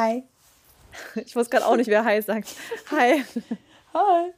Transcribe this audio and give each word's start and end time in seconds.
Hi. 0.00 0.24
Ich 1.24 1.36
wusste 1.36 1.50
gerade 1.56 1.66
auch 1.66 1.76
nicht, 1.76 1.88
wer 1.88 2.04
Hi 2.04 2.20
sagt. 2.22 2.56
Hi. 2.90 3.22
Hi. 3.94 4.32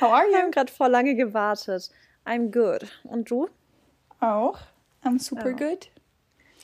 How 0.00 0.10
are 0.12 0.24
Wir 0.26 0.30
you? 0.32 0.36
haben 0.38 0.50
gerade 0.52 0.72
vor 0.72 0.88
lange 0.88 1.14
gewartet. 1.14 1.90
I'm 2.24 2.50
good. 2.52 2.86
Und 3.04 3.28
du? 3.30 3.48
Auch. 4.20 4.58
I'm 5.04 5.18
super 5.18 5.50
Ja. 5.50 5.56
good. 5.56 5.90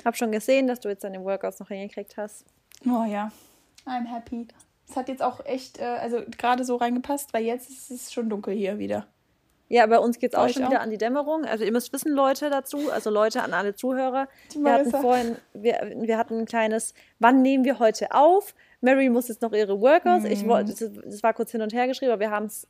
Hab 0.04 0.16
schon 0.16 0.30
gesehen, 0.32 0.66
dass 0.69 0.80
du 0.80 0.88
jetzt 0.88 1.03
deine 1.04 1.22
Workouts 1.24 1.59
noch 1.59 1.69
hingekriegt 1.69 2.16
hast. 2.16 2.45
Oh 2.87 3.04
ja. 3.04 3.32
I'm 3.86 4.06
happy. 4.06 4.46
Es 4.89 4.96
hat 4.96 5.09
jetzt 5.09 5.23
auch 5.23 5.45
echt, 5.45 5.79
äh, 5.79 5.84
also 5.84 6.23
gerade 6.39 6.64
so 6.64 6.77
reingepasst, 6.77 7.34
weil 7.34 7.45
jetzt 7.45 7.68
ist 7.68 7.91
es 7.91 8.12
schon 8.12 8.30
dunkel 8.30 8.55
hier 8.55 8.79
wieder. 8.79 9.07
Ja, 9.69 9.87
bei 9.87 9.98
uns 9.98 10.19
geht's 10.19 10.35
Bei 10.35 10.45
auch 10.45 10.48
schon 10.48 10.64
auch? 10.64 10.71
wieder 10.71 10.80
an 10.80 10.91
die 10.91 10.96
Dämmerung. 10.98 11.45
Also 11.45 11.64
ihr 11.64 11.73
müsst 11.73 11.93
wissen, 11.93 12.12
Leute 12.12 12.48
dazu, 12.50 12.91
also 12.91 13.11
Leute 13.11 13.43
an 13.43 13.53
alle 13.53 13.75
Zuhörer. 13.75 14.27
Wir 14.57 14.73
hatten 14.73 14.91
vorhin, 14.91 15.37
wir, 15.53 15.93
wir 15.96 16.17
hatten 16.17 16.39
ein 16.39 16.46
kleines, 16.46 16.95
wann 17.18 17.43
nehmen 17.43 17.64
wir 17.64 17.79
heute 17.79 18.12
auf? 18.12 18.54
Mary 18.81 19.09
muss 19.11 19.29
jetzt 19.29 19.43
noch 19.43 19.53
ihre 19.53 19.79
Workouts. 19.81 20.25
Ich 20.25 20.45
Mhm. 20.45 20.49
wollte, 20.49 20.71
das, 20.73 20.90
das 21.04 21.23
war 21.23 21.35
kurz 21.35 21.50
hin 21.53 21.61
und 21.62 21.73
her 21.75 21.86
geschrieben, 21.86 22.12
aber 22.12 22.21
wir 22.21 22.31
haben 22.31 22.46
es 22.46 22.67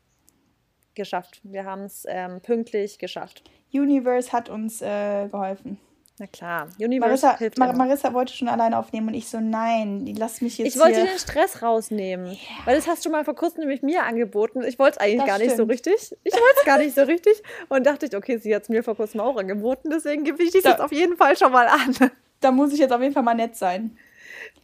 geschafft. 0.95 1.41
Wir 1.45 1.65
haben 1.65 1.83
es 1.85 2.05
ähm, 2.09 2.41
pünktlich 2.41 2.99
geschafft. 2.99 3.45
Universe 3.73 4.33
hat 4.33 4.49
uns 4.49 4.83
äh, 4.83 5.29
geholfen. 5.29 5.79
Na 6.21 6.27
klar, 6.27 6.69
Universe 6.81 6.99
Marissa, 7.27 7.39
hilft 7.39 7.59
Mar. 7.59 7.73
Marissa 7.75 8.13
wollte 8.13 8.33
schon 8.33 8.49
alleine 8.49 8.77
aufnehmen 8.79 9.09
und 9.09 9.15
ich 9.15 9.29
so, 9.29 9.39
nein, 9.39 10.05
lass 10.19 10.41
mich 10.41 10.59
jetzt 10.59 10.75
Ich 10.75 10.81
wollte 10.81 11.05
den 11.05 11.19
Stress 11.19 11.63
rausnehmen. 11.63 12.37
Weil 12.65 12.75
das 12.77 12.89
hast 12.89 13.07
du 13.07 13.11
mal 13.11 13.25
vor 13.25 13.35
kurzem 13.37 13.61
nämlich 13.61 13.83
mir 13.83 14.03
angeboten. 14.05 14.63
Ich 14.63 14.79
wollte 14.79 14.99
es 14.99 14.99
eigentlich 15.05 15.19
Das 15.21 15.27
gar 15.27 15.39
nicht 15.39 15.51
so 15.51 15.55
stimmt. 15.65 15.71
richtig. 15.73 16.17
Ich 16.25 16.33
wollte 16.33 16.57
es 16.59 16.65
gar 16.65 16.79
nicht 16.79 16.95
so 16.95 17.03
richtig. 17.03 17.43
Und 17.69 17.87
dachte 17.87 18.07
ich, 18.07 18.17
okay, 18.17 18.39
sie 18.39 18.55
hat 18.55 18.63
es 18.65 18.69
mir 18.69 18.83
vor 18.83 18.97
kurzem 18.97 19.21
auch 19.21 19.37
angeboten. 19.37 19.91
Deswegen 19.91 20.25
gebe 20.25 20.43
ich 20.43 20.51
Da- 20.51 20.71
jetzt 20.71 20.81
auf 20.81 20.93
jeden 20.93 21.17
Fall 21.17 21.37
schon 21.37 21.53
mal 21.53 21.67
an. 21.69 21.95
Da 22.41 22.53
muss 22.53 22.73
ich 22.73 22.79
jetzt 22.79 22.93
auf 22.93 23.01
jeden 23.03 23.13
Fall 23.15 23.25
mal 23.25 23.35
nett 23.35 23.57
sein. 23.57 23.99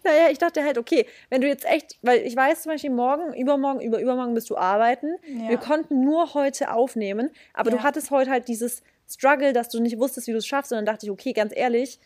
Naja, 0.05 0.29
ich 0.31 0.39
dachte 0.39 0.63
halt, 0.63 0.79
okay, 0.79 1.07
wenn 1.29 1.41
du 1.41 1.49
jetzt 1.49 1.65
echt, 1.65 1.99
weil 2.03 2.19
ich 2.21 2.37
weiß 2.37 2.63
zum 2.63 2.71
Beispiel, 2.73 2.91
morgen, 2.91 3.35
übermorgen, 3.35 3.81
über 3.81 3.99
übermorgen 4.01 4.33
bist 4.35 4.49
du 4.49 4.57
arbeiten. 4.57 5.09
Ja. 5.27 5.49
Wir 5.49 5.57
konnten 5.57 6.05
nur 6.05 6.35
heute 6.35 6.71
aufnehmen, 6.73 7.31
aber 7.53 7.71
Ja. 7.73 7.77
du 7.79 7.83
hattest 7.83 8.13
heute 8.13 8.31
halt 8.31 8.47
dieses 8.47 8.83
Struggle, 9.09 9.53
dass 9.53 9.69
du 9.69 9.81
nicht 9.81 9.99
wusstest, 9.99 10.27
wie 10.27 10.33
du 10.33 10.39
es 10.39 10.47
schaffst. 10.47 10.73
Und 10.73 10.77
dann 10.77 10.87
dachte 10.87 11.07
ich, 11.07 11.11
okay, 11.13 11.33
ganz 11.33 11.53
ehrlich, 11.55 11.99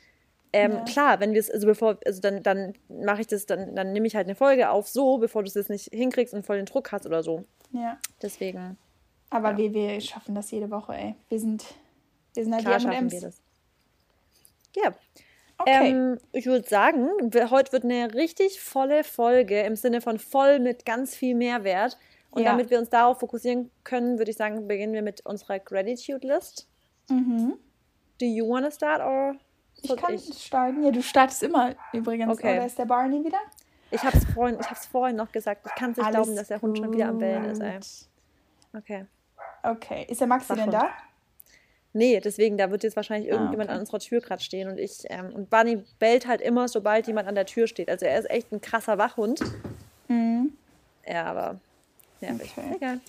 ähm, 0.53 0.73
Ja. 0.73 0.81
klar, 0.85 1.21
wenn 1.21 1.33
wir 1.35 1.41
es, 1.41 1.51
also 1.51 1.67
bevor, 1.67 1.99
also 2.07 2.21
dann, 2.21 2.43
dann 2.43 2.75
mache 2.89 3.21
ich 3.21 3.27
das, 3.27 3.47
dann, 3.47 3.77
dann 3.77 3.93
nehme 3.93 4.07
ich 4.07 4.17
halt 4.17 4.27
eine 4.27 4.35
Folge 4.35 4.71
auf, 4.71 4.89
so, 4.89 5.19
bevor 5.19 5.43
du 5.43 5.49
es 5.49 5.55
jetzt 5.55 5.71
nicht 5.71 5.89
hinkriegst 5.93 6.33
und 6.35 6.45
voll 6.47 6.57
den 6.57 6.67
Druck 6.67 6.91
hast 6.93 7.05
oder 7.07 7.23
so. 7.23 7.45
Ja. 7.73 7.99
Deswegen, 8.23 8.79
Aber 9.31 9.51
Ja. 9.51 9.59
wir, 9.59 9.75
wir 9.75 10.01
schaffen 10.01 10.35
das 10.35 10.51
jede 10.51 10.71
Woche, 10.71 10.95
ey. 10.95 11.15
Wir 11.29 11.39
sind, 11.39 11.65
wir 12.35 12.45
sind 12.45 12.55
halt 12.55 12.65
klar 12.65 12.79
die 12.79 12.85
schaffen 12.85 13.11
wir 13.13 13.21
das. 13.21 13.41
Ja. 14.77 14.95
Okay. 15.59 15.91
Ähm, 15.91 16.19
ich 16.33 16.47
würde 16.47 16.69
sagen, 16.69 17.09
wir, 17.33 17.51
heute 17.51 17.73
wird 17.73 17.85
eine 17.85 18.15
richtig 18.15 18.61
volle 18.61 19.03
Folge 19.05 19.61
im 19.63 19.75
Sinne 19.77 20.01
von 20.01 20.19
voll 20.19 20.61
mit 20.61 20.87
ganz 20.87 21.15
viel 21.17 21.35
Mehrwert. 21.35 21.99
Und 22.31 22.43
Ja. 22.43 22.51
damit 22.53 22.71
wir 22.71 22.79
uns 22.79 22.91
darauf 22.91 23.19
fokussieren 23.21 23.71
können, 23.85 24.19
würde 24.19 24.31
ich 24.31 24.37
sagen, 24.37 24.69
beginnen 24.69 24.93
wir 24.93 25.03
mit 25.03 25.25
unserer 25.27 25.59
Gratitude 25.59 26.27
List. 26.27 26.69
Mhm. 27.09 27.55
Do 28.21 28.27
you 28.27 28.49
want 28.49 28.65
to 28.67 28.71
start 28.73 29.01
or 29.01 29.37
Ich 29.83 29.97
kann 29.97 30.15
ich? 30.15 30.23
starten. 30.43 30.83
Ja, 30.85 30.91
du 30.91 31.03
startest 31.03 31.43
immer 31.45 31.75
übrigens. 31.93 32.33
Okay. 32.33 32.55
Oder 32.57 32.67
ist 32.67 32.79
der 32.79 32.87
Barney 32.87 33.25
wieder? 33.25 33.39
Ich 33.91 34.03
habe 34.03 34.17
es 34.19 34.25
vorhin, 34.35 34.59
ich 34.61 34.69
hab's 34.69 34.87
vorhin 34.87 35.17
noch 35.17 35.31
gesagt. 35.33 35.65
Ich 35.67 35.75
kann 35.75 35.93
es 35.93 35.97
nicht 35.97 36.07
Alles 36.07 36.17
glauben, 36.17 36.37
dass 36.37 36.49
der 36.49 36.61
Hund 36.61 36.77
schon 36.77 36.93
wieder 36.93 37.09
am 37.09 37.19
Bellen 37.19 37.45
ist. 37.45 37.61
Ey. 37.61 37.75
gut. 37.75 38.83
Okay. 38.83 39.05
Okay. 39.63 40.07
Ist 40.11 40.21
der 40.21 40.27
Maxi 40.27 40.49
denn 40.49 40.59
Wachhund. 40.73 40.75
da? 40.75 40.91
Nee, 41.95 42.21
deswegen, 42.21 42.59
da 42.59 42.71
wird 42.71 42.83
jetzt 42.83 42.97
wahrscheinlich 42.97 43.31
irgendjemand 43.31 43.71
Ah, 43.71 43.73
okay. 43.73 43.77
an 43.77 43.81
unserer 43.81 43.99
Tür 43.99 44.21
gerade 44.21 44.43
stehen. 44.43 44.69
Und 44.69 44.79
ich, 44.79 45.05
ähm, 45.09 45.33
und 45.35 45.49
Bunny 45.49 45.83
bellt 45.99 46.27
halt 46.27 46.41
immer, 46.43 46.69
sobald 46.69 47.07
jemand 47.07 47.29
an 47.29 47.35
der 47.35 47.47
Tür 47.47 47.67
steht. 47.67 47.89
Also 47.89 48.05
er 48.05 48.19
ist 48.19 48.29
echt 48.31 48.53
ein 48.53 48.61
krasser 48.61 48.99
Wachhund. 48.99 49.41
Mhm. 50.09 50.53
Ja, 51.07 51.25
aber 51.25 51.59
ja, 52.21 52.31
Okay. 52.35 52.75
egal. 52.77 53.01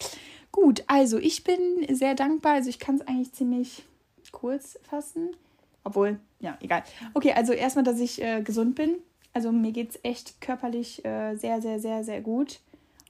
Gut, 0.52 0.84
also 0.88 1.18
ich 1.18 1.44
bin 1.44 1.60
sehr 1.94 2.16
dankbar. 2.16 2.54
Also 2.54 2.70
ich 2.70 2.80
kann 2.80 2.96
es 2.96 3.02
eigentlich 3.08 3.34
ziemlich 3.34 3.84
kurz 4.32 4.80
fassen. 4.84 5.36
Obwohl, 5.84 6.20
ja, 6.40 6.58
egal. 6.62 6.84
Okay, 7.14 7.34
also 7.34 7.54
erstmal, 7.54 7.86
dass 7.86 8.00
ich 8.00 8.22
äh, 8.22 8.42
gesund 8.42 8.76
bin. 8.76 8.96
Also 9.34 9.52
mir 9.52 9.72
geht 9.72 9.92
es 9.92 10.00
echt 10.04 10.42
körperlich 10.42 11.04
äh, 11.06 11.36
sehr, 11.36 11.62
sehr, 11.62 11.80
sehr, 11.80 12.04
sehr 12.04 12.22
gut. 12.22 12.60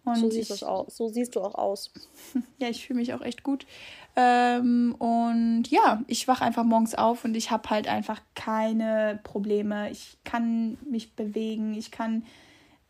Und 0.05 0.15
So 0.15 0.27
ich, 0.27 0.33
siehst, 0.33 0.51
du's 0.51 0.63
auch, 0.63 0.89
so 0.89 1.09
siehst 1.09 1.35
du 1.35 1.41
auch 1.41 1.55
aus. 1.55 1.91
ja, 2.59 2.69
ich 2.69 2.85
fühle 2.85 2.99
mich 2.99 3.13
auch 3.13 3.21
echt 3.21 3.43
gut. 3.43 3.65
Ähm, 4.15 4.95
und 4.97 5.65
ja, 5.69 6.03
ich 6.07 6.27
wache 6.27 6.43
einfach 6.43 6.63
morgens 6.63 6.95
auf 6.95 7.25
und 7.25 7.35
ich 7.35 7.51
habe 7.51 7.69
halt 7.69 7.87
einfach 7.87 8.21
keine 8.35 9.19
Probleme. 9.23 9.89
Ich 9.91 10.17
kann 10.23 10.77
mich 10.89 11.15
bewegen, 11.15 11.73
ich 11.73 11.91
kann 11.91 12.25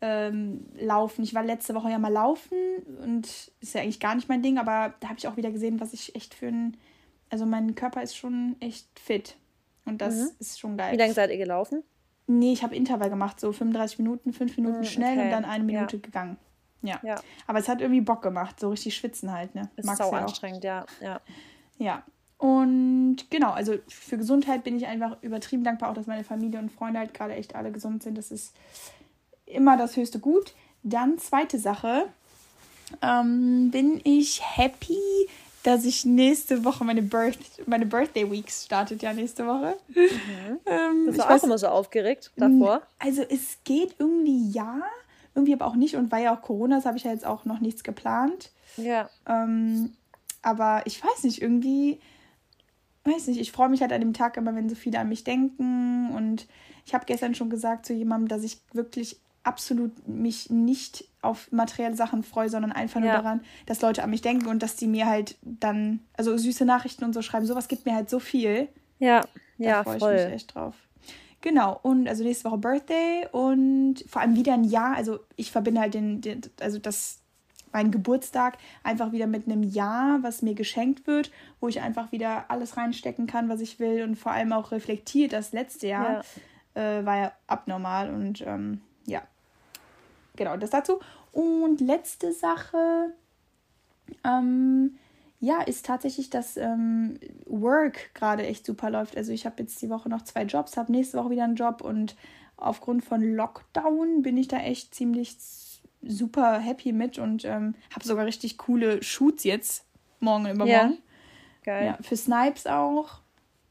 ähm, 0.00 0.66
laufen. 0.78 1.22
Ich 1.22 1.34
war 1.34 1.44
letzte 1.44 1.74
Woche 1.74 1.90
ja 1.90 1.98
mal 1.98 2.12
laufen 2.12 2.56
und 3.02 3.26
ist 3.60 3.74
ja 3.74 3.82
eigentlich 3.82 4.00
gar 4.00 4.14
nicht 4.14 4.28
mein 4.28 4.42
Ding, 4.42 4.58
aber 4.58 4.94
da 5.00 5.08
habe 5.08 5.18
ich 5.18 5.28
auch 5.28 5.36
wieder 5.36 5.50
gesehen, 5.50 5.80
was 5.80 5.92
ich 5.92 6.14
echt 6.16 6.34
für 6.34 6.48
ein. 6.48 6.76
Also 7.30 7.46
mein 7.46 7.74
Körper 7.74 8.02
ist 8.02 8.16
schon 8.16 8.56
echt 8.60 8.86
fit. 8.98 9.36
Und 9.86 10.00
das 10.00 10.14
Mhm. 10.16 10.30
ist 10.38 10.60
schon 10.60 10.76
geil. 10.76 10.92
Wie 10.92 10.96
lange 10.98 11.12
seid 11.14 11.30
ihr 11.30 11.38
gelaufen? 11.38 11.82
Nee, 12.26 12.52
ich 12.52 12.62
habe 12.62 12.76
Intervall 12.76 13.10
gemacht, 13.10 13.40
so 13.40 13.52
35 13.52 13.98
Minuten, 13.98 14.32
5 14.32 14.56
Minuten 14.56 14.80
Mm, 14.80 14.84
schnell 14.84 15.16
okay. 15.18 15.24
und 15.26 15.30
dann 15.32 15.44
eine 15.44 15.64
Ja. 15.72 15.78
Minute 15.80 15.98
gegangen. 15.98 16.36
Ja. 16.82 16.98
Ja, 17.02 17.16
Aber 17.46 17.58
es 17.58 17.68
hat 17.68 17.80
irgendwie 17.80 18.00
Bock 18.00 18.22
gemacht, 18.22 18.58
so 18.60 18.70
richtig 18.70 18.96
schwitzen 18.96 19.32
halt, 19.32 19.54
ne? 19.54 19.68
ist 19.76 19.84
Magst 19.84 19.98
sau 20.02 20.12
ja 20.12 20.18
anstrengend, 20.22 20.64
ja, 20.64 20.86
ja. 21.00 21.20
Ja. 21.78 22.02
Und 22.38 23.16
genau, 23.30 23.50
also 23.50 23.74
für 23.88 24.16
Gesundheit 24.16 24.64
bin 24.64 24.76
ich 24.76 24.86
einfach 24.86 25.18
übertrieben 25.22 25.62
dankbar, 25.62 25.90
auch 25.90 25.94
dass 25.94 26.06
meine 26.06 26.24
Familie 26.24 26.58
und 26.58 26.70
Freunde 26.72 26.98
halt 27.00 27.12
gerade 27.12 27.34
echt 27.34 27.54
alle 27.54 27.70
gesund 27.70 28.02
sind. 28.02 28.16
Das 28.16 28.30
ist 28.30 28.54
immer 29.44 29.76
das 29.76 29.96
höchste 29.96 30.20
Gut. 30.20 30.54
Dann 30.82 31.18
zweite 31.18 31.58
Sache, 31.58 32.06
ähm, 33.02 33.70
bin 33.70 34.00
ich 34.04 34.40
happy, 34.56 34.98
dass 35.62 35.84
ich 35.84 36.04
nächste 36.04 36.64
Woche 36.64 36.84
meine, 36.84 37.02
Birth 37.02 37.38
meine 37.66 37.86
Birthday 37.86 38.30
Weeks 38.30 38.64
startet 38.64 39.02
ja 39.02 39.12
nächste 39.12 39.46
Woche. 39.46 39.76
Ähm, 40.66 41.06
Bist 41.06 41.18
ich 41.18 41.24
du 41.24 41.30
weiß- 41.30 41.38
auch 41.40 41.42
immer 41.44 41.58
so 41.58 41.68
aufgeregt 41.68 42.30
davor? 42.36 42.82
also 42.98 43.22
es 43.22 43.58
geht 43.64 43.94
irgendwie 43.98 44.50
ja, 44.50 44.80
irgendwie 45.34 45.52
aber 45.52 45.66
auch 45.66 45.76
nicht. 45.76 45.96
Und 45.96 46.10
weil 46.10 46.24
ja 46.24 46.34
auch 46.36 46.42
Corona 46.42 46.78
ist, 46.78 46.86
habe 46.86 46.96
ich 46.96 47.04
ja 47.04 47.12
jetzt 47.12 47.26
auch 47.26 47.44
noch 47.44 47.60
nichts 47.60 47.82
geplant. 47.84 48.50
Ja. 48.76 49.08
Ähm, 49.26 49.92
aber 50.42 50.82
ich 50.86 51.02
weiß 51.04 51.24
nicht, 51.24 51.42
irgendwie, 51.42 52.00
weiß 53.04 53.26
nicht, 53.26 53.40
ich 53.40 53.52
freue 53.52 53.68
mich 53.68 53.82
halt 53.82 53.92
an 53.92 54.00
dem 54.00 54.14
Tag 54.14 54.36
immer, 54.36 54.54
wenn 54.54 54.68
so 54.68 54.74
viele 54.74 54.98
an 54.98 55.08
mich 55.08 55.24
denken. 55.24 56.10
Und 56.16 56.46
ich 56.86 56.94
habe 56.94 57.04
gestern 57.04 57.34
schon 57.34 57.50
gesagt 57.50 57.84
zu 57.86 57.92
jemandem, 57.92 58.28
dass 58.28 58.42
ich 58.44 58.58
wirklich 58.72 59.18
absolut 59.42 60.08
mich 60.08 60.48
nicht 60.50 61.04
auf 61.22 61.50
materielle 61.52 61.94
Sachen 61.96 62.22
freue, 62.22 62.48
sondern 62.48 62.72
einfach 62.72 63.00
nur 63.00 63.08
Ja. 63.08 63.16
daran, 63.20 63.40
dass 63.66 63.80
Leute 63.82 64.02
an 64.02 64.10
mich 64.10 64.22
denken 64.22 64.46
und 64.48 64.62
dass 64.62 64.76
die 64.76 64.86
mir 64.86 65.06
halt 65.06 65.36
dann, 65.42 66.00
also 66.16 66.36
süße 66.36 66.64
Nachrichten 66.64 67.04
und 67.04 67.12
so 67.12 67.22
schreiben. 67.22 67.46
Sowas 67.46 67.68
gibt 67.68 67.86
mir 67.86 67.94
halt 67.94 68.08
so 68.10 68.18
viel. 68.18 68.68
Ja, 68.98 69.20
Da 69.58 69.64
ja, 69.64 69.82
freue 69.84 69.96
ich 69.96 70.02
voll. 70.02 70.14
mich 70.24 70.34
echt 70.34 70.54
drauf. 70.54 70.74
Genau, 71.42 71.78
und 71.82 72.06
also 72.08 72.22
nächste 72.22 72.44
Woche 72.50 72.58
Birthday 72.58 73.26
und 73.32 74.04
vor 74.06 74.20
allem 74.22 74.36
wieder 74.36 74.52
ein 74.54 74.64
Jahr. 74.64 74.94
Also 74.96 75.20
ich 75.36 75.50
verbinde 75.50 75.80
halt 75.80 75.94
den, 75.94 76.20
den 76.20 76.42
also 76.60 76.78
das, 76.78 77.18
mein 77.72 77.90
Geburtstag 77.90 78.58
einfach 78.82 79.12
wieder 79.12 79.26
mit 79.26 79.46
einem 79.46 79.62
Jahr, 79.62 80.22
was 80.22 80.42
mir 80.42 80.54
geschenkt 80.54 81.06
wird, 81.06 81.30
wo 81.60 81.68
ich 81.68 81.80
einfach 81.80 82.12
wieder 82.12 82.50
alles 82.50 82.76
reinstecken 82.76 83.26
kann, 83.26 83.48
was 83.48 83.60
ich 83.60 83.78
will 83.78 84.02
und 84.02 84.16
vor 84.16 84.32
allem 84.32 84.52
auch 84.52 84.70
reflektiert. 84.70 85.32
Das 85.32 85.52
letzte 85.52 85.86
Jahr 85.86 86.22
äh, 86.74 87.04
war 87.06 87.16
ja 87.18 87.32
abnormal 87.46 88.10
und 88.10 88.42
ähm, 88.46 88.80
ja, 89.06 89.22
genau, 90.36 90.56
das 90.56 90.70
dazu. 90.70 91.00
Und 91.32 91.80
letzte 91.80 92.32
Sache, 92.32 93.12
ähm, 94.24 94.98
ja, 95.40 95.62
ist 95.62 95.86
tatsächlich, 95.86 96.28
dass 96.30 96.56
ähm, 96.56 97.18
Work 97.46 98.14
gerade 98.14 98.46
echt 98.46 98.66
super 98.66 98.90
läuft. 98.90 99.16
Also 99.16 99.32
ich 99.32 99.46
habe 99.46 99.62
jetzt 99.62 99.80
die 99.80 99.88
Woche 99.88 100.08
noch 100.08 100.22
zwei 100.22 100.42
Jobs, 100.42 100.76
habe 100.76 100.92
nächste 100.92 101.18
Woche 101.18 101.30
wieder 101.30 101.44
einen 101.44 101.56
Job 101.56 101.80
und 101.80 102.16
aufgrund 102.56 103.04
von 103.04 103.22
Lockdown 103.22 104.22
bin 104.22 104.36
ich 104.36 104.48
da 104.48 104.58
echt 104.58 104.94
ziemlich 104.94 105.36
super 106.02 106.58
happy 106.58 106.92
mit 106.92 107.18
und 107.18 107.44
ähm, 107.44 107.74
habe 107.94 108.04
sogar 108.04 108.26
richtig 108.26 108.58
coole 108.58 109.02
Shoots 109.02 109.44
jetzt 109.44 109.84
morgen 110.20 110.46
übermorgen. 110.46 110.98
Geil. 111.62 111.86
Ja, 111.86 111.98
für 112.02 112.16
Snipes 112.16 112.66
auch. 112.66 113.20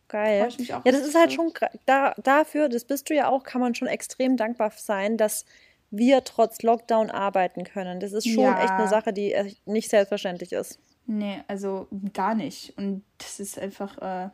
Geil. 0.07 0.47
Ich 0.49 0.57
mich 0.57 0.73
auch 0.73 0.83
Ja, 0.85 0.91
das 0.91 1.01
ist 1.01 1.15
halt 1.15 1.31
schon 1.31 1.53
da, 1.85 2.15
dafür, 2.23 2.67
das 2.67 2.85
bist 2.85 3.09
du 3.09 3.15
ja 3.15 3.29
auch, 3.29 3.43
kann 3.43 3.61
man 3.61 3.75
schon 3.75 3.87
extrem 3.87 4.37
dankbar 4.37 4.71
sein, 4.75 5.17
dass 5.17 5.45
wir 5.91 6.23
trotz 6.23 6.61
Lockdown 6.61 7.09
arbeiten 7.09 7.63
können. 7.63 7.99
Das 7.99 8.13
ist 8.13 8.27
schon 8.27 8.43
Ja. 8.43 8.61
echt 8.61 8.71
eine 8.71 8.87
Sache, 8.87 9.11
die 9.13 9.33
echt 9.33 9.65
nicht 9.67 9.89
selbstverständlich 9.89 10.51
ist. 10.51 10.79
Nee, 11.05 11.41
also 11.47 11.87
gar 12.13 12.35
nicht. 12.35 12.77
Und 12.77 13.03
das 13.17 13.39
ist 13.39 13.57
einfach, 13.57 13.97
äh, 13.97 14.29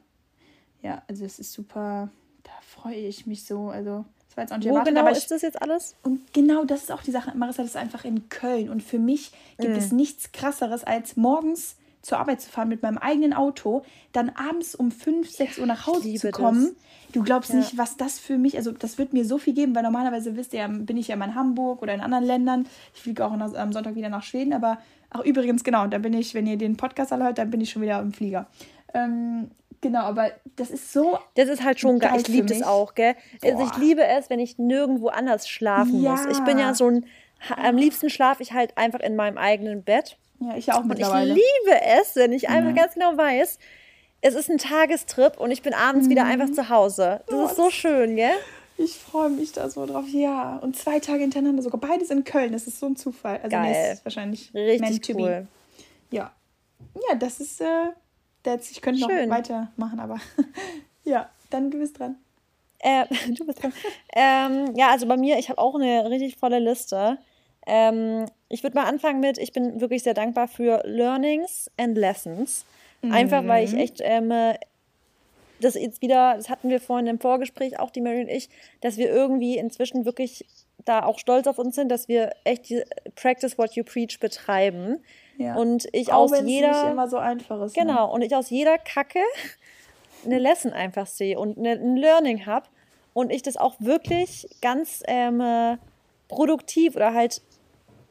ja, 0.81 1.01
also 1.07 1.23
es 1.23 1.39
ist 1.39 1.53
super, 1.53 2.09
da 2.43 2.51
freue 2.61 2.95
ich 2.95 3.25
mich 3.25 3.45
so. 3.45 3.69
Also, 3.69 4.03
das 4.27 4.35
war 4.37 4.43
jetzt 4.43 4.51
auch 4.51 4.57
nicht 4.57 4.65
Wo 4.65 4.71
erwartet, 4.71 4.95
genau 4.95 5.09
ich, 5.09 5.17
ist 5.17 5.31
das 5.31 5.41
jetzt 5.41 5.61
alles? 5.61 5.95
Und 6.03 6.33
genau 6.33 6.65
das 6.65 6.83
ist 6.83 6.91
auch 6.91 7.01
die 7.01 7.11
Sache. 7.11 7.31
Marissa, 7.37 7.61
das 7.61 7.71
ist 7.71 7.77
einfach 7.77 8.03
in 8.03 8.27
Köln. 8.27 8.69
Und 8.69 8.83
für 8.83 8.99
mich 8.99 9.31
gibt 9.57 9.73
Mm. 9.73 9.77
es 9.77 9.91
nichts 9.93 10.31
krasseres, 10.33 10.83
als 10.83 11.15
morgens 11.15 11.77
zur 12.05 12.19
Arbeit 12.19 12.39
zu 12.39 12.49
fahren 12.51 12.69
mit 12.69 12.83
meinem 12.83 12.99
eigenen 12.99 13.33
Auto, 13.33 13.83
dann 14.11 14.29
abends 14.29 14.75
um 14.75 14.91
5, 14.91 15.27
6 15.29 15.57
Uhr 15.59 15.65
nach 15.65 15.87
Hause 15.87 16.13
zu 16.13 16.27
das. 16.27 16.35
kommen. 16.35 16.75
Du 17.13 17.23
glaubst 17.23 17.49
ja. 17.49 17.57
nicht, 17.57 17.77
was 17.77 17.97
das 17.97 18.19
für 18.19 18.37
mich, 18.37 18.57
also 18.57 18.71
das 18.71 18.97
wird 18.97 19.11
mir 19.13 19.25
so 19.25 19.39
viel 19.39 19.53
geben, 19.53 19.73
weil 19.73 19.81
normalerweise 19.81 20.35
wisst 20.35 20.53
ihr, 20.53 20.67
bin 20.67 20.97
ich 20.97 21.07
ja 21.07 21.15
mal 21.15 21.29
in 21.29 21.35
Hamburg 21.35 21.81
oder 21.81 21.95
in 21.95 22.01
anderen 22.01 22.23
Ländern. 22.23 22.67
Ich 22.93 23.01
fliege 23.01 23.25
auch 23.25 23.31
am 23.31 23.73
Sonntag 23.73 23.95
wieder 23.95 24.09
nach 24.09 24.21
Schweden, 24.21 24.53
aber 24.53 24.77
ach 25.09 25.21
übrigens, 25.21 25.63
genau, 25.63 25.87
da 25.87 25.97
bin 25.97 26.13
ich, 26.13 26.35
wenn 26.35 26.45
ihr 26.45 26.57
den 26.57 26.77
Podcast 26.77 27.11
alle 27.11 27.25
hört, 27.25 27.39
dann 27.39 27.49
bin 27.49 27.61
ich 27.61 27.71
schon 27.71 27.81
wieder 27.81 27.99
im 27.99 28.13
Flieger. 28.13 28.47
Ähm, 28.93 29.49
Genau, 29.81 29.99
aber 29.99 30.31
das 30.55 30.71
ist 30.71 30.91
so. 30.93 31.19
Das 31.35 31.47
ist 31.47 31.63
halt 31.63 31.79
schon 31.79 31.99
geil. 31.99 32.19
Ich 32.19 32.27
liebe 32.27 32.47
das 32.47 32.63
auch, 32.63 32.95
gell? 32.95 33.13
Also 33.43 33.63
ich 33.63 33.77
liebe 33.77 34.03
es, 34.03 34.31
wenn 34.31 34.39
ich 34.39 34.57
nirgendwo 34.57 35.09
anders 35.09 35.47
schlafen 35.47 36.01
ja. 36.01 36.11
muss. 36.11 36.25
Ich 36.25 36.43
bin 36.43 36.57
ja 36.57 36.73
so 36.73 36.87
ein. 36.87 37.05
Am 37.55 37.77
liebsten 37.77 38.09
schlafe 38.09 38.41
ich 38.41 38.53
halt 38.53 38.75
einfach 38.79 39.01
in 39.01 39.15
meinem 39.15 39.37
eigenen 39.37 39.83
Bett. 39.83 40.17
Ja, 40.39 40.55
ich 40.57 40.71
auch 40.71 40.83
mittlerweile. 40.83 41.31
Und 41.31 41.37
ich 41.37 41.43
liebe 41.65 41.81
es, 42.01 42.15
wenn 42.15 42.33
ich 42.33 42.49
einfach 42.49 42.75
ganz 42.75 42.93
genau 42.93 43.15
weiß, 43.17 43.59
es 44.21 44.33
ist 44.33 44.49
ein 44.49 44.57
Tagestrip 44.57 45.39
und 45.39 45.51
ich 45.51 45.61
bin 45.61 45.73
abends 45.73 46.07
mhm. 46.07 46.11
wieder 46.11 46.25
einfach 46.25 46.51
zu 46.51 46.69
Hause. 46.69 47.21
Das 47.27 47.35
oh, 47.37 47.45
ist 47.45 47.55
so 47.55 47.69
schön, 47.69 48.15
gell? 48.15 48.35
Ich 48.77 48.97
freue 48.97 49.29
mich 49.29 49.53
da 49.53 49.69
so 49.69 49.85
drauf. 49.85 50.05
Ja, 50.09 50.57
und 50.57 50.75
zwei 50.75 50.99
Tage 50.99 51.21
hintereinander, 51.21 51.61
sogar 51.61 51.79
beides 51.79 52.09
in 52.09 52.23
Köln. 52.23 52.51
Das 52.51 52.67
ist 52.67 52.79
so 52.79 52.87
ein 52.87 52.95
Zufall. 52.95 53.37
Also 53.37 53.49
Geil. 53.49 53.71
Nee, 53.71 53.93
ist 53.93 54.05
wahrscheinlich 54.05 54.53
richtig 54.53 55.15
cool. 55.15 55.47
Ja. 56.11 56.33
Ja, 57.09 57.15
das 57.15 57.39
ist 57.39 57.61
äh, 57.61 57.87
that's, 58.43 58.71
ich 58.71 58.81
könnte 58.81 59.01
noch 59.01 59.09
weitermachen, 59.09 59.99
aber 59.99 60.19
ja, 61.03 61.29
dann 61.49 61.71
du 61.71 61.79
bist 61.79 61.99
dran. 61.99 62.17
Äh, 62.79 63.05
du 63.29 63.45
bist 63.45 63.63
dran. 63.63 63.73
ähm, 64.13 64.75
ja, 64.75 64.91
also 64.91 65.07
bei 65.07 65.17
mir, 65.17 65.37
ich 65.37 65.49
habe 65.49 65.59
auch 65.59 65.75
eine 65.75 66.09
richtig 66.09 66.35
volle 66.37 66.59
Liste. 66.59 67.17
Ähm, 67.65 68.25
ich 68.49 68.63
würde 68.63 68.77
mal 68.77 68.85
anfangen 68.85 69.19
mit, 69.19 69.37
ich 69.37 69.51
bin 69.51 69.81
wirklich 69.81 70.03
sehr 70.03 70.13
dankbar 70.13 70.47
für 70.47 70.81
Learnings 70.85 71.69
and 71.77 71.97
Lessons. 71.97 72.65
Einfach 73.11 73.45
weil 73.45 73.63
ich 73.63 73.73
mhm. 73.73 73.79
echt 73.79 73.99
ähm, 74.01 74.31
das 75.61 75.75
jetzt 75.75 76.01
wieder, 76.01 76.35
das 76.35 76.49
hatten 76.49 76.69
wir 76.69 76.79
vorhin 76.79 77.07
im 77.07 77.19
Vorgespräch, 77.19 77.79
auch 77.79 77.91
die 77.91 78.01
Mary 78.01 78.21
und 78.21 78.29
ich, 78.29 78.49
dass 78.81 78.97
wir 78.97 79.09
irgendwie 79.09 79.57
inzwischen 79.57 80.05
wirklich 80.05 80.45
da 80.83 81.03
auch 81.03 81.17
stolz 81.19 81.47
auf 81.47 81.57
uns 81.57 81.75
sind, 81.75 81.89
dass 81.89 82.07
wir 82.07 82.31
echt 82.43 82.69
die 82.69 82.83
Practice 83.15 83.57
What 83.57 83.73
You 83.73 83.83
Preach 83.83 84.19
betreiben. 84.19 85.03
Ja. 85.37 85.55
Und 85.55 85.87
ich 85.91 86.11
auch 86.11 86.31
aus 86.31 86.41
jeder. 86.41 86.83
Nicht 86.83 86.91
immer 86.91 87.07
so 87.07 87.17
einfach 87.17 87.61
ist. 87.61 87.75
Ne? 87.75 87.83
Genau, 87.83 88.07
ne? 88.07 88.13
und 88.13 88.21
ich 88.21 88.35
aus 88.35 88.49
jeder 88.49 88.77
Kacke 88.77 89.19
eine 90.25 90.39
Lesson 90.39 90.73
einfach 90.73 91.07
sehe 91.07 91.39
und 91.39 91.57
eine, 91.57 91.71
ein 91.71 91.97
Learning 91.97 92.45
habe 92.45 92.67
und 93.13 93.31
ich 93.31 93.41
das 93.41 93.57
auch 93.57 93.75
wirklich 93.79 94.47
ganz 94.61 95.01
ähm, 95.07 95.77
produktiv 96.27 96.95
oder 96.95 97.13
halt 97.13 97.41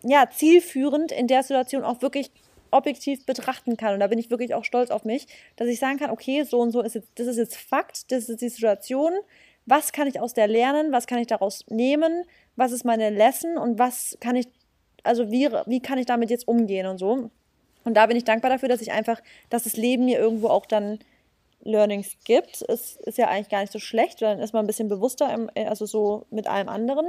ja 0.04 0.28
zielführend 0.30 1.12
in 1.12 1.26
der 1.26 1.42
Situation 1.42 1.84
auch 1.84 2.02
wirklich 2.02 2.30
objektiv 2.70 3.24
betrachten 3.24 3.76
kann. 3.76 3.94
Und 3.94 4.00
da 4.00 4.08
bin 4.08 4.18
ich 4.18 4.30
wirklich 4.30 4.54
auch 4.54 4.64
stolz 4.64 4.90
auf 4.90 5.04
mich, 5.04 5.26
dass 5.56 5.68
ich 5.68 5.78
sagen 5.78 5.98
kann, 5.98 6.10
okay, 6.10 6.42
so 6.44 6.60
und 6.60 6.72
so 6.72 6.80
ist 6.82 6.94
jetzt, 6.94 7.08
das 7.14 7.26
ist 7.26 7.36
jetzt 7.36 7.56
Fakt, 7.56 8.10
das 8.10 8.28
ist 8.28 8.40
die 8.40 8.48
Situation. 8.48 9.12
Was 9.66 9.92
kann 9.92 10.08
ich 10.08 10.20
aus 10.20 10.34
der 10.34 10.48
lernen? 10.48 10.92
Was 10.92 11.06
kann 11.06 11.18
ich 11.18 11.26
daraus 11.26 11.64
nehmen? 11.68 12.24
Was 12.56 12.72
ist 12.72 12.84
meine 12.84 13.10
Lesson? 13.10 13.56
Und 13.56 13.78
was 13.78 14.18
kann 14.20 14.36
ich, 14.36 14.48
also 15.02 15.30
wie, 15.30 15.48
wie 15.66 15.80
kann 15.80 15.98
ich 15.98 16.06
damit 16.06 16.30
jetzt 16.30 16.46
umgehen 16.46 16.86
und 16.86 16.98
so? 16.98 17.30
Und 17.84 17.94
da 17.94 18.06
bin 18.06 18.16
ich 18.16 18.24
dankbar 18.24 18.50
dafür, 18.50 18.68
dass 18.68 18.80
ich 18.80 18.92
einfach, 18.92 19.20
dass 19.50 19.64
das 19.64 19.76
Leben 19.76 20.06
mir 20.06 20.18
irgendwo 20.18 20.48
auch 20.48 20.66
dann 20.66 20.98
Learnings 21.62 22.16
gibt. 22.24 22.62
Es 22.68 22.96
ist 22.96 23.18
ja 23.18 23.28
eigentlich 23.28 23.48
gar 23.48 23.60
nicht 23.60 23.72
so 23.72 23.78
schlecht, 23.78 24.20
dann 24.22 24.40
ist 24.40 24.52
man 24.52 24.64
ein 24.64 24.66
bisschen 24.66 24.88
bewusster, 24.88 25.32
im, 25.32 25.50
also 25.54 25.86
so 25.86 26.26
mit 26.30 26.46
allem 26.46 26.68
anderen. 26.68 27.06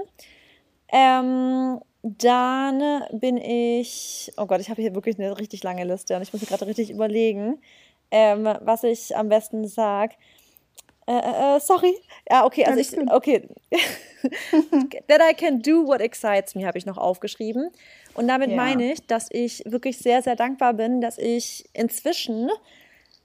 Ähm, 0.92 1.80
dann 2.08 3.04
bin 3.14 3.38
ich, 3.38 4.32
oh 4.38 4.46
Gott, 4.46 4.62
ich 4.62 4.70
habe 4.70 4.80
hier 4.80 4.94
wirklich 4.94 5.18
eine 5.18 5.40
richtig 5.40 5.64
lange 5.64 5.84
Liste 5.86 6.16
und 6.16 6.22
ich 6.22 6.32
muss 6.32 6.42
mir 6.42 6.48
gerade 6.48 6.68
richtig 6.68 6.92
überlegen, 6.92 7.60
ähm, 8.12 8.48
was 8.62 8.84
ich 8.84 9.18
am 9.18 9.28
besten 9.28 9.68
sage. 9.68 10.14
Äh, 11.08 11.14
äh, 11.14 11.56
äh, 11.56 11.60
sorry. 11.60 11.98
Ja, 12.30 12.46
okay, 12.46 12.64
also 12.66 12.80
ich, 12.80 13.12
okay. 13.12 13.48
That 15.08 15.22
I 15.28 15.34
can 15.34 15.64
do 15.64 15.88
what 15.88 16.00
excites 16.00 16.54
me, 16.54 16.68
habe 16.68 16.78
ich 16.78 16.86
noch 16.86 17.00
aufgeschrieben. 17.00 17.72
Und 18.14 18.28
damit 18.28 18.52
ja. 18.52 18.56
meine 18.56 18.92
ich, 18.92 19.08
dass 19.08 19.28
ich 19.32 19.64
wirklich 19.66 19.98
sehr, 19.98 20.22
sehr 20.22 20.36
dankbar 20.36 20.76
bin, 20.76 21.02
dass 21.02 21.18
ich 21.18 21.68
inzwischen 21.74 22.52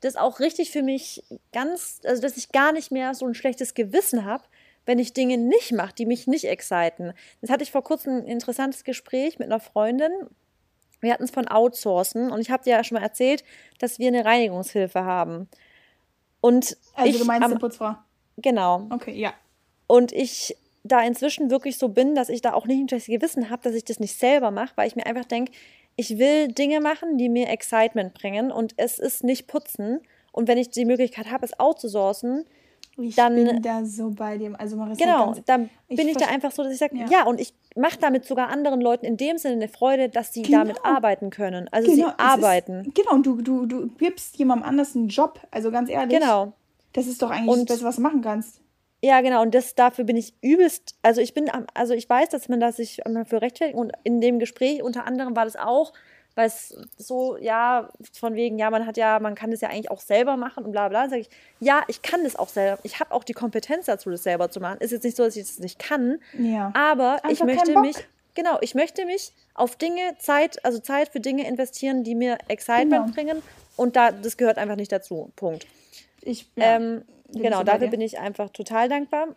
das 0.00 0.17
auch 0.17 0.41
richtig 0.41 0.71
für 0.71 0.83
mich 0.83 1.23
ganz, 1.53 2.00
also 2.05 2.23
dass 2.23 2.38
ich 2.38 2.50
gar 2.50 2.73
nicht 2.73 2.91
mehr 2.91 3.12
so 3.12 3.26
ein 3.26 3.35
schlechtes 3.35 3.75
Gewissen 3.75 4.25
habe, 4.25 4.44
wenn 4.91 4.99
ich 4.99 5.13
Dinge 5.13 5.39
nicht 5.39 5.71
mache, 5.71 5.95
die 5.95 6.05
mich 6.05 6.27
nicht 6.27 6.47
exciten. 6.47 7.13
Das 7.41 7.49
hatte 7.49 7.63
ich 7.63 7.71
vor 7.71 7.85
kurzem 7.85 8.17
ein 8.17 8.27
interessantes 8.27 8.83
Gespräch 8.83 9.39
mit 9.39 9.47
einer 9.47 9.61
Freundin. 9.61 10.11
Wir 11.01 11.13
hatten 11.13 11.23
es 11.23 11.31
von 11.31 11.47
Outsourcen 11.47 12.33
und 12.33 12.41
ich 12.41 12.51
habe 12.51 12.65
dir 12.65 12.71
ja 12.71 12.83
schon 12.83 12.97
mal 12.97 13.05
erzählt, 13.05 13.45
dass 13.79 14.01
wir 14.01 14.09
eine 14.09 14.25
Reinigungshilfe 14.25 15.05
haben. 15.05 15.49
Und 16.41 16.77
also 16.95 17.09
ich, 17.09 17.21
du 17.21 17.25
meinst 17.25 17.45
am, 17.45 17.53
eine 17.53 17.61
Putzfrau? 17.61 17.95
Genau. 18.39 18.89
Okay, 18.91 19.13
ja. 19.13 19.33
Und 19.87 20.11
ich 20.11 20.57
da 20.83 21.01
inzwischen 21.03 21.53
wirklich 21.53 21.79
so 21.79 21.91
bin, 21.91 22.17
dass 22.17 22.29
ich 22.29 22.43
da 22.43 22.53
auch 22.55 22.67
nicht 22.67 22.81
ein 22.81 22.89
schlechtes 22.89 23.15
Gewissen 23.15 23.49
habe, 23.49 23.63
dass 23.63 23.77
ich 23.77 23.85
das 23.85 24.01
nicht 24.01 24.19
selber 24.19 24.51
mache, 24.51 24.73
weil 24.75 24.89
ich 24.89 24.97
mir 24.97 25.07
einfach 25.07 25.25
denke, 25.25 25.53
ich 25.95 26.19
will 26.19 26.49
Dinge 26.49 26.81
machen, 26.81 27.17
die 27.17 27.29
mir 27.29 27.49
Excitement 27.49 28.13
bringen 28.13 28.51
und 28.51 28.75
es 28.77 28.99
ist 28.99 29.23
nicht 29.23 29.47
putzen. 29.47 30.01
Und 30.33 30.49
wenn 30.49 30.59
ich 30.59 30.71
die 30.71 30.85
Möglichkeit 30.85 31.31
habe, 31.31 31.45
es 31.45 31.61
outzusourcen, 31.61 32.45
ich 33.02 33.17
dann, 33.17 33.35
bin 33.35 33.62
da 33.62 33.85
so 33.85 34.11
bei 34.11 34.38
dem. 34.38 34.56
Also 34.56 34.76
Marissa, 34.76 35.05
genau, 35.05 35.35
dann 35.47 35.70
bin 35.88 36.00
ich, 36.00 36.08
ich 36.08 36.17
da 36.17 36.26
einfach 36.26 36.52
so, 36.52 36.62
dass 36.62 36.73
ich 36.73 36.79
sage, 36.79 36.97
ja. 36.97 37.06
ja. 37.11 37.26
und 37.26 37.41
ich 37.41 37.55
mache 37.76 37.99
damit 38.00 38.25
sogar 38.25 38.49
anderen 38.49 38.81
Leuten 38.81 39.06
in 39.06 39.17
dem 39.17 39.38
Sinne 39.38 39.55
eine 39.55 39.69
Freude, 39.69 40.08
dass 40.08 40.32
sie 40.32 40.43
genau. 40.43 40.58
damit 40.58 40.85
arbeiten 40.85 41.31
können. 41.31 41.69
Also 41.70 41.91
genau. 41.91 42.08
sie 42.08 42.19
arbeiten. 42.19 42.81
Ist, 42.81 42.94
genau, 42.94 43.14
und 43.14 43.26
du, 43.26 43.43
du, 43.43 43.67
du 43.67 43.88
gibst 43.99 44.37
jemandem 44.37 44.69
anders 44.69 44.94
einen 44.94 45.08
Job. 45.08 45.41
Also 45.50 45.70
ganz 45.70 45.88
ehrlich. 45.88 46.19
Genau. 46.19 46.52
Das 46.93 47.06
ist 47.06 47.23
doch 47.23 47.31
eigentlich 47.31 47.49
und, 47.49 47.70
das 47.70 47.76
Beste, 47.76 47.85
was 47.85 47.97
du 47.97 48.02
machen 48.02 48.23
kannst. 48.23 48.61
Ja, 49.02 49.23
genau, 49.23 49.41
und 49.41 49.55
das 49.55 49.75
dafür 49.75 50.05
bin 50.05 50.17
ich 50.17 50.35
übelst, 50.43 50.94
also 51.02 51.23
ich 51.23 51.32
bin, 51.32 51.50
also 51.73 51.94
ich 51.94 52.08
weiß, 52.08 52.29
dass 52.29 52.50
man 52.50 52.61
das 52.61 52.76
sich 52.76 53.00
für 53.25 53.41
rechtfertigt 53.41 53.79
und 53.79 53.93
in 54.05 54.20
dem 54.20 54.38
Gespräch 54.38 54.82
unter 54.82 55.06
anderem 55.06 55.35
war 55.35 55.47
das 55.47 55.56
auch, 55.56 55.94
weil 56.35 56.47
es 56.47 56.75
so, 56.97 57.37
ja, 57.37 57.88
von 58.12 58.35
wegen, 58.35 58.59
ja, 58.59 58.71
man 58.71 58.87
hat 58.87 58.97
ja, 58.97 59.19
man 59.19 59.35
kann 59.35 59.50
das 59.50 59.61
ja 59.61 59.69
eigentlich 59.69 59.91
auch 59.91 60.00
selber 60.00 60.37
machen 60.37 60.65
und 60.65 60.73
bla 60.73 60.88
bla. 60.88 61.09
Sage 61.09 61.23
ich, 61.23 61.31
ja, 61.59 61.82
ich 61.88 62.03
kann 62.03 62.25
das 62.25 62.37
auch 62.37 62.49
selber. 62.49 62.79
Ich 62.82 63.00
habe 63.00 63.12
auch 63.12 63.25
die 63.25 63.32
Kompetenz 63.32 63.87
dazu, 63.87 64.11
das 64.11 64.23
selber 64.23 64.50
zu 64.50 64.61
machen. 64.61 64.79
Ist 64.81 64.93
jetzt 64.93 65.05
nicht 65.05 65.17
so, 65.17 65.25
dass 65.25 65.37
ich 65.37 65.47
das 65.47 65.59
nicht 65.59 65.79
kann, 65.79 66.19
ja. 66.38 66.73
aber 66.75 67.25
Einfach 67.25 67.31
ich 67.31 67.43
möchte 67.43 67.81
mich, 67.81 67.97
genau, 68.35 68.59
ich 68.61 68.75
möchte 68.75 69.06
mich 69.06 69.32
auf 69.55 69.77
Dinge, 69.77 70.17
Zeit, 70.19 70.65
also 70.65 70.79
Zeit 70.79 71.09
für 71.09 71.21
Dinge 71.21 71.47
investieren, 71.47 72.05
die 72.05 72.15
mir 72.15 72.38
Excitement 72.49 73.06
genau. 73.06 73.15
bringen 73.15 73.43
und 73.76 73.97
da, 73.97 74.12
das 74.12 74.37
gehört 74.37 74.59
einfach 74.59 74.76
nicht 74.76 74.93
dazu. 74.93 75.33
Punkt. 75.37 75.67
Ich, 76.23 76.47
ja, 76.56 76.76
ähm, 76.76 77.05
genau, 77.33 77.62
dafür 77.62 77.88
bin 77.88 78.00
ich 78.00 78.19
einfach 78.19 78.50
total 78.50 78.88
dankbar. 78.88 79.29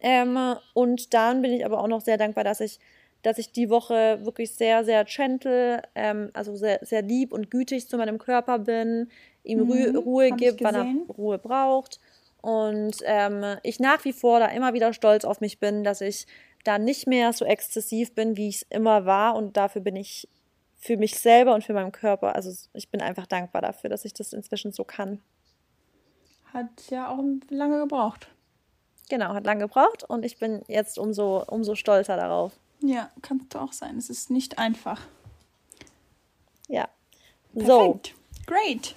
Ähm, 0.00 0.56
und 0.74 1.12
dann 1.14 1.42
bin 1.42 1.52
ich 1.52 1.64
aber 1.64 1.78
auch 1.78 1.86
noch 1.86 2.00
sehr 2.00 2.16
dankbar, 2.16 2.44
dass 2.44 2.60
ich 2.60 2.80
dass 3.22 3.38
ich 3.38 3.52
die 3.52 3.70
Woche 3.70 4.18
wirklich 4.22 4.52
sehr, 4.52 4.84
sehr 4.84 5.04
gentle, 5.04 5.82
ähm, 5.94 6.30
also 6.34 6.56
sehr, 6.56 6.80
sehr 6.82 7.02
lieb 7.02 7.32
und 7.32 7.50
gütig 7.50 7.88
zu 7.88 7.96
meinem 7.96 8.18
Körper 8.18 8.58
bin, 8.58 9.10
ihm 9.44 9.60
mhm, 9.60 9.96
Ruhe 9.96 10.32
gebe, 10.32 10.58
wann 10.60 10.74
er 10.74 11.14
Ruhe 11.14 11.38
braucht. 11.38 12.00
Und 12.40 12.96
ähm, 13.04 13.56
ich 13.62 13.78
nach 13.78 14.04
wie 14.04 14.12
vor 14.12 14.40
da 14.40 14.46
immer 14.46 14.74
wieder 14.74 14.92
stolz 14.92 15.24
auf 15.24 15.40
mich 15.40 15.60
bin, 15.60 15.84
dass 15.84 16.00
ich 16.00 16.26
da 16.64 16.78
nicht 16.78 17.06
mehr 17.06 17.32
so 17.32 17.44
exzessiv 17.44 18.14
bin, 18.14 18.36
wie 18.36 18.48
ich 18.48 18.56
es 18.56 18.66
immer 18.70 19.06
war. 19.06 19.36
Und 19.36 19.56
dafür 19.56 19.80
bin 19.82 19.96
ich 19.96 20.28
für 20.76 20.96
mich 20.96 21.18
selber 21.18 21.54
und 21.54 21.62
für 21.62 21.74
meinen 21.74 21.92
Körper, 21.92 22.34
also 22.34 22.52
ich 22.72 22.90
bin 22.90 23.00
einfach 23.00 23.26
dankbar 23.26 23.62
dafür, 23.62 23.88
dass 23.88 24.04
ich 24.04 24.14
das 24.14 24.32
inzwischen 24.32 24.72
so 24.72 24.82
kann. 24.82 25.20
Hat 26.52 26.90
ja 26.90 27.08
auch 27.08 27.22
lange 27.50 27.78
gebraucht. 27.78 28.28
Genau, 29.08 29.32
hat 29.34 29.46
lange 29.46 29.62
gebraucht 29.62 30.02
und 30.02 30.24
ich 30.24 30.38
bin 30.38 30.62
jetzt 30.66 30.98
umso, 30.98 31.44
umso 31.46 31.76
stolzer 31.76 32.16
darauf. 32.16 32.52
Ja, 32.82 33.10
kannst 33.22 33.54
du 33.54 33.60
auch 33.60 33.72
sein. 33.72 33.96
Es 33.96 34.10
ist 34.10 34.30
nicht 34.30 34.58
einfach. 34.58 35.00
Ja. 36.68 36.88
Perfekt. 37.54 37.66
So. 37.66 38.00
Great. 38.46 38.96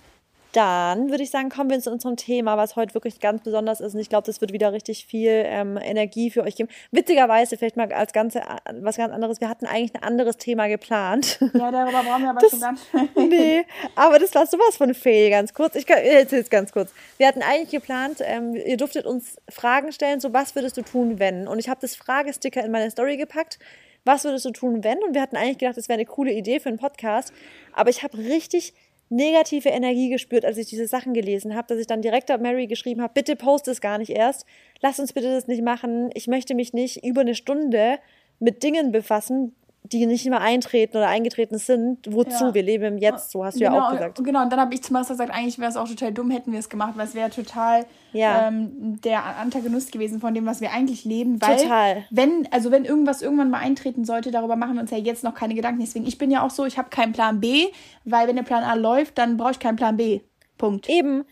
Dann 0.55 1.09
würde 1.09 1.21
ich 1.21 1.31
sagen, 1.31 1.49
kommen 1.49 1.69
wir 1.69 1.81
zu 1.81 1.91
unserem 1.91 2.15
Thema, 2.15 2.55
was 2.55 2.77
heute 2.77 2.93
wirklich 2.93 3.19
ganz 3.19 3.43
besonders 3.43 3.81
ist. 3.81 3.93
Und 3.93 3.99
ich 3.99 4.07
glaube, 4.07 4.25
das 4.25 4.39
wird 4.39 4.53
wieder 4.53 4.71
richtig 4.71 5.05
viel 5.05 5.43
ähm, 5.45 5.77
Energie 5.77 6.31
für 6.31 6.43
euch 6.43 6.55
geben. 6.55 6.69
Witzigerweise, 6.91 7.57
vielleicht 7.57 7.75
mal 7.75 7.91
als 7.91 8.13
ganze 8.13 8.41
was 8.79 8.95
ganz 8.95 9.11
anderes. 9.11 9.41
Wir 9.41 9.49
hatten 9.49 9.65
eigentlich 9.65 9.93
ein 9.95 10.03
anderes 10.03 10.37
Thema 10.37 10.67
geplant. 10.67 11.39
Ja, 11.53 11.71
darüber 11.71 12.03
brauchen 12.03 12.23
wir 12.23 12.29
aber 12.29 12.39
das, 12.39 12.51
schon 12.51 12.61
ganz. 12.61 12.81
nee, 13.15 13.65
aber 13.95 14.17
das 14.17 14.33
war 14.33 14.45
sowas 14.45 14.77
von 14.77 14.93
Fail, 14.93 15.29
ganz 15.29 15.53
kurz. 15.53 15.75
Ich 15.75 15.89
erzähle 15.89 16.41
es 16.41 16.49
ganz 16.49 16.71
kurz. 16.71 16.93
Wir 17.17 17.27
hatten 17.27 17.41
eigentlich 17.41 17.71
geplant, 17.71 18.19
ähm, 18.21 18.55
ihr 18.55 18.77
durftet 18.77 19.05
uns 19.05 19.35
Fragen 19.49 19.91
stellen, 19.91 20.21
so 20.21 20.31
was 20.31 20.55
würdest 20.55 20.77
du 20.77 20.83
tun, 20.83 21.19
wenn? 21.19 21.49
Und 21.49 21.59
ich 21.59 21.67
habe 21.67 21.81
das 21.81 21.97
Fragesticker 21.97 22.63
in 22.63 22.71
meine 22.71 22.89
Story 22.91 23.17
gepackt 23.17 23.59
was 24.05 24.23
würdest 24.23 24.45
du 24.45 24.51
tun, 24.51 24.83
wenn? 24.83 24.99
Und 24.99 25.15
wir 25.15 25.21
hatten 25.21 25.35
eigentlich 25.35 25.57
gedacht, 25.57 25.77
das 25.77 25.89
wäre 25.89 25.97
eine 25.97 26.05
coole 26.05 26.31
Idee 26.31 26.59
für 26.59 26.69
einen 26.69 26.77
Podcast. 26.77 27.33
Aber 27.73 27.89
ich 27.89 28.03
habe 28.03 28.17
richtig 28.19 28.75
negative 29.09 29.69
Energie 29.69 30.09
gespürt, 30.09 30.45
als 30.45 30.57
ich 30.57 30.67
diese 30.67 30.87
Sachen 30.87 31.13
gelesen 31.13 31.55
habe, 31.55 31.67
dass 31.67 31.79
ich 31.79 31.87
dann 31.87 32.01
direkt 32.01 32.31
auf 32.31 32.41
Mary 32.41 32.67
geschrieben 32.67 33.01
habe, 33.01 33.13
bitte 33.13 33.35
post 33.35 33.67
es 33.67 33.81
gar 33.81 33.97
nicht 33.97 34.09
erst, 34.09 34.45
lass 34.81 34.99
uns 34.99 35.13
bitte 35.13 35.31
das 35.31 35.47
nicht 35.47 35.63
machen, 35.63 36.09
ich 36.13 36.27
möchte 36.27 36.55
mich 36.55 36.73
nicht 36.73 37.05
über 37.05 37.21
eine 37.21 37.35
Stunde 37.35 37.99
mit 38.39 38.63
Dingen 38.63 38.91
befassen, 38.91 39.55
die 39.91 40.05
nicht 40.05 40.25
mehr 40.25 40.41
eintreten 40.41 40.97
oder 40.97 41.07
eingetreten 41.07 41.57
sind, 41.57 41.99
wozu? 42.09 42.45
Ja. 42.45 42.53
Wir 42.53 42.63
leben 42.63 42.85
im 42.85 42.97
Jetzt, 42.97 43.31
so 43.31 43.43
hast 43.43 43.55
du 43.55 43.59
genau, 43.59 43.75
ja 43.75 43.87
auch 43.87 43.91
gesagt. 43.91 44.23
Genau, 44.23 44.43
und 44.43 44.51
dann 44.51 44.59
habe 44.59 44.73
ich 44.73 44.83
zum 44.83 44.93
Master 44.93 45.13
gesagt, 45.13 45.31
eigentlich 45.31 45.59
wäre 45.59 45.69
es 45.69 45.77
auch 45.77 45.87
total 45.87 46.11
dumm, 46.11 46.31
hätten 46.31 46.51
wir 46.51 46.59
es 46.59 46.69
gemacht, 46.69 46.93
weil 46.95 47.05
es 47.05 47.15
wäre 47.15 47.29
total 47.29 47.85
ja. 48.13 48.47
ähm, 48.47 48.99
der 49.01 49.23
Antagonist 49.37 49.91
gewesen 49.91 50.19
von 50.19 50.33
dem, 50.33 50.45
was 50.45 50.61
wir 50.61 50.71
eigentlich 50.71 51.05
leben. 51.05 51.41
Weil 51.41 51.57
total. 51.57 52.05
wenn, 52.09 52.47
also 52.51 52.71
wenn 52.71 52.85
irgendwas 52.85 53.21
irgendwann 53.21 53.49
mal 53.49 53.59
eintreten 53.59 54.05
sollte, 54.05 54.31
darüber 54.31 54.55
machen 54.55 54.75
wir 54.75 54.81
uns 54.81 54.91
ja 54.91 54.97
jetzt 54.97 55.23
noch 55.23 55.33
keine 55.33 55.55
Gedanken. 55.55 55.81
Deswegen, 55.81 56.07
ich 56.07 56.17
bin 56.17 56.31
ja 56.31 56.43
auch 56.43 56.51
so, 56.51 56.65
ich 56.65 56.77
habe 56.77 56.89
keinen 56.89 57.13
Plan 57.13 57.39
B, 57.39 57.67
weil 58.03 58.27
wenn 58.27 58.35
der 58.35 58.43
Plan 58.43 58.63
A 58.63 58.73
läuft, 58.73 59.17
dann 59.17 59.37
brauche 59.37 59.51
ich 59.51 59.59
keinen 59.59 59.75
Plan 59.75 59.97
B. 59.97 60.21
Punkt. 60.57 60.89
Eben 60.89 61.25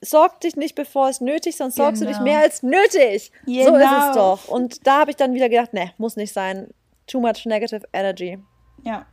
sorg 0.00 0.40
dich 0.40 0.56
nicht, 0.56 0.74
bevor 0.74 1.08
es 1.08 1.20
nötig, 1.20 1.56
sonst 1.56 1.76
genau. 1.76 1.86
sorgst 1.86 2.02
du 2.02 2.06
dich 2.06 2.18
genau. 2.18 2.30
mehr 2.30 2.40
als 2.40 2.62
nötig. 2.62 3.32
Genau. 3.46 3.64
So 3.64 3.76
ist 3.76 3.84
es 3.84 3.90
genau. 3.90 4.14
doch. 4.14 4.48
Und 4.48 4.86
da 4.86 5.00
habe 5.00 5.10
ich 5.10 5.16
dann 5.16 5.34
wieder 5.34 5.48
gedacht, 5.48 5.72
ne, 5.72 5.92
muss 5.98 6.16
nicht 6.16 6.32
sein. 6.32 6.68
Too 7.08 7.20
much 7.20 7.44
negative 7.46 7.82
energy. 7.92 8.38
Ja, 8.84 9.06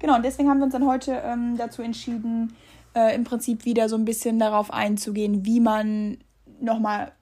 genau. 0.00 0.16
Und 0.16 0.24
deswegen 0.24 0.48
haben 0.48 0.58
wir 0.58 0.64
uns 0.64 0.72
dann 0.72 0.86
heute 0.86 1.22
ähm, 1.24 1.56
dazu 1.56 1.82
entschieden, 1.82 2.56
äh, 2.96 3.14
im 3.14 3.22
Prinzip 3.22 3.64
wieder 3.64 3.88
so 3.88 3.96
ein 3.96 4.04
bisschen 4.04 4.38
darauf 4.38 4.72
einzugehen, 4.72 5.46
wie 5.46 5.60
man 5.60 6.18
nochmal 6.60 7.12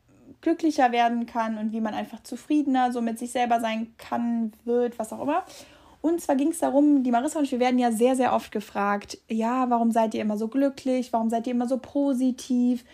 glücklicher 0.40 0.92
werden 0.92 1.26
kann 1.26 1.58
und 1.58 1.72
wie 1.72 1.80
man 1.80 1.94
einfach 1.94 2.22
zufriedener 2.22 2.92
so 2.92 3.00
mit 3.00 3.18
sich 3.18 3.30
selber 3.32 3.60
sein 3.60 3.94
kann, 3.96 4.52
wird, 4.64 4.98
was 4.98 5.12
auch 5.12 5.22
immer. 5.22 5.44
Und 6.00 6.20
zwar 6.20 6.34
ging 6.34 6.48
es 6.48 6.58
darum, 6.58 7.04
die 7.04 7.12
Marissa 7.12 7.38
und 7.38 7.44
ich, 7.44 7.52
wir 7.52 7.60
werden 7.60 7.78
ja 7.78 7.92
sehr, 7.92 8.16
sehr 8.16 8.34
oft 8.34 8.50
gefragt, 8.50 9.18
ja, 9.28 9.70
warum 9.70 9.92
seid 9.92 10.14
ihr 10.14 10.20
immer 10.20 10.36
so 10.36 10.48
glücklich? 10.48 11.12
Warum 11.12 11.30
seid 11.30 11.46
ihr 11.46 11.52
immer 11.52 11.68
so 11.68 11.78
positiv? 11.78 12.84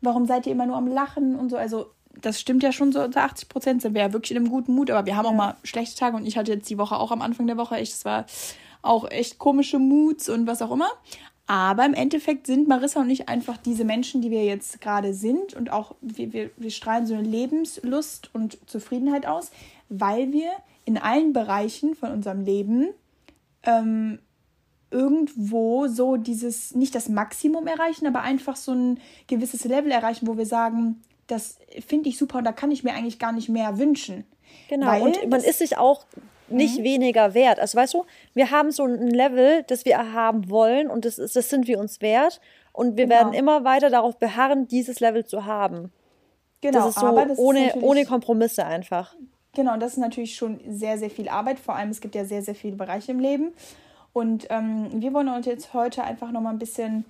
Warum 0.00 0.24
seid 0.26 0.46
ihr 0.46 0.52
immer 0.52 0.66
nur 0.66 0.76
am 0.76 0.86
Lachen 0.86 1.34
und 1.34 1.50
so? 1.50 1.56
Also, 1.56 1.86
das 2.20 2.40
stimmt 2.40 2.62
ja 2.62 2.72
schon 2.72 2.92
so 2.92 3.02
unter 3.02 3.22
80 3.22 3.48
Prozent 3.48 3.82
sind 3.82 3.94
wir 3.94 4.02
ja 4.02 4.12
wirklich 4.12 4.32
in 4.32 4.38
einem 4.38 4.50
guten 4.50 4.74
Mut, 4.74 4.90
aber 4.90 5.06
wir 5.06 5.16
haben 5.16 5.24
ja. 5.24 5.30
auch 5.30 5.36
mal 5.36 5.56
schlechte 5.62 5.98
Tage 5.98 6.16
und 6.16 6.26
ich 6.26 6.36
hatte 6.36 6.52
jetzt 6.52 6.68
die 6.70 6.78
Woche 6.78 6.96
auch 6.96 7.10
am 7.10 7.22
Anfang 7.22 7.46
der 7.46 7.56
Woche 7.56 7.76
echt, 7.76 7.92
das 7.92 8.04
war 8.04 8.26
auch 8.82 9.10
echt 9.10 9.38
komische 9.38 9.78
Moods 9.78 10.28
und 10.28 10.46
was 10.46 10.62
auch 10.62 10.70
immer. 10.70 10.88
Aber 11.46 11.84
im 11.84 11.92
Endeffekt 11.92 12.46
sind 12.46 12.68
Marissa 12.68 13.00
und 13.00 13.10
ich 13.10 13.28
einfach 13.28 13.58
diese 13.58 13.84
Menschen, 13.84 14.22
die 14.22 14.30
wir 14.30 14.44
jetzt 14.44 14.80
gerade 14.80 15.12
sind 15.12 15.52
und 15.52 15.70
auch 15.70 15.94
wir, 16.00 16.32
wir, 16.32 16.50
wir 16.56 16.70
strahlen 16.70 17.06
so 17.06 17.14
eine 17.14 17.22
Lebenslust 17.22 18.30
und 18.32 18.58
Zufriedenheit 18.66 19.26
aus, 19.26 19.50
weil 19.90 20.32
wir 20.32 20.50
in 20.86 20.96
allen 20.96 21.34
Bereichen 21.34 21.94
von 21.94 22.12
unserem 22.12 22.44
Leben 22.44 22.88
ähm, 23.62 24.20
irgendwo 24.90 25.86
so 25.86 26.16
dieses, 26.16 26.74
nicht 26.74 26.94
das 26.94 27.08
Maximum 27.08 27.66
erreichen, 27.66 28.06
aber 28.06 28.22
einfach 28.22 28.56
so 28.56 28.72
ein 28.72 29.00
gewisses 29.26 29.64
Level 29.64 29.90
erreichen, 29.90 30.26
wo 30.26 30.38
wir 30.38 30.46
sagen, 30.46 31.02
das 31.26 31.58
finde 31.86 32.08
ich 32.08 32.18
super 32.18 32.38
und 32.38 32.44
da 32.44 32.52
kann 32.52 32.70
ich 32.70 32.84
mir 32.84 32.94
eigentlich 32.94 33.18
gar 33.18 33.32
nicht 33.32 33.48
mehr 33.48 33.78
wünschen. 33.78 34.24
Genau, 34.68 35.02
und 35.02 35.28
man 35.28 35.40
ist 35.40 35.58
sich 35.58 35.78
auch 35.78 36.04
nicht 36.48 36.80
mhm. 36.80 36.84
weniger 36.84 37.34
wert. 37.34 37.58
Also 37.58 37.78
weißt 37.78 37.94
du, 37.94 38.04
wir 38.34 38.50
haben 38.50 38.70
so 38.70 38.84
ein 38.84 39.08
Level, 39.08 39.64
das 39.66 39.84
wir 39.84 40.12
haben 40.12 40.50
wollen 40.50 40.90
und 40.90 41.04
das, 41.04 41.18
ist, 41.18 41.36
das 41.36 41.48
sind 41.48 41.66
wir 41.66 41.78
uns 41.78 42.00
wert 42.00 42.40
und 42.72 42.96
wir 42.96 43.06
genau. 43.06 43.16
werden 43.16 43.32
immer 43.32 43.64
weiter 43.64 43.90
darauf 43.90 44.18
beharren, 44.18 44.68
dieses 44.68 45.00
Level 45.00 45.24
zu 45.24 45.44
haben. 45.46 45.92
Genau, 46.60 46.78
das 46.78 46.88
ist 46.90 47.00
so 47.00 47.06
aber 47.06 47.26
das 47.26 47.38
ohne, 47.38 47.68
ist 47.68 47.76
ohne 47.76 48.04
Kompromisse 48.04 48.64
einfach. 48.64 49.14
Genau, 49.54 49.76
das 49.76 49.92
ist 49.92 49.98
natürlich 49.98 50.34
schon 50.34 50.60
sehr, 50.68 50.98
sehr 50.98 51.10
viel 51.10 51.28
Arbeit. 51.28 51.58
Vor 51.58 51.76
allem, 51.76 51.90
es 51.90 52.00
gibt 52.00 52.14
ja 52.14 52.24
sehr, 52.24 52.42
sehr 52.42 52.54
viele 52.54 52.76
Bereiche 52.76 53.12
im 53.12 53.20
Leben. 53.20 53.52
Und 54.12 54.46
ähm, 54.50 54.88
wir 54.94 55.12
wollen 55.12 55.28
uns 55.28 55.46
jetzt 55.46 55.74
heute 55.74 56.02
einfach 56.02 56.30
nochmal 56.30 56.52
ein 56.52 56.58
bisschen, 56.58 57.04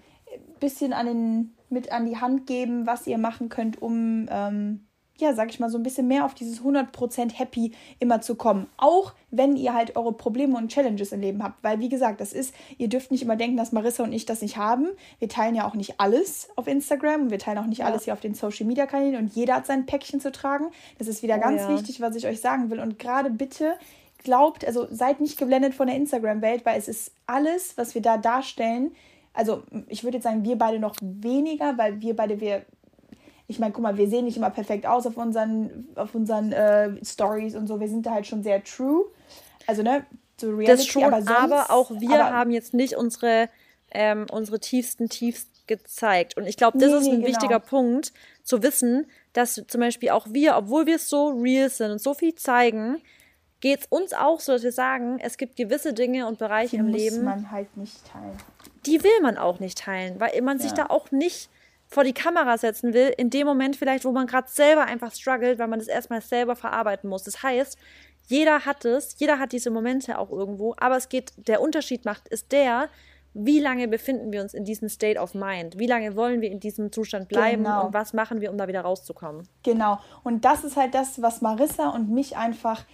bisschen 0.60 0.92
an 0.92 1.06
den, 1.06 1.54
mit 1.68 1.92
an 1.92 2.06
die 2.06 2.16
Hand 2.16 2.46
geben, 2.46 2.86
was 2.86 3.06
ihr 3.06 3.18
machen 3.18 3.48
könnt, 3.48 3.80
um 3.80 4.26
ähm, 4.30 4.86
ja, 5.16 5.32
sag 5.32 5.48
ich 5.50 5.60
mal, 5.60 5.70
so 5.70 5.78
ein 5.78 5.84
bisschen 5.84 6.08
mehr 6.08 6.24
auf 6.24 6.34
dieses 6.34 6.60
100% 6.60 7.34
happy 7.34 7.72
immer 8.00 8.20
zu 8.20 8.34
kommen. 8.34 8.66
Auch 8.76 9.14
wenn 9.30 9.56
ihr 9.56 9.72
halt 9.72 9.94
eure 9.96 10.12
Probleme 10.12 10.56
und 10.56 10.72
Challenges 10.72 11.12
im 11.12 11.20
Leben 11.20 11.42
habt. 11.42 11.62
Weil, 11.62 11.78
wie 11.78 11.88
gesagt, 11.88 12.20
das 12.20 12.32
ist, 12.32 12.52
ihr 12.78 12.88
dürft 12.88 13.12
nicht 13.12 13.22
immer 13.22 13.36
denken, 13.36 13.56
dass 13.56 13.70
Marissa 13.70 14.02
und 14.02 14.12
ich 14.12 14.26
das 14.26 14.42
nicht 14.42 14.56
haben. 14.56 14.88
Wir 15.20 15.28
teilen 15.28 15.54
ja 15.54 15.68
auch 15.68 15.74
nicht 15.74 16.00
alles 16.00 16.48
auf 16.56 16.66
Instagram 16.66 17.22
und 17.22 17.30
wir 17.30 17.38
teilen 17.38 17.58
auch 17.58 17.66
nicht 17.66 17.78
ja. 17.78 17.86
alles 17.86 18.04
hier 18.04 18.12
auf 18.12 18.20
den 18.20 18.34
Social 18.34 18.66
Media 18.66 18.86
Kanälen 18.86 19.16
und 19.16 19.34
jeder 19.34 19.54
hat 19.54 19.66
sein 19.66 19.86
Päckchen 19.86 20.20
zu 20.20 20.32
tragen. 20.32 20.66
Das 20.98 21.06
ist 21.06 21.22
wieder 21.22 21.36
oh, 21.36 21.40
ganz 21.40 21.62
ja. 21.62 21.68
wichtig, 21.68 22.00
was 22.00 22.16
ich 22.16 22.26
euch 22.26 22.40
sagen 22.40 22.70
will. 22.70 22.80
Und 22.80 22.98
gerade 22.98 23.30
bitte 23.30 23.74
glaubt, 24.24 24.66
also 24.66 24.88
seid 24.90 25.20
nicht 25.20 25.38
geblendet 25.38 25.74
von 25.74 25.86
der 25.86 25.96
Instagram-Welt, 25.96 26.66
weil 26.66 26.76
es 26.76 26.88
ist 26.88 27.12
alles, 27.26 27.78
was 27.78 27.94
wir 27.94 28.02
da 28.02 28.16
darstellen. 28.16 28.90
Also, 29.34 29.64
ich 29.88 30.04
würde 30.04 30.16
jetzt 30.16 30.24
sagen, 30.24 30.44
wir 30.44 30.56
beide 30.56 30.78
noch 30.78 30.96
weniger, 31.02 31.76
weil 31.76 32.00
wir 32.00 32.16
beide, 32.16 32.40
wir 32.40 32.64
ich 33.46 33.58
meine, 33.58 33.72
guck 33.72 33.82
mal, 33.82 33.98
wir 33.98 34.08
sehen 34.08 34.24
nicht 34.24 34.38
immer 34.38 34.50
perfekt 34.50 34.86
aus 34.86 35.06
auf 35.06 35.16
unseren, 35.18 35.88
auf 35.96 36.14
unseren 36.14 36.52
äh, 36.52 37.04
Stories 37.04 37.54
und 37.54 37.66
so. 37.66 37.78
Wir 37.78 37.88
sind 37.88 38.06
da 38.06 38.12
halt 38.12 38.26
schon 38.26 38.42
sehr 38.42 38.64
true. 38.64 39.04
Also, 39.66 39.82
ne, 39.82 40.06
so 40.40 40.48
Reality, 40.48 40.66
das 40.66 40.86
schon, 40.86 41.04
aber, 41.04 41.22
sonst, 41.22 41.30
aber 41.30 41.70
auch 41.70 41.90
wir 41.90 42.24
aber, 42.24 42.32
haben 42.32 42.50
jetzt 42.50 42.72
nicht 42.72 42.96
unsere, 42.96 43.50
ähm, 43.90 44.26
unsere 44.30 44.60
tiefsten 44.60 45.08
Tiefs 45.08 45.48
gezeigt. 45.66 46.36
Und 46.36 46.46
ich 46.46 46.56
glaube, 46.56 46.78
das 46.78 46.90
nee, 46.90 46.98
ist 46.98 47.08
ein 47.08 47.18
nee, 47.20 47.26
wichtiger 47.26 47.60
genau. 47.60 47.68
Punkt, 47.68 48.12
zu 48.42 48.62
wissen, 48.62 49.06
dass 49.32 49.62
zum 49.66 49.80
Beispiel 49.80 50.10
auch 50.10 50.26
wir, 50.30 50.56
obwohl 50.56 50.86
wir 50.86 50.98
so 50.98 51.28
real 51.28 51.68
sind 51.68 51.92
und 51.92 52.00
so 52.00 52.14
viel 52.14 52.34
zeigen, 52.34 53.00
geht 53.60 53.80
es 53.80 53.86
uns 53.86 54.12
auch 54.12 54.40
so, 54.40 54.52
dass 54.52 54.62
wir 54.62 54.72
sagen, 54.72 55.18
es 55.20 55.38
gibt 55.38 55.56
gewisse 55.56 55.94
Dinge 55.94 56.26
und 56.26 56.38
Bereiche 56.38 56.70
die 56.70 56.76
im 56.76 56.90
muss 56.90 57.00
Leben. 57.00 57.24
Man 57.24 57.50
halt 57.50 57.76
nicht 57.76 58.06
teilen. 58.06 58.36
Die 58.86 59.02
will 59.02 59.20
man 59.22 59.38
auch 59.38 59.60
nicht 59.60 59.78
teilen, 59.78 60.20
weil 60.20 60.40
man 60.42 60.58
ja. 60.58 60.62
sich 60.62 60.72
da 60.72 60.86
auch 60.86 61.10
nicht 61.10 61.50
vor 61.86 62.04
die 62.04 62.12
Kamera 62.12 62.58
setzen 62.58 62.92
will, 62.92 63.12
in 63.16 63.30
dem 63.30 63.46
Moment 63.46 63.76
vielleicht, 63.76 64.04
wo 64.04 64.12
man 64.12 64.26
gerade 64.26 64.48
selber 64.48 64.84
einfach 64.84 65.12
struggelt, 65.12 65.58
weil 65.58 65.68
man 65.68 65.78
das 65.78 65.88
erstmal 65.88 66.20
selber 66.20 66.56
verarbeiten 66.56 67.08
muss. 67.08 67.22
Das 67.24 67.42
heißt, 67.42 67.78
jeder 68.26 68.64
hat 68.64 68.84
es, 68.84 69.16
jeder 69.18 69.38
hat 69.38 69.52
diese 69.52 69.70
Momente 69.70 70.18
auch 70.18 70.30
irgendwo, 70.30 70.74
aber 70.78 70.96
es 70.96 71.08
geht, 71.08 71.32
der 71.36 71.60
Unterschied 71.60 72.04
macht, 72.04 72.28
ist 72.28 72.52
der, 72.52 72.88
wie 73.34 73.60
lange 73.60 73.88
befinden 73.88 74.32
wir 74.32 74.40
uns 74.40 74.54
in 74.54 74.64
diesem 74.64 74.88
State 74.88 75.20
of 75.20 75.34
Mind? 75.34 75.78
Wie 75.78 75.86
lange 75.86 76.16
wollen 76.16 76.40
wir 76.40 76.50
in 76.50 76.60
diesem 76.60 76.92
Zustand 76.92 77.28
bleiben 77.28 77.64
genau. 77.64 77.86
und 77.86 77.94
was 77.94 78.12
machen 78.12 78.40
wir, 78.40 78.50
um 78.50 78.56
da 78.56 78.68
wieder 78.68 78.82
rauszukommen? 78.82 79.46
Genau. 79.64 79.98
Und 80.22 80.44
das 80.44 80.64
ist 80.64 80.76
halt 80.76 80.94
das, 80.94 81.20
was 81.20 81.42
Marissa 81.42 81.90
und 81.90 82.10
mich 82.10 82.36
einfach 82.36 82.84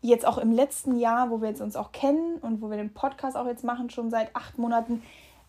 jetzt 0.00 0.26
auch 0.26 0.38
im 0.38 0.52
letzten 0.52 0.96
Jahr, 0.96 1.30
wo 1.30 1.42
wir 1.42 1.48
jetzt 1.48 1.60
uns 1.60 1.76
auch 1.76 1.92
kennen 1.92 2.36
und 2.36 2.62
wo 2.62 2.70
wir 2.70 2.76
den 2.76 2.94
Podcast 2.94 3.36
auch 3.36 3.46
jetzt 3.46 3.64
machen, 3.64 3.90
schon 3.90 4.10
seit 4.10 4.34
acht 4.34 4.58
Monaten, 4.58 5.02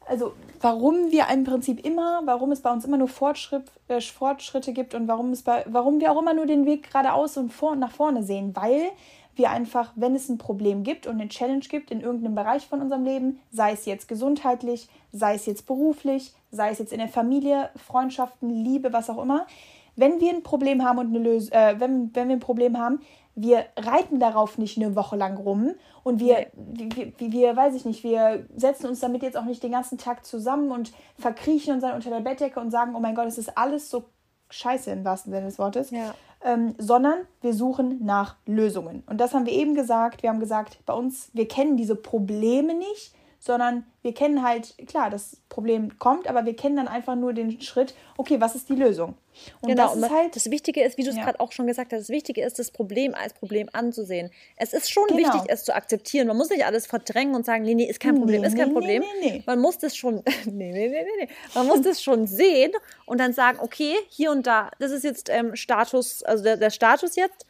also 0.08 0.34
warum 0.60 1.12
wir 1.12 1.25
im 1.31 1.43
Prinzip 1.43 1.86
immer, 1.86 2.22
warum 2.25 2.51
es 2.51 2.62
bei 2.62 2.72
uns 2.72 2.86
immer 2.86 2.98
nur 2.98 3.08
Fortschritt, 3.08 3.63
äh, 3.88 4.01
Fortschritte 4.01 4.74
gibt 4.74 4.93
und 4.93 5.08
warum, 5.08 5.31
es 5.31 5.43
bei, 5.43 5.63
warum 5.67 6.00
wir 6.00 6.12
auch 6.12 6.22
immer 6.22 6.34
nur 6.34 6.46
den 6.46 6.65
Weg 6.65 6.89
geradeaus 6.89 7.38
und 7.38 7.51
vor, 7.51 7.75
nach 7.75 7.91
vorne 7.91 8.24
sehen, 8.24 8.55
weil 8.55 8.91
wir 9.36 9.50
einfach, 9.50 9.91
wenn 9.96 10.15
es 10.15 10.27
ein 10.27 10.38
Problem 10.38 10.84
gibt 10.84 11.08
und 11.08 11.13
eine 11.13 11.29
Challenge 11.29 11.62
gibt 11.62 11.91
in 11.91 12.01
irgendeinem 12.01 12.36
Bereich 12.36 12.67
von 12.67 12.81
unserem 12.81 13.05
Leben, 13.05 13.39
sei 13.51 13.72
es 13.72 13.86
jetzt 13.86 14.08
gesundheitlich, 14.08 14.89
sei 15.12 15.36
es 15.36 15.46
jetzt 15.46 15.65
beruflich, 15.65 16.34
sei 16.51 16.70
es 16.70 16.79
jetzt 16.79 16.91
in 16.91 17.00
der 17.00 17.08
Familie, 17.08 17.70
Freundschaften, 17.75 18.50
Liebe, 18.50 18.91
was 18.91 19.10
auch 19.10 19.22
immer, 19.22 19.48
wenn 19.96 20.20
wir 20.20 20.31
ein 20.34 20.43
Problem 20.43 20.84
haben 20.84 21.00
und 21.00 21.08
eine 21.08 21.20
Lösung, 21.20 21.53
äh, 21.53 21.79
wenn, 21.79 22.13
wenn 22.13 22.27
wir 22.27 22.36
ein 22.36 22.41
Problem 22.41 22.77
haben, 22.77 23.01
wir 23.36 23.65
reiten 23.77 24.20
darauf 24.20 24.58
nicht 24.58 24.77
eine 24.77 24.96
Woche 24.96 25.15
lang 25.15 25.38
rum 25.38 25.72
und 26.03 26.20
wir, 26.20 26.48
wir, 26.53 27.13
wir, 27.17 27.31
wir, 27.31 27.55
weiß 27.55 27.75
ich 27.75 27.86
nicht, 27.86 28.03
wir 28.03 28.46
setzen 28.55 28.88
uns 28.88 29.00
damit 29.00 29.22
jetzt 29.24 29.38
auch 29.38 29.46
nicht 29.46 29.62
den 29.62 29.72
ganzen 29.72 29.98
Tag 29.98 30.25
zusammen 30.25 30.72
und 30.72 30.91
verkriechen 31.17 31.74
uns 31.74 31.81
dann 31.81 31.96
unter 31.96 32.10
der 32.10 32.22
Bettdecke 32.22 32.60
und 32.60 32.72
sagen, 32.72 32.96
oh 32.96 33.00
mein 33.00 33.15
Gott, 33.15 33.27
es 33.27 33.38
ist 33.38 33.58
alles 33.58 33.89
so 33.89 34.05
scheiße 34.50 34.91
im 34.91 35.05
wahrsten 35.05 35.31
Sinne 35.31 35.46
des 35.46 35.60
Wortes, 35.60 35.91
ja. 35.91 36.13
ähm, 36.43 36.75
sondern 36.77 37.20
wir 37.41 37.53
suchen 37.53 38.03
nach 38.03 38.36
Lösungen. 38.46 39.03
Und 39.08 39.20
das 39.20 39.34
haben 39.34 39.46
wir 39.46 39.53
eben 39.53 39.75
gesagt. 39.75 40.24
Wir 40.24 40.29
haben 40.29 40.39
gesagt, 40.39 40.79
bei 40.86 40.93
uns, 40.93 41.29
wir 41.34 41.48
kennen 41.48 41.77
diese 41.77 41.96
Probleme 41.96 42.74
nicht, 42.74 43.13
sondern 43.43 43.86
wir 44.03 44.13
kennen 44.13 44.43
halt, 44.43 44.75
klar, 44.88 45.10
das 45.10 45.38
Problem 45.50 45.98
kommt, 45.98 46.27
aber 46.27 46.45
wir 46.45 46.55
kennen 46.55 46.75
dann 46.75 46.88
einfach 46.88 47.15
nur 47.15 47.33
den 47.33 47.60
Schritt, 47.60 47.95
okay, 48.15 48.39
was 48.39 48.53
ist 48.53 48.69
die 48.69 48.75
Lösung? 48.75 49.15
Und 49.62 49.69
genau, 49.69 49.88
das 49.88 49.95
ist 49.95 50.10
halt. 50.12 50.36
Das 50.36 50.51
Wichtige 50.51 50.83
ist, 50.83 51.00
wie 51.00 51.03
du 51.03 51.10
es 51.10 51.15
ja. 51.15 51.24
gerade 51.24 51.39
auch 51.39 51.51
schon 51.51 51.65
gesagt 51.65 51.91
hast, 51.91 52.01
das 52.01 52.10
Wichtige 52.10 52.45
ist, 52.45 52.60
das 52.60 52.69
Problem 52.69 53.15
als 53.15 53.33
Problem 53.33 53.67
anzusehen. 53.74 54.29
Es 54.57 54.74
ist 54.74 54.91
schon 54.91 55.07
genau. 55.07 55.19
wichtig, 55.19 55.41
es 55.48 55.63
zu 55.63 55.74
akzeptieren. 55.74 56.27
Man 56.27 56.38
muss 56.38 56.51
nicht 56.51 56.65
alles 56.65 56.86
verdrängen 56.86 57.33
und 57.33 57.43
sagen, 57.43 57.63
nee, 57.63 57.74
nee, 57.74 57.89
ist 57.89 58.00
kein 58.00 58.15
Problem, 58.15 58.41
nee, 58.41 58.48
ist 58.48 58.55
kein 58.55 58.67
nee, 58.67 58.74
Problem. 58.74 59.03
Nee, 59.21 59.43
Man 59.48 59.60
muss 59.60 59.79
das 59.79 59.95
schon, 59.95 60.21
nee, 60.45 60.71
nee, 60.71 60.89
nee, 60.89 61.05
nee, 61.19 61.27
Man 61.55 61.65
muss 61.65 61.81
das 61.81 62.03
schon 62.03 62.27
sehen 62.27 62.71
und 63.07 63.19
dann 63.19 63.33
sagen, 63.33 63.57
okay, 63.60 63.95
hier 64.10 64.29
und 64.29 64.45
da, 64.45 64.69
das 64.77 64.91
ist 64.91 65.03
jetzt 65.03 65.29
ähm, 65.31 65.55
Status, 65.55 66.21
also 66.21 66.43
der, 66.43 66.57
der 66.57 66.69
Status 66.69 67.15
jetzt. 67.15 67.48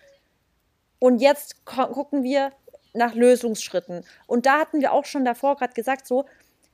Und 0.99 1.19
jetzt 1.19 1.65
gucken 1.65 2.23
wir, 2.23 2.51
nach 2.93 3.15
Lösungsschritten. 3.15 4.03
Und 4.27 4.45
da 4.45 4.59
hatten 4.59 4.81
wir 4.81 4.93
auch 4.93 5.05
schon 5.05 5.25
davor 5.25 5.55
gerade 5.55 5.73
gesagt, 5.73 6.07
so, 6.07 6.25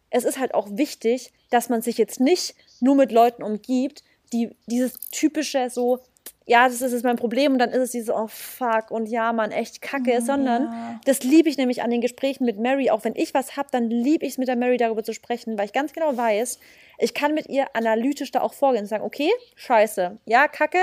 es 0.09 0.24
ist 0.24 0.39
halt 0.39 0.53
auch 0.53 0.67
wichtig, 0.71 1.33
dass 1.50 1.69
man 1.69 1.81
sich 1.81 1.97
jetzt 1.97 2.19
nicht 2.19 2.55
nur 2.79 2.95
mit 2.95 3.12
Leuten 3.12 3.43
umgibt, 3.43 4.03
die 4.33 4.55
dieses 4.67 4.93
typische 5.12 5.69
so, 5.69 6.00
ja, 6.45 6.67
das 6.67 6.81
ist 6.81 6.93
jetzt 6.93 7.03
mein 7.03 7.17
Problem 7.17 7.53
und 7.53 7.59
dann 7.59 7.71
ist 7.71 7.81
es 7.81 7.91
dieses, 7.91 8.09
oh 8.09 8.27
fuck 8.27 8.89
und 8.89 9.07
ja, 9.07 9.33
man, 9.33 9.51
echt 9.51 9.81
kacke, 9.81 10.13
ja. 10.13 10.21
sondern 10.21 11.00
das 11.05 11.24
liebe 11.24 11.50
ich 11.50 11.57
nämlich 11.57 11.81
an 11.81 11.91
den 11.91 12.01
Gesprächen 12.01 12.45
mit 12.45 12.57
Mary. 12.57 12.89
Auch 12.89 13.03
wenn 13.03 13.15
ich 13.15 13.33
was 13.33 13.57
habe, 13.57 13.67
dann 13.71 13.89
liebe 13.89 14.25
ich 14.25 14.33
es 14.33 14.38
mit 14.38 14.47
der 14.47 14.55
Mary 14.55 14.77
darüber 14.77 15.03
zu 15.03 15.13
sprechen, 15.13 15.57
weil 15.57 15.65
ich 15.65 15.74
ganz 15.74 15.91
genau 15.91 16.15
weiß, 16.15 16.59
ich 17.00 17.13
kann 17.13 17.33
mit 17.33 17.47
ihr 17.47 17.67
analytisch 17.75 18.31
da 18.31 18.41
auch 18.41 18.53
vorgehen 18.53 18.83
und 18.83 18.88
sagen, 18.88 19.03
okay, 19.03 19.29
scheiße, 19.55 20.17
ja, 20.25 20.47
kacke, 20.47 20.79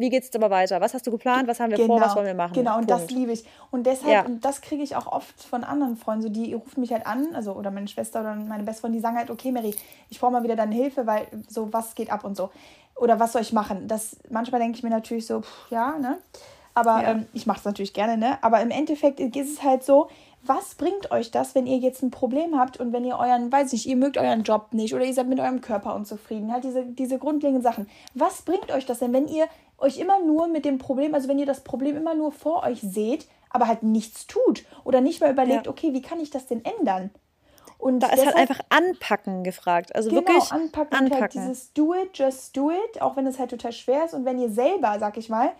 wie 0.00 0.08
geht 0.10 0.24
es 0.24 0.34
aber 0.34 0.50
weiter? 0.50 0.80
Was 0.80 0.94
hast 0.94 1.06
du 1.06 1.10
geplant? 1.10 1.46
Was 1.48 1.60
haben 1.60 1.70
wir 1.70 1.76
genau, 1.76 1.98
vor? 1.98 2.00
Was 2.00 2.16
wollen 2.16 2.26
wir 2.26 2.34
machen? 2.34 2.54
Genau, 2.54 2.78
und 2.78 2.86
Punkt. 2.86 3.02
das 3.02 3.10
liebe 3.10 3.32
ich. 3.32 3.44
Und 3.70 3.84
deshalb, 3.86 4.10
Ja. 4.12 4.24
und 4.24 4.44
das 4.44 4.60
kriege 4.60 4.82
ich 4.82 4.96
auch 4.96 5.06
oft 5.06 5.42
von 5.42 5.62
anderen 5.64 5.96
Freunden, 5.96 6.22
so 6.22 6.28
die 6.28 6.54
rufen 6.54 6.80
mich 6.80 6.92
halt 6.92 7.06
an, 7.06 7.34
also 7.34 7.52
oder 7.52 7.70
meine 7.70 7.88
Schwester 7.88 8.20
oder 8.20 8.34
meine 8.34 8.64
Bestfreundin, 8.64 8.98
die 8.98 9.02
sagen 9.02 9.16
halt, 9.16 9.30
okay, 9.30 9.52
Mary, 9.52 9.74
ich 10.08 10.18
brauche 10.18 10.32
mal 10.32 10.42
wieder 10.42 10.56
deine 10.56 10.74
Hilfe, 10.74 11.06
weil 11.06 11.26
so, 11.48 11.72
was 11.72 11.94
geht 11.94 12.10
ab 12.10 12.24
und 12.24 12.36
so. 12.36 12.50
Oder 12.96 13.18
was 13.20 13.32
soll 13.32 13.42
ich 13.42 13.52
machen? 13.52 13.88
Das, 13.88 14.16
manchmal 14.30 14.60
denke 14.60 14.76
ich 14.76 14.82
mir 14.82 14.90
natürlich 14.90 15.26
so, 15.26 15.40
pff, 15.42 15.70
ja, 15.70 15.98
ne? 15.98 16.18
Aber 16.74 17.02
Ja. 17.02 17.10
ähm, 17.12 17.26
ich 17.32 17.46
mache 17.46 17.58
es 17.58 17.64
natürlich 17.64 17.92
gerne, 17.94 18.16
ne? 18.16 18.38
Aber 18.42 18.60
im 18.60 18.70
Endeffekt 18.70 19.20
ist 19.20 19.36
es 19.36 19.62
halt 19.62 19.82
so, 19.82 20.08
was 20.42 20.74
bringt 20.74 21.10
euch 21.10 21.30
das, 21.30 21.54
wenn 21.54 21.66
ihr 21.66 21.76
jetzt 21.78 22.02
ein 22.02 22.10
Problem 22.10 22.58
habt 22.58 22.78
und 22.78 22.92
wenn 22.92 23.04
ihr 23.04 23.18
euren, 23.18 23.52
weiß 23.52 23.72
nicht, 23.72 23.86
ihr 23.86 23.96
mögt 23.96 24.16
euren 24.16 24.42
Job 24.42 24.68
nicht 24.72 24.94
oder 24.94 25.04
ihr 25.04 25.12
seid 25.14 25.28
mit 25.28 25.38
eurem 25.40 25.60
Körper 25.60 25.94
unzufrieden, 25.94 26.52
halt 26.52 26.64
diese, 26.64 26.84
diese 26.86 27.18
grundlegenden 27.18 27.62
Sachen. 27.62 27.88
Was 28.14 28.42
bringt 28.42 28.70
euch 28.72 28.86
das 28.86 29.00
denn, 29.00 29.12
wenn 29.12 29.28
ihr 29.28 29.46
euch 29.78 29.98
immer 29.98 30.18
nur 30.18 30.48
mit 30.48 30.64
dem 30.64 30.78
Problem, 30.78 31.14
also 31.14 31.28
wenn 31.28 31.38
ihr 31.38 31.46
das 31.46 31.60
Problem 31.60 31.96
immer 31.96 32.14
nur 32.14 32.32
vor 32.32 32.62
euch 32.64 32.80
seht, 32.80 33.26
aber 33.50 33.66
halt 33.66 33.82
nichts 33.82 34.26
tut 34.26 34.64
oder 34.84 35.00
nicht 35.00 35.20
mal 35.20 35.30
überlegt, 35.30 35.66
Ja. 35.66 35.72
okay, 35.72 35.92
wie 35.92 36.02
kann 36.02 36.20
ich 36.20 36.30
das 36.30 36.46
denn 36.46 36.64
ändern? 36.64 37.10
Und 37.78 38.00
Da 38.00 38.08
ist 38.08 38.12
halt 38.18 38.20
deshalb- 38.34 38.36
einfach 38.38 38.60
anpacken 38.68 39.42
gefragt. 39.42 39.94
Also 39.96 40.10
Genau, 40.10 40.20
wirklich 40.22 40.52
anpacken, 40.52 40.98
halt 40.98 41.12
anpacken. 41.12 41.42
dieses 41.42 41.72
Do 41.72 41.94
it, 41.94 42.10
just 42.18 42.54
do 42.56 42.70
it, 42.70 43.00
auch 43.00 43.16
wenn 43.16 43.26
es 43.26 43.38
halt 43.38 43.50
total 43.50 43.72
schwer 43.72 44.04
ist 44.04 44.12
und 44.14 44.24
wenn 44.26 44.38
ihr 44.38 44.50
selber, 44.50 44.98
sag 44.98 45.16
ich 45.16 45.30
mal, 45.30 45.52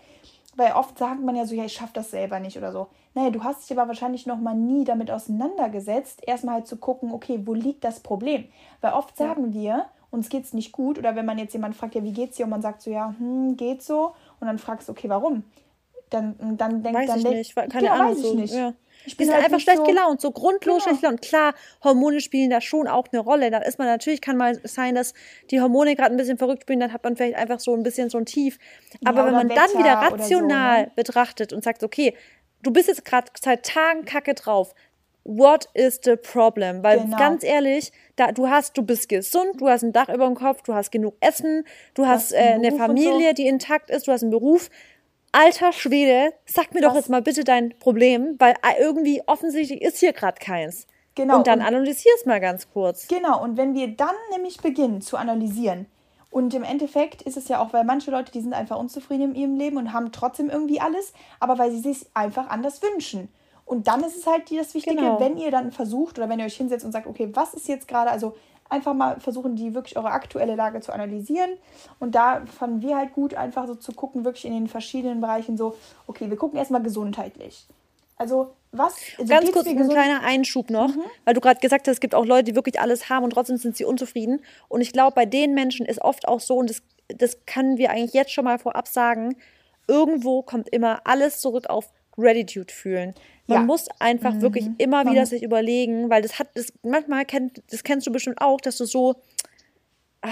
weil 0.55 0.73
oft 0.73 0.97
sagt 0.97 1.21
man 1.21 1.35
ja 1.35 1.45
so, 1.45 1.55
ja, 1.55 1.65
ich 1.65 1.73
schaff 1.73 1.93
das 1.93 2.11
selber 2.11 2.39
nicht 2.39 2.57
oder 2.57 2.71
so. 2.71 2.87
Naja, 3.13 3.29
du 3.29 3.43
hast 3.43 3.69
dich 3.69 3.77
aber 3.77 3.87
wahrscheinlich 3.87 4.25
noch 4.25 4.37
mal 4.39 4.55
nie 4.55 4.83
damit 4.83 5.09
auseinandergesetzt, 5.11 6.21
erstmal 6.25 6.55
halt 6.55 6.67
zu 6.67 6.77
gucken, 6.77 7.11
okay, 7.11 7.41
wo 7.45 7.53
liegt 7.53 7.83
das 7.83 8.01
Problem? 8.01 8.45
Weil 8.81 8.93
oft 8.93 9.17
sagen 9.17 9.53
wir, 9.53 9.85
uns 10.09 10.29
geht's 10.29 10.53
nicht 10.53 10.71
gut 10.73 10.97
oder 10.99 11.15
wenn 11.15 11.25
man 11.25 11.37
jetzt 11.37 11.53
jemand 11.53 11.75
fragt, 11.75 11.95
ja, 11.95 12.03
wie 12.03 12.11
geht's 12.11 12.37
dir? 12.37 12.43
Und 12.43 12.49
man 12.49 12.61
sagt 12.61 12.81
so, 12.81 12.91
ja, 12.91 13.15
hm, 13.17 13.55
geht 13.55 13.81
so. 13.81 14.13
Und 14.39 14.47
dann 14.47 14.59
fragst 14.59 14.87
du, 14.87 14.91
okay, 14.91 15.09
warum? 15.09 15.43
Dann, 16.09 16.35
dann 16.57 16.83
denkt 16.83 16.99
Weiß 16.99 17.07
dann 17.07 17.19
ich 17.19 17.23
nicht, 17.25 17.55
keine 17.55 17.85
ja, 17.85 17.93
Ahnung. 17.93 18.11
weiß 18.11 18.17
ich 18.17 18.23
so, 18.23 18.33
nicht. 18.35 18.53
Ja. 18.53 18.73
Ich 19.05 19.13
Die 19.13 19.17
bin 19.17 19.25
sind 19.27 19.35
halt 19.35 19.45
einfach 19.45 19.59
schlecht 19.59 19.79
so- 19.79 19.83
gelaunt, 19.83 20.21
so 20.21 20.31
grundlos 20.31 20.75
Genau. 20.77 20.83
schlecht 20.83 21.01
gelaunt. 21.01 21.21
Klar, 21.21 21.53
Hormone 21.83 22.21
spielen 22.21 22.49
da 22.49 22.61
schon 22.61 22.87
auch 22.87 23.07
eine 23.11 23.21
Rolle. 23.21 23.49
Da 23.51 23.59
ist 23.59 23.79
man 23.79 23.87
natürlich, 23.87 24.21
kann 24.21 24.37
mal 24.37 24.59
sein, 24.63 24.95
dass 24.95 25.13
die 25.49 25.59
Hormone 25.61 25.95
gerade 25.95 26.11
ein 26.13 26.17
bisschen 26.17 26.37
verrückt 26.37 26.63
spielen, 26.63 26.79
dann 26.79 26.93
hat 26.93 27.03
man 27.03 27.15
vielleicht 27.15 27.35
einfach 27.35 27.59
so 27.59 27.73
ein 27.75 27.83
bisschen 27.83 28.09
so 28.09 28.17
ein 28.17 28.25
Tief. 28.25 28.57
Aber 29.05 29.19
wenn 29.25 29.33
oder 29.33 29.43
man 29.43 29.49
dann 29.49 29.69
wieder 29.71 30.01
Wetter 30.01 30.13
oder 30.13 30.23
so, 30.23 30.35
rational 30.35 30.81
ne? 30.83 30.91
betrachtet 30.95 31.53
und 31.53 31.63
sagt, 31.63 31.83
okay, 31.83 32.15
du 32.61 32.71
bist 32.71 32.87
jetzt 32.87 33.05
gerade 33.05 33.27
seit 33.41 33.65
Tagen 33.65 34.05
kacke 34.05 34.33
drauf. 34.35 34.73
What 35.23 35.67
is 35.75 35.99
the 36.03 36.15
problem? 36.15 36.81
Weil 36.81 37.01
Genau. 37.01 37.15
ganz 37.15 37.43
ehrlich, 37.43 37.91
da, 38.15 38.31
du 38.31 38.49
hast, 38.49 38.75
du 38.75 38.81
bist 38.81 39.07
gesund, 39.07 39.61
du 39.61 39.69
hast 39.69 39.83
ein 39.83 39.93
Dach 39.93 40.09
über 40.09 40.25
dem 40.25 40.33
Kopf, 40.33 40.63
du 40.63 40.73
hast 40.73 40.91
genug 40.91 41.13
Essen, 41.19 41.63
du 41.93 42.07
hast 42.07 42.31
hast 42.31 42.33
äh, 42.33 42.37
eine 42.53 42.71
Familie, 42.71 43.35
die 43.35 43.45
intakt 43.45 43.91
ist, 43.91 44.07
du 44.07 44.11
hast 44.11 44.23
einen 44.23 44.31
Beruf. 44.31 44.71
Alter 45.33 45.71
Schwede, 45.71 46.33
sag 46.45 46.73
mir 46.73 46.81
doch 46.81 46.89
Was- 46.89 46.97
jetzt 46.97 47.09
mal 47.09 47.21
bitte 47.21 47.43
dein 47.43 47.77
Problem, 47.79 48.35
weil 48.39 48.51
äh, 48.53 48.81
irgendwie 48.81 49.21
offensichtlich 49.27 49.81
ist 49.81 49.97
hier 49.99 50.11
gerade 50.13 50.39
keins. 50.39 50.87
Genau, 51.15 51.37
Und 51.37 51.47
dann 51.47 51.59
und- 51.59 51.65
analysier 51.65 52.11
es 52.17 52.25
mal 52.25 52.39
ganz 52.41 52.69
kurz. 52.71 53.07
Genau, 53.07 53.41
und 53.41 53.55
wenn 53.57 53.73
wir 53.73 53.87
dann 53.95 54.15
nämlich 54.31 54.57
beginnen 54.61 55.01
zu 55.01 55.17
analysieren, 55.17 55.85
und 56.31 56.53
im 56.53 56.63
Endeffekt 56.63 57.21
ist 57.23 57.35
es 57.35 57.49
ja 57.49 57.59
auch, 57.59 57.73
weil 57.73 57.83
manche 57.83 58.09
Leute, 58.09 58.31
die 58.31 58.39
sind 58.39 58.53
einfach 58.53 58.77
unzufrieden 58.79 59.31
in 59.31 59.35
ihrem 59.35 59.55
Leben 59.57 59.75
und 59.77 59.91
haben 59.91 60.13
trotzdem 60.13 60.49
irgendwie 60.49 60.79
alles, 60.79 61.11
aber 61.41 61.57
weil 61.57 61.71
sie 61.71 61.79
sich 61.81 62.05
einfach 62.13 62.47
anders 62.49 62.81
wünschen. 62.81 63.27
Und 63.65 63.87
dann 63.87 64.01
ist 64.03 64.15
es 64.17 64.25
halt 64.27 64.43
das 64.51 64.73
Wichtige, 64.73 64.95
Genau. 64.95 65.19
wenn 65.19 65.37
ihr 65.37 65.51
dann 65.51 65.73
versucht 65.73 66.17
oder 66.17 66.29
wenn 66.29 66.39
ihr 66.39 66.45
euch 66.45 66.55
hinsetzt 66.55 66.85
und 66.85 66.93
sagt, 66.93 67.05
okay, 67.07 67.29
was 67.33 67.53
ist 67.53 67.67
jetzt 67.67 67.87
gerade, 67.87 68.11
also 68.11 68.35
einfach 68.71 68.93
mal 68.93 69.19
versuchen, 69.19 69.55
die 69.55 69.73
wirklich 69.73 69.97
eure 69.97 70.11
aktuelle 70.11 70.55
Lage 70.55 70.79
zu 70.81 70.93
analysieren. 70.93 71.51
Und 71.99 72.15
da 72.15 72.41
fanden 72.45 72.81
wir 72.81 72.97
halt 72.97 73.13
gut, 73.13 73.33
einfach 73.35 73.67
so 73.67 73.75
zu 73.75 73.91
gucken, 73.91 74.23
wirklich 74.23 74.45
in 74.45 74.53
den 74.53 74.67
verschiedenen 74.67 75.21
Bereichen 75.21 75.57
so, 75.57 75.75
okay, 76.07 76.29
wir 76.29 76.37
gucken 76.37 76.57
erstmal 76.57 76.81
gesundheitlich. 76.81 77.67
Also 78.17 78.53
was? 78.71 78.95
Also 79.17 79.33
Ganz 79.33 79.51
kurz 79.51 79.67
ein 79.67 79.89
kleiner 79.89 80.21
Einschub 80.21 80.69
noch, 80.69 80.91
weil 81.25 81.33
du 81.33 81.41
gerade 81.41 81.59
gesagt 81.59 81.87
hast, 81.87 81.95
es 81.95 81.99
gibt 81.99 82.15
auch 82.15 82.25
Leute, 82.25 82.45
die 82.45 82.55
wirklich 82.55 82.79
alles 82.79 83.09
haben 83.09 83.23
und 83.23 83.31
trotzdem 83.31 83.57
sind 83.57 83.75
sie 83.75 83.83
unzufrieden. 83.83 84.41
Und 84.69 84.81
ich 84.81 84.93
glaube, 84.93 85.13
bei 85.15 85.25
den 85.25 85.53
Menschen 85.53 85.85
ist 85.85 86.01
oft 86.01 86.27
auch 86.27 86.39
so, 86.39 86.55
und 86.55 86.69
das, 86.69 86.81
das 87.09 87.45
können 87.45 87.77
wir 87.77 87.91
eigentlich 87.91 88.13
jetzt 88.13 88.31
schon 88.31 88.45
mal 88.45 88.59
vorab 88.59 88.87
sagen, 88.87 89.35
irgendwo 89.87 90.41
kommt 90.43 90.69
immer 90.69 91.01
alles 91.03 91.41
zurück 91.41 91.69
auf 91.69 91.89
Gratitude 92.11 92.73
fühlen. 92.73 93.13
Man 93.47 93.59
Ja. 93.61 93.65
muss 93.65 93.87
einfach 93.99 94.39
wirklich 94.41 94.67
immer 94.77 95.09
wieder 95.09 95.25
sich 95.25 95.43
überlegen, 95.43 96.09
weil 96.09 96.21
das 96.21 96.39
hat, 96.39 96.47
das 96.55 96.71
manchmal 96.83 97.25
kennt, 97.25 97.61
das 97.71 97.83
kennst 97.83 98.07
du 98.07 98.11
bestimmt 98.11 98.39
auch, 98.41 98.61
dass 98.61 98.77
du 98.77 98.85
so, 98.85 99.15
ah, 100.21 100.29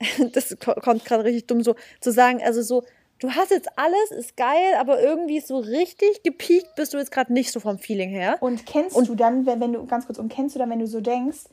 das 0.32 0.56
ko- 0.58 0.74
kommt 0.74 1.04
gerade 1.04 1.24
richtig 1.24 1.46
dumm 1.46 1.62
so, 1.62 1.74
zu 2.00 2.12
sagen, 2.12 2.42
also 2.42 2.62
so, 2.62 2.84
du 3.18 3.30
hast 3.30 3.50
jetzt 3.50 3.68
alles, 3.76 4.10
ist 4.10 4.36
geil, 4.36 4.74
aber 4.78 5.00
irgendwie 5.02 5.40
so 5.40 5.58
richtig 5.58 6.22
gepiekt 6.22 6.74
bist 6.76 6.92
du 6.92 6.98
jetzt 6.98 7.10
gerade 7.10 7.32
nicht 7.32 7.50
so 7.50 7.60
vom 7.60 7.78
Feeling 7.78 8.10
her. 8.10 8.36
Und 8.40 8.66
kennst 8.66 8.96
du 8.96 9.14
dann, 9.14 9.46
wenn, 9.46 9.60
wenn 9.60 9.72
du, 9.72 9.86
ganz 9.86 10.06
kurz, 10.06 10.18
und 10.18 10.30
kennst 10.30 10.54
du 10.54 10.58
dann, 10.58 10.68
wenn 10.70 10.80
du 10.80 10.86
so 10.86 11.00
denkst, 11.00 11.44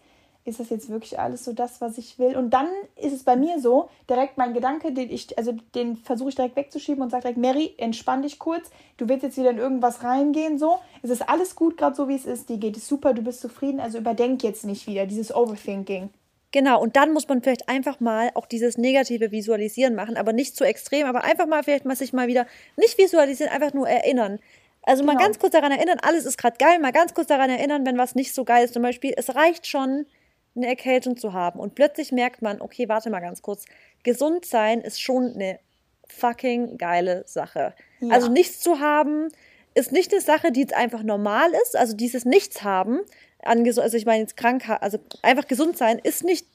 ist 0.46 0.60
das 0.60 0.70
jetzt 0.70 0.90
wirklich 0.90 1.20
alles 1.20 1.46
so 1.46 1.54
das, 1.54 1.80
was 1.80 1.98
ich 1.98 2.20
will? 2.20 2.36
Und 2.36 2.50
dann 2.52 2.68
ist 2.96 3.14
es 3.14 3.24
bei 3.24 3.36
mir 3.36 3.60
so, 3.60 3.90
direkt 4.10 4.38
mein 4.38 4.54
Gedanke, 4.54 4.92
den 4.92 5.10
ich, 5.10 5.38
also 5.38 5.54
den 5.74 5.96
versuche 5.98 6.30
ich 6.30 6.36
direkt 6.36 6.56
wegzuschieben 6.56 7.02
und 7.02 7.10
sage 7.10 7.22
direkt, 7.24 7.40
Mary, 7.40 7.74
entspann 7.78 8.22
dich 8.22 8.40
kurz, 8.40 8.70
du 8.98 9.08
willst 9.08 9.24
jetzt 9.24 9.38
wieder 9.38 9.52
in 9.52 9.58
irgendwas 9.58 10.04
reingehen, 10.04 10.60
so. 10.60 10.80
Es 11.02 11.10
ist 11.10 11.28
alles 11.30 11.56
gut, 11.56 11.78
gerade 11.78 11.96
so 11.96 12.08
wie 12.10 12.16
es 12.16 12.26
ist, 12.26 12.50
dir 12.50 12.58
geht 12.58 12.76
es 12.78 12.88
super, 12.88 13.14
du 13.14 13.22
bist 13.22 13.40
zufrieden, 13.42 13.80
also 13.80 13.98
überdenk 13.98 14.44
jetzt 14.44 14.66
nicht 14.66 14.86
wieder, 14.88 15.06
dieses 15.06 15.34
Overthinking. 15.34 16.10
Genau, 16.52 16.80
und 16.80 16.96
dann 16.96 17.14
muss 17.14 17.28
man 17.28 17.42
vielleicht 17.42 17.68
einfach 17.68 18.00
mal 18.00 18.30
auch 18.36 18.46
dieses 18.46 18.78
negative 18.78 19.32
Visualisieren 19.32 19.96
machen, 19.96 20.18
aber 20.18 20.34
nicht 20.34 20.56
zu 20.56 20.64
extrem, 20.66 21.08
aber 21.08 21.24
einfach 21.24 21.48
mal 21.48 21.64
vielleicht 21.64 21.86
mal 21.86 21.96
sich 21.96 22.14
mal 22.14 22.28
wieder 22.28 22.46
nicht 22.78 22.98
visualisieren, 23.00 23.52
einfach 23.52 23.74
nur 23.74 23.88
erinnern. 23.88 24.40
Also 24.84 25.04
mal 25.04 25.14
Genau. 25.14 25.24
ganz 25.24 25.40
kurz 25.40 25.54
daran 25.54 25.72
erinnern, 25.72 25.98
alles 26.04 26.26
ist 26.26 26.38
gerade 26.38 26.58
geil, 26.58 26.78
mal 26.80 26.92
ganz 26.92 27.14
kurz 27.14 27.28
daran 27.28 27.50
erinnern, 27.50 27.86
wenn 27.86 27.98
was 27.98 28.14
nicht 28.16 28.36
so 28.36 28.44
geil 28.44 28.66
ist. 28.66 28.74
Zum 28.74 28.84
Beispiel, 28.84 29.14
es 29.18 29.34
reicht 29.34 29.66
schon, 29.66 30.06
eine 30.56 30.68
Erkältung 30.68 31.18
zu 31.18 31.34
haben 31.34 31.60
und 31.60 31.76
plötzlich 31.76 32.12
merkt 32.12 32.42
man, 32.42 32.62
okay, 32.62 32.88
warte 32.90 33.10
mal 33.10 33.20
ganz 33.20 33.42
kurz, 33.42 33.66
gesund 34.04 34.46
sein 34.46 34.82
ist 34.82 35.02
schon 35.02 35.34
eine 35.34 35.60
fucking 36.08 36.78
geile 36.78 37.24
Sache. 37.28 37.74
Ja. 38.00 38.14
Also 38.14 38.30
nichts 38.30 38.60
zu 38.60 38.80
haben 38.80 39.30
ist 39.74 39.92
nicht 39.92 40.12
eine 40.12 40.22
Sache, 40.22 40.52
die 40.52 40.62
jetzt 40.62 40.74
einfach 40.76 41.02
normal 41.02 41.50
ist, 41.64 41.76
also 41.76 41.96
dieses 41.96 42.26
Nichts 42.26 42.64
haben, 42.64 43.00
also 43.40 43.98
ich 43.98 44.06
meine 44.06 44.22
jetzt 44.22 44.38
krank, 44.38 44.70
also 44.82 45.00
einfach 45.22 45.48
gesund 45.48 45.78
sein 45.78 46.00
ist 46.00 46.24
nicht 46.24 46.48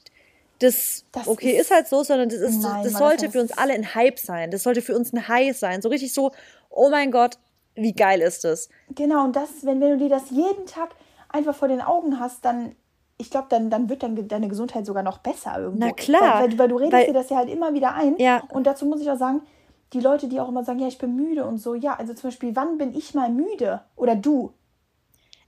das, 0.60 1.04
Das 1.12 1.28
okay, 1.28 1.52
ist- 1.52 1.62
ist, 1.62 1.70
halt 1.70 1.88
so, 1.88 2.02
sondern 2.02 2.28
das, 2.28 2.40
ist, 2.40 2.62
Nein, 2.62 2.82
das 2.84 2.94
sollte 2.94 3.26
das 3.26 3.32
für 3.32 3.40
uns 3.40 3.52
alle 3.52 3.74
ein 3.74 3.94
Hype 3.94 4.18
sein. 4.18 4.50
Das 4.50 4.64
sollte 4.64 4.82
für 4.82 4.96
uns 4.96 5.12
ein 5.12 5.28
High 5.28 5.56
sein. 5.56 5.82
So 5.82 5.88
richtig 5.88 6.12
so, 6.12 6.32
oh 6.70 6.88
mein 6.90 7.10
Gott, 7.12 7.38
wie 7.76 7.92
geil 7.92 8.20
ist 8.20 8.42
das? 8.44 8.68
Genau, 8.90 9.24
und 9.24 9.36
das, 9.36 9.48
wenn, 9.62 9.80
wenn 9.80 9.98
du 9.98 9.98
dir 9.98 10.08
das 10.08 10.30
jeden 10.30 10.66
Tag 10.66 10.90
einfach 11.28 11.54
vor 11.54 11.68
den 11.68 11.80
Augen 11.80 12.18
hast, 12.18 12.44
dann, 12.44 12.74
ich 13.18 13.30
glaube, 13.30 13.46
dann, 13.50 13.68
dann 13.68 13.88
wird 13.88 14.02
dann 14.02 14.28
deine 14.28 14.48
Gesundheit 14.48 14.86
sogar 14.86 15.02
noch 15.02 15.18
besser 15.18 15.58
irgendwo. 15.58 15.84
Na 15.86 15.92
klar, 15.92 16.40
Weil, 16.40 16.50
weil, 16.52 16.58
weil 16.58 16.68
du 16.68 16.76
redest 16.76 16.92
weil- 16.94 17.06
dir 17.06 17.12
das 17.12 17.30
ja 17.30 17.36
halt 17.38 17.50
immer 17.50 17.74
wieder 17.74 17.94
ein. 17.94 18.16
Ja. 18.18 18.42
Und 18.52 18.66
dazu 18.66 18.86
muss 18.86 19.00
ich 19.00 19.10
auch 19.10 19.18
sagen, 19.18 19.42
die 19.92 20.00
Leute, 20.00 20.28
die 20.28 20.38
auch 20.40 20.48
immer 20.48 20.64
sagen, 20.64 20.78
ja, 20.78 20.86
ich 20.88 20.98
bin 20.98 21.16
müde 21.16 21.44
und 21.46 21.58
so, 21.58 21.74
ja, 21.74 21.94
also 21.96 22.14
zum 22.14 22.28
Beispiel, 22.30 22.54
wann 22.54 22.78
bin 22.78 22.94
ich 22.96 23.14
mal 23.14 23.30
müde? 23.30 23.80
Oder 23.96 24.14
du? 24.14 24.52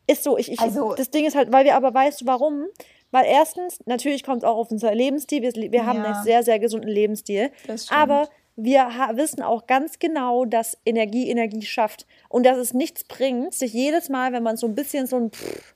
Ist 0.06 0.24
so, 0.24 0.36
ich, 0.36 0.50
ich, 0.50 0.60
Also- 0.60 0.94
das 0.94 1.10
Ding 1.10 1.24
ist 1.26 1.36
halt, 1.36 1.52
weil 1.52 1.64
wir 1.64 1.76
aber 1.76 1.94
weißt 1.94 2.22
du 2.22 2.26
warum? 2.26 2.64
Weil 3.12 3.26
erstens, 3.26 3.78
natürlich 3.86 4.24
kommt 4.24 4.38
es 4.38 4.44
auch 4.44 4.56
auf 4.56 4.70
unser 4.70 4.94
Lebensstil. 4.94 5.42
Wir, 5.42 5.52
wir 5.72 5.86
haben 5.86 5.98
Ja. 5.98 6.04
einen 6.12 6.24
sehr, 6.24 6.42
sehr 6.42 6.58
gesunden 6.58 6.88
Lebensstil. 6.90 7.50
Das 7.66 7.86
stimmt. 7.86 8.00
aber 8.00 8.28
wir 8.56 8.88
wissen 9.14 9.42
auch 9.42 9.66
ganz 9.66 9.98
genau, 9.98 10.44
dass 10.44 10.76
Energie 10.84 11.28
Energie 11.30 11.62
schafft. 11.62 12.06
Und 12.28 12.44
dass 12.46 12.56
es 12.58 12.72
nichts 12.74 13.04
bringt, 13.04 13.54
sich 13.54 13.72
jedes 13.72 14.08
Mal, 14.08 14.32
wenn 14.32 14.42
man 14.42 14.56
so 14.56 14.66
ein 14.66 14.74
bisschen 14.74 15.06
so 15.06 15.16
ein 15.16 15.30
pff, 15.30 15.74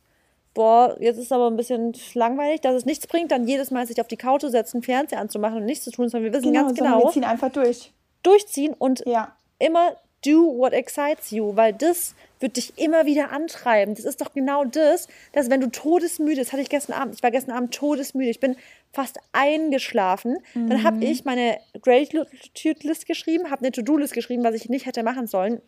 boah, 0.55 0.97
jetzt 1.01 1.19
ist 1.19 1.33
aber 1.33 1.49
ein 1.51 1.57
bisschen 1.57 1.93
langweilig, 2.15 2.61
dass 2.61 2.75
es 2.75 2.85
nichts 2.87 3.07
bringt, 3.07 3.33
dann 3.33 3.47
jedes 3.47 3.71
Mal 3.71 3.87
sich 3.87 4.01
auf 4.01 4.07
die 4.09 4.17
Couch 4.17 4.41
zu 4.43 4.51
setzen, 4.51 4.83
Fernseher 4.83 5.21
anzumachen 5.21 5.59
und 5.59 5.65
nichts 5.65 5.85
zu 5.85 5.91
tun, 5.91 6.09
sondern 6.09 6.33
wir 6.33 6.39
wissen 6.39 6.53
ganz 6.53 6.77
sondern 6.77 6.95
genau, 6.95 7.07
wir 7.07 7.13
ziehen 7.13 7.25
einfach 7.25 7.51
durch. 7.51 7.93
durchziehen 8.23 8.73
und 8.73 9.03
Ja. 9.07 9.37
immer 9.59 9.97
do 10.25 10.57
what 10.57 10.73
excites 10.73 11.31
you, 11.33 11.55
weil 11.55 11.75
das 11.75 12.15
wird 12.41 12.57
dich 12.57 12.79
immer 12.79 13.05
wieder 13.05 13.31
antreiben. 13.31 13.95
Das 13.95 14.05
ist 14.07 14.21
doch 14.23 14.33
genau 14.33 14.65
das, 14.65 15.09
dass 15.33 15.51
wenn 15.51 15.61
du 15.61 15.71
todesmüde, 15.71 16.41
das 16.41 16.53
hatte 16.53 16.63
ich 16.63 16.71
gestern 16.71 16.95
Abend, 16.95 17.15
ich 17.17 17.23
war 17.23 17.31
gestern 17.31 17.53
Abend 17.55 17.75
todesmüde, 17.75 18.31
ich 18.31 18.41
bin 18.41 18.57
fast 18.93 19.19
eingeschlafen, 19.33 20.39
dann 20.55 20.67
Mhm. 20.69 20.85
habe 20.85 21.05
ich 21.05 21.25
meine 21.27 21.59
Gratitude-List 21.83 23.07
geschrieben, 23.07 23.51
habe 23.51 23.63
eine 23.63 23.73
To-Do-List 23.73 24.13
geschrieben, 24.15 24.45
was 24.45 24.55
ich 24.55 24.69
nicht 24.69 24.87
hätte 24.87 25.03
machen 25.03 25.27
sollen, 25.27 25.61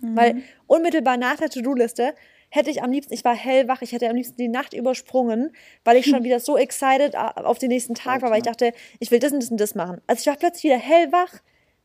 Mhm. 0.00 0.16
weil 0.16 0.42
unmittelbar 0.66 1.16
nach 1.16 1.36
der 1.36 1.48
To-Do-Liste 1.50 2.14
hätte 2.54 2.70
ich 2.70 2.82
am 2.82 2.92
liebsten, 2.92 3.14
ich 3.14 3.24
war 3.24 3.34
hellwach, 3.34 3.80
ich 3.80 3.92
hätte 3.92 4.10
am 4.10 4.14
liebsten 4.14 4.36
die 4.36 4.48
Nacht 4.48 4.74
übersprungen, 4.74 5.52
weil 5.84 5.96
ich 5.96 6.04
schon 6.04 6.22
wieder 6.24 6.38
so 6.38 6.58
excited 6.58 7.16
auf 7.16 7.58
den 7.58 7.70
nächsten 7.70 7.94
Tag 7.94 8.20
war, 8.20 8.30
weil 8.30 8.38
ich 8.38 8.44
dachte, 8.44 8.74
ich 8.98 9.10
will 9.10 9.18
das 9.18 9.32
und 9.32 9.42
das 9.42 9.50
und 9.50 9.58
das 9.58 9.74
machen. 9.74 10.02
Also 10.06 10.20
ich 10.20 10.26
war 10.26 10.36
plötzlich 10.36 10.64
wieder 10.64 10.76
hellwach, 10.76 11.32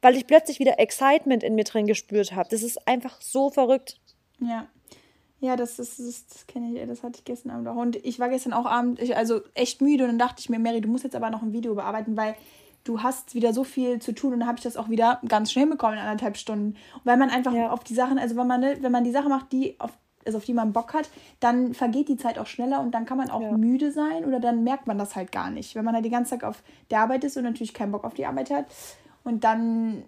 weil 0.02 0.18
ich 0.18 0.28
plötzlich 0.28 0.60
wieder 0.60 0.78
Excitement 0.78 1.42
in 1.42 1.56
mir 1.56 1.64
drin 1.64 1.88
gespürt 1.88 2.34
habe. 2.34 2.50
Das 2.52 2.64
ist 2.64 2.86
einfach 2.86 3.22
so 3.22 3.50
verrückt. 3.50 4.02
Ja. 4.40 4.68
Ja, 5.40 5.56
das 5.56 5.80
ist, 5.80 6.00
das, 6.00 6.28
das 6.28 6.48
kenne 6.48 6.74
ich, 6.74 6.88
das 6.88 7.02
hatte 7.02 7.20
ich 7.20 7.24
gestern 7.24 7.52
Abend 7.52 7.68
auch. 7.70 7.76
Und 7.78 7.96
ich 7.96 8.20
war 8.20 8.28
gestern 8.28 8.52
auch 8.52 8.66
Abend, 8.66 9.00
ich, 9.02 9.16
also 9.16 9.40
echt 9.54 9.82
müde 9.82 10.04
und 10.04 10.10
dann 10.10 10.20
dachte 10.20 10.42
ich 10.42 10.50
mir, 10.50 10.60
Mary, 10.60 10.82
du 10.82 10.90
musst 10.90 11.06
jetzt 11.06 11.16
aber 11.16 11.30
noch 11.30 11.44
ein 11.44 11.54
Video 11.54 11.76
bearbeiten, 11.76 12.18
weil 12.18 12.36
du 12.84 13.04
hast 13.04 13.36
wieder 13.36 13.54
so 13.54 13.64
viel 13.64 14.00
zu 14.00 14.14
tun 14.14 14.34
und 14.34 14.40
dann 14.42 14.50
habe 14.50 14.58
ich 14.58 14.64
das 14.64 14.76
auch 14.76 14.90
wieder 14.90 15.22
ganz 15.28 15.52
schnell 15.52 15.68
bekommen 15.68 15.94
in 15.94 16.00
anderthalb 16.00 16.36
Stunden. 16.36 16.76
Und 16.96 17.06
weil 17.06 17.18
man 17.18 17.30
einfach 17.30 17.54
ja. 17.54 17.72
auf 17.72 17.86
die 17.86 17.94
Sachen, 17.94 18.18
also 18.18 18.36
wenn 18.36 18.48
man, 18.48 18.60
ne, 18.60 18.78
wenn 18.82 18.92
man 18.92 19.06
die 19.06 19.12
Sache 19.12 19.30
macht, 19.30 19.54
die 19.54 19.80
auf, 19.80 19.92
also 20.28 20.38
auf 20.38 20.46
die 20.46 20.54
man 20.54 20.74
Bock 20.74 20.94
hat, 20.94 21.10
dann 21.40 21.74
vergeht 21.74 22.10
die 22.10 22.18
Zeit 22.18 22.38
auch 22.38 22.46
schneller 22.46 22.82
und 22.82 22.92
dann 22.92 23.06
kann 23.06 23.18
man 23.18 23.30
auch 23.30 23.42
ja. 23.42 23.52
müde 23.52 23.92
sein 23.92 24.26
oder 24.26 24.40
dann 24.40 24.64
merkt 24.64 24.86
man 24.86 24.98
das 24.98 25.16
halt 25.16 25.32
gar 25.32 25.50
nicht. 25.50 25.76
Wenn 25.76 25.86
man 25.86 25.96
halt 25.96 26.06
die 26.06 26.10
ganze 26.10 26.32
Zeit 26.32 26.44
auf 26.44 26.62
der 26.92 27.00
Arbeit 27.00 27.24
ist 27.24 27.38
und 27.38 27.44
natürlich 27.44 27.74
keinen 27.74 27.92
Bock 27.92 28.04
auf 28.04 28.14
die 28.14 28.26
Arbeit 28.26 28.52
hat 28.52 28.66
und 29.24 29.44
dann 29.44 30.04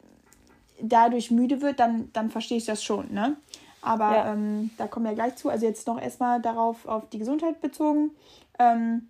dadurch 0.82 1.32
müde 1.32 1.62
wird, 1.62 1.80
dann, 1.80 2.10
dann 2.14 2.30
verstehe 2.30 2.58
ich 2.58 2.66
das 2.66 2.84
schon, 2.84 3.12
ne? 3.14 3.38
Aber 3.82 4.12
ja. 4.12 4.34
ähm, 4.34 4.72
da 4.78 4.88
kommen 4.88 5.06
wir 5.06 5.14
gleich 5.14 5.36
zu. 5.38 5.50
Also 5.50 5.66
jetzt 5.66 5.88
noch 5.88 6.02
erstmal 6.02 6.42
darauf 6.42 6.86
auf 6.86 7.10
die 7.10 7.20
Gesundheit 7.20 7.62
bezogen. 7.62 8.12
Ähm, 8.58 9.10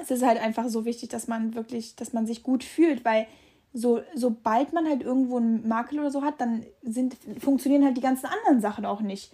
es 0.00 0.10
ist 0.10 0.24
halt 0.24 0.40
einfach 0.40 0.68
so 0.68 0.84
wichtig, 0.84 1.08
dass 1.08 1.26
man 1.26 1.54
wirklich, 1.54 1.96
dass 1.96 2.12
man 2.12 2.26
sich 2.26 2.42
gut 2.42 2.62
fühlt, 2.62 3.04
weil 3.04 3.26
so, 3.72 4.00
sobald 4.14 4.72
man 4.72 4.86
halt 4.86 5.02
irgendwo 5.02 5.36
einen 5.36 5.66
Makel 5.66 6.00
oder 6.00 6.10
so 6.10 6.22
hat, 6.22 6.40
dann 6.40 6.64
sind, 6.82 7.16
funktionieren 7.38 7.84
halt 7.84 7.96
die 7.96 8.02
ganzen 8.02 8.26
anderen 8.26 8.60
Sachen 8.60 8.86
auch 8.86 9.00
nicht. 9.00 9.32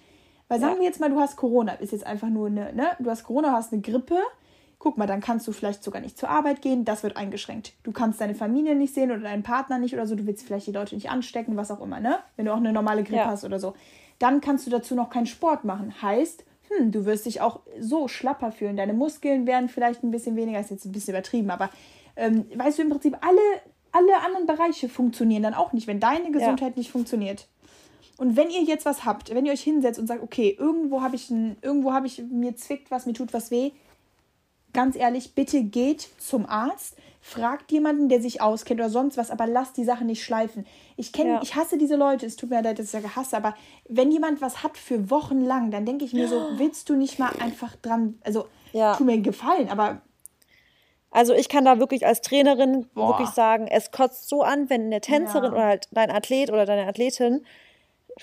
Weil 0.49 0.61
sagen 0.61 0.75
ja. 0.75 0.81
wir 0.81 0.87
jetzt 0.87 1.01
mal, 1.01 1.11
du 1.11 1.19
hast 1.19 1.37
Corona, 1.37 1.73
ist 1.75 1.93
jetzt 1.93 2.07
einfach 2.07 2.29
nur 2.29 2.49
eine, 2.49 2.73
ne? 2.75 2.89
Du 2.99 3.11
hast 3.11 3.25
Corona, 3.25 3.53
hast 3.53 3.73
eine 3.73 3.83
Grippe. 3.83 4.19
Guck 4.79 4.99
mal, 4.99 5.07
dann 5.07 5.21
kannst 5.21 5.49
du 5.49 5.53
vielleicht 5.53 5.83
sogar 5.83 6.03
nicht 6.03 6.19
zur 6.19 6.29
Arbeit 6.29 6.61
gehen, 6.61 6.85
das 6.85 7.03
wird 7.03 7.17
eingeschränkt. 7.17 7.73
Du 7.85 7.93
kannst 7.93 8.21
deine 8.21 8.35
Familie 8.35 8.75
nicht 8.75 8.93
sehen 8.93 9.11
oder 9.11 9.21
deinen 9.21 9.43
Partner 9.43 9.79
nicht 9.79 9.95
oder 9.95 10.07
so, 10.07 10.15
du 10.15 10.27
willst 10.27 10.45
vielleicht 10.45 10.67
die 10.67 10.73
Leute 10.73 10.95
nicht 10.95 11.09
anstecken, 11.09 11.57
was 11.57 11.71
auch 11.71 11.81
immer, 11.81 12.01
ne? 12.01 12.19
Wenn 12.37 12.45
du 12.45 12.53
auch 12.53 12.59
eine 12.59 12.73
normale 12.73 13.03
Grippe 13.03 13.21
ja. 13.21 13.27
hast 13.27 13.45
oder 13.45 13.59
so. 13.59 13.75
Dann 14.19 14.41
kannst 14.41 14.67
du 14.67 14.71
dazu 14.71 14.95
noch 14.95 15.09
keinen 15.09 15.27
Sport 15.27 15.65
machen. 15.65 16.03
Heißt, 16.03 16.45
hm, 16.69 16.93
du 16.93 17.05
wirst 17.07 17.27
dich 17.27 17.41
auch 17.41 17.61
so 17.79 18.09
schlapper 18.09 18.53
fühlen. 18.53 18.77
Deine 18.77 18.93
Muskeln 18.93 19.47
werden 19.47 19.69
vielleicht 19.69 20.03
ein 20.03 20.11
bisschen 20.11 20.37
weniger, 20.37 20.61
ist 20.61 20.71
jetzt 20.71 20.85
ein 20.85 20.93
bisschen 20.93 21.15
übertrieben, 21.15 21.51
aber 21.51 21.71
ähm, 22.17 22.47
weißt 22.55 22.79
du, 22.79 22.83
im 22.83 22.91
Prinzip 22.91 23.17
alle, 23.21 23.41
alle 23.93 24.21
anderen 24.25 24.47
Bereiche 24.47 24.89
funktionieren 24.89 25.43
dann 25.43 25.55
auch 25.55 25.73
nicht, 25.73 25.87
wenn 25.87 26.01
deine 26.01 26.31
Gesundheit 26.31 26.75
ja. 26.75 26.79
nicht 26.79 26.91
funktioniert. 26.91 27.49
Und 28.17 28.37
wenn 28.37 28.51
ihr 28.51 28.63
jetzt 28.63 28.87
was 28.87 29.05
habt, 29.05 29.35
wenn 29.35 29.45
ihr 29.45 29.53
euch 29.53 29.63
hinsetzt 29.63 29.99
und 29.99 30.07
sagt, 30.07 30.23
okay, 30.23 30.57
irgendwo 30.59 31.03
habe 31.03 31.17
ich 31.17 31.31
ein, 31.31 31.57
irgendwo 31.63 31.93
habe 31.93 32.07
ich 32.07 32.23
mir 32.23 32.55
zwickt 32.57 32.91
was, 32.91 33.07
mir 33.07 33.13
tut 33.13 33.33
was 33.33 33.51
weh, 33.51 33.73
ganz 34.73 34.97
ehrlich, 34.97 35.35
bitte 35.35 35.63
geht 35.63 36.09
zum 36.19 36.47
Arzt, 36.47 36.97
fragt 37.21 37.73
jemanden, 37.73 38.11
der 38.11 38.21
sich 38.21 38.43
auskennt 38.43 38.81
oder 38.81 38.91
sonst 38.91 39.17
was, 39.17 39.31
aber 39.31 39.47
lasst 39.47 39.79
die 39.79 39.85
Sache 39.85 40.05
nicht 40.05 40.23
schleifen. 40.23 40.67
Ich 40.97 41.13
kenne, 41.13 41.31
ja. 41.31 41.41
ich 41.43 41.55
hasse 41.55 41.79
diese 41.79 41.97
Leute, 41.97 42.27
es 42.27 42.37
tut 42.37 42.51
mir 42.51 42.63
leid, 42.63 42.79
dass 42.79 42.87
ich 42.87 42.93
sage 42.93 43.17
hasse, 43.17 43.37
aber 43.37 43.55
wenn 43.89 44.13
jemand 44.13 44.43
was 44.43 44.63
hat 44.63 44.77
für 44.77 45.11
Wochen 45.11 45.41
lang, 45.41 45.71
dann 45.71 45.87
denke 45.87 46.05
ich 46.05 46.13
mir 46.13 46.29
so, 46.29 46.51
willst 46.57 46.89
du 46.91 46.97
nicht 46.97 47.19
mal 47.19 47.33
einfach 47.41 47.75
dran, 47.77 48.19
also 48.23 48.47
ja. 48.73 48.95
tu 48.95 49.05
mir 49.05 49.13
einen 49.13 49.23
Gefallen, 49.23 49.71
aber 49.71 50.03
also 51.11 51.33
ich 51.33 51.49
kann 51.49 51.65
da 51.65 51.79
wirklich 51.79 52.05
als 52.05 52.23
Trainerin 52.23 52.87
Boah. 52.93 53.11
wirklich 53.11 53.29
sagen, 53.29 53.69
es 53.69 53.93
kotzt 53.93 54.29
so 54.29 54.43
an, 54.43 54.69
wenn 54.69 54.87
eine 54.87 55.01
Tänzerin 55.01 55.45
ja. 55.45 55.53
oder 55.53 55.65
halt 55.65 55.89
dein 55.93 56.11
Athlet 56.11 56.51
oder 56.51 56.67
deine 56.67 56.89
Athletin 56.89 57.47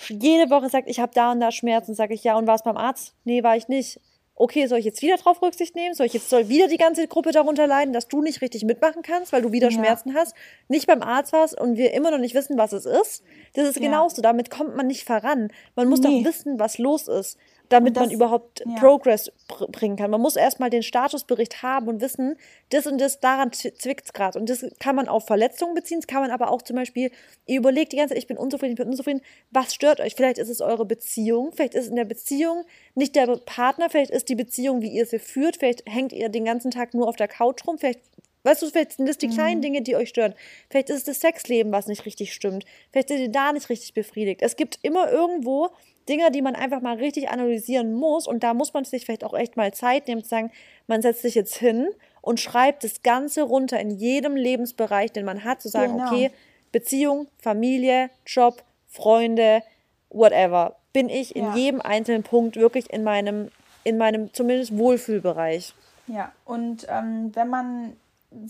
jede 0.08 0.50
Woche 0.50 0.68
sagt, 0.68 0.88
ich 0.88 1.00
habe 1.00 1.12
da 1.14 1.32
und 1.32 1.40
da 1.40 1.50
Schmerzen, 1.50 1.94
sage 1.94 2.14
ich 2.14 2.24
ja 2.24 2.36
und 2.36 2.46
war 2.46 2.54
es 2.54 2.62
beim 2.62 2.76
Arzt? 2.76 3.14
Nee, 3.24 3.42
war 3.42 3.56
ich 3.56 3.68
nicht 3.68 4.00
okay, 4.34 4.66
soll 4.66 4.78
ich 4.78 4.84
jetzt 4.84 5.02
wieder 5.02 5.16
drauf 5.16 5.42
Rücksicht 5.42 5.76
nehmen? 5.76 5.94
Soll 5.94 6.06
ich 6.06 6.14
jetzt 6.14 6.30
soll 6.30 6.48
wieder 6.48 6.66
die 6.66 6.76
ganze 6.76 7.06
Gruppe 7.06 7.32
darunter 7.32 7.66
leiden, 7.66 7.92
dass 7.92 8.08
du 8.08 8.22
nicht 8.22 8.40
richtig 8.40 8.64
mitmachen 8.64 9.02
kannst, 9.02 9.32
weil 9.32 9.42
du 9.42 9.52
wieder 9.52 9.68
ja. 9.68 9.72
Schmerzen 9.72 10.14
hast, 10.14 10.34
nicht 10.68 10.86
beim 10.86 11.02
Arzt 11.02 11.32
warst 11.32 11.60
und 11.60 11.76
wir 11.76 11.92
immer 11.92 12.10
noch 12.10 12.18
nicht 12.18 12.34
wissen, 12.34 12.58
was 12.58 12.72
es 12.72 12.86
ist? 12.86 13.22
Das 13.54 13.68
ist 13.68 13.76
ja. 13.76 13.82
genauso. 13.82 14.22
Damit 14.22 14.50
kommt 14.50 14.74
man 14.74 14.86
nicht 14.86 15.04
voran. 15.04 15.52
Man 15.76 15.88
muss 15.88 16.00
nee. 16.00 16.22
doch 16.22 16.28
wissen, 16.28 16.58
was 16.58 16.78
los 16.78 17.08
ist 17.08 17.38
damit 17.72 17.96
das, 17.96 18.04
man 18.04 18.10
überhaupt 18.10 18.60
ja. 18.60 18.74
Progress 18.78 19.32
bringen 19.48 19.96
kann. 19.96 20.10
Man 20.10 20.20
muss 20.20 20.36
erstmal 20.36 20.70
den 20.70 20.82
Statusbericht 20.82 21.62
haben 21.62 21.88
und 21.88 22.00
wissen, 22.00 22.36
das 22.70 22.86
und 22.86 23.00
das, 23.00 23.20
daran 23.20 23.52
zwickt 23.52 24.04
es 24.04 24.12
gerade. 24.12 24.38
Und 24.38 24.48
das 24.48 24.64
kann 24.78 24.94
man 24.94 25.08
auf 25.08 25.26
Verletzungen 25.26 25.74
beziehen, 25.74 26.00
das 26.00 26.06
kann 26.06 26.22
man 26.22 26.30
aber 26.30 26.50
auch 26.50 26.62
zum 26.62 26.76
Beispiel, 26.76 27.10
ihr 27.46 27.58
überlegt 27.58 27.92
die 27.92 27.96
ganze 27.96 28.14
Zeit, 28.14 28.22
ich 28.22 28.28
bin 28.28 28.36
unzufrieden, 28.36 28.72
ich 28.72 28.78
bin 28.78 28.88
unzufrieden, 28.88 29.22
was 29.50 29.74
stört 29.74 30.00
euch? 30.00 30.14
Vielleicht 30.14 30.38
ist 30.38 30.48
es 30.48 30.60
eure 30.60 30.84
Beziehung, 30.84 31.52
vielleicht 31.52 31.74
ist 31.74 31.88
in 31.88 31.96
der 31.96 32.04
Beziehung 32.04 32.64
nicht 32.94 33.16
der 33.16 33.26
Partner, 33.44 33.88
vielleicht 33.90 34.10
ist 34.10 34.28
die 34.28 34.34
Beziehung, 34.34 34.82
wie 34.82 34.90
ihr 34.90 35.06
sie 35.06 35.18
führt, 35.18 35.56
vielleicht 35.56 35.82
hängt 35.86 36.12
ihr 36.12 36.28
den 36.28 36.44
ganzen 36.44 36.70
Tag 36.70 36.94
nur 36.94 37.08
auf 37.08 37.16
der 37.16 37.28
Couch 37.28 37.66
rum, 37.66 37.78
vielleicht 37.78 38.00
Weißt 38.44 38.62
du, 38.62 38.70
vielleicht 38.70 38.92
sind 38.92 39.08
das 39.08 39.18
die 39.18 39.28
kleinen 39.28 39.58
mhm. 39.58 39.62
Dinge, 39.62 39.82
die 39.82 39.96
euch 39.96 40.08
stören. 40.08 40.34
Vielleicht 40.68 40.90
ist 40.90 40.96
es 40.96 41.04
das 41.04 41.20
Sexleben, 41.20 41.70
was 41.72 41.86
nicht 41.86 42.04
richtig 42.06 42.32
stimmt. 42.32 42.64
Vielleicht 42.90 43.08
seid 43.08 43.20
ihr 43.20 43.30
da 43.30 43.52
nicht 43.52 43.68
richtig 43.68 43.94
befriedigt. 43.94 44.42
Es 44.42 44.56
gibt 44.56 44.78
immer 44.82 45.10
irgendwo 45.10 45.70
Dinge, 46.08 46.30
die 46.30 46.42
man 46.42 46.56
einfach 46.56 46.80
mal 46.80 46.96
richtig 46.96 47.28
analysieren 47.30 47.94
muss. 47.94 48.26
Und 48.26 48.42
da 48.42 48.54
muss 48.54 48.74
man 48.74 48.84
sich 48.84 49.04
vielleicht 49.04 49.24
auch 49.24 49.34
echt 49.34 49.56
mal 49.56 49.72
Zeit 49.72 50.08
nehmen, 50.08 50.22
zu 50.22 50.28
sagen, 50.28 50.50
man 50.86 51.02
setzt 51.02 51.22
sich 51.22 51.34
jetzt 51.34 51.56
hin 51.56 51.88
und 52.20 52.40
schreibt 52.40 52.84
das 52.84 53.02
Ganze 53.02 53.42
runter 53.42 53.78
in 53.78 53.90
jedem 53.90 54.36
Lebensbereich, 54.36 55.12
den 55.12 55.24
man 55.24 55.44
hat, 55.44 55.62
zu 55.62 55.68
sagen, 55.68 55.98
genau. 55.98 56.06
okay, 56.06 56.30
Beziehung, 56.72 57.28
Familie, 57.38 58.10
Job, 58.26 58.62
Freunde, 58.88 59.62
whatever. 60.10 60.76
Bin 60.92 61.08
ich 61.08 61.36
in 61.36 61.44
ja. 61.44 61.56
jedem 61.56 61.80
einzelnen 61.80 62.22
Punkt 62.22 62.56
wirklich 62.56 62.90
in 62.92 63.04
meinem, 63.04 63.50
in 63.84 63.98
meinem 63.98 64.32
zumindest 64.32 64.76
Wohlfühlbereich. 64.76 65.74
Ja, 66.08 66.32
und 66.44 66.86
ähm, 66.88 67.30
wenn 67.34 67.48
man, 67.48 67.96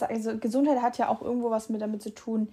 also 0.01 0.39
Gesundheit 0.39 0.83
hat 0.83 0.99
ja 0.99 1.09
auch 1.09 1.23
irgendwo 1.23 1.51
was 1.51 1.69
mit 1.69 1.83
damit 1.83 2.03
zu 2.03 2.15
tun, 2.15 2.49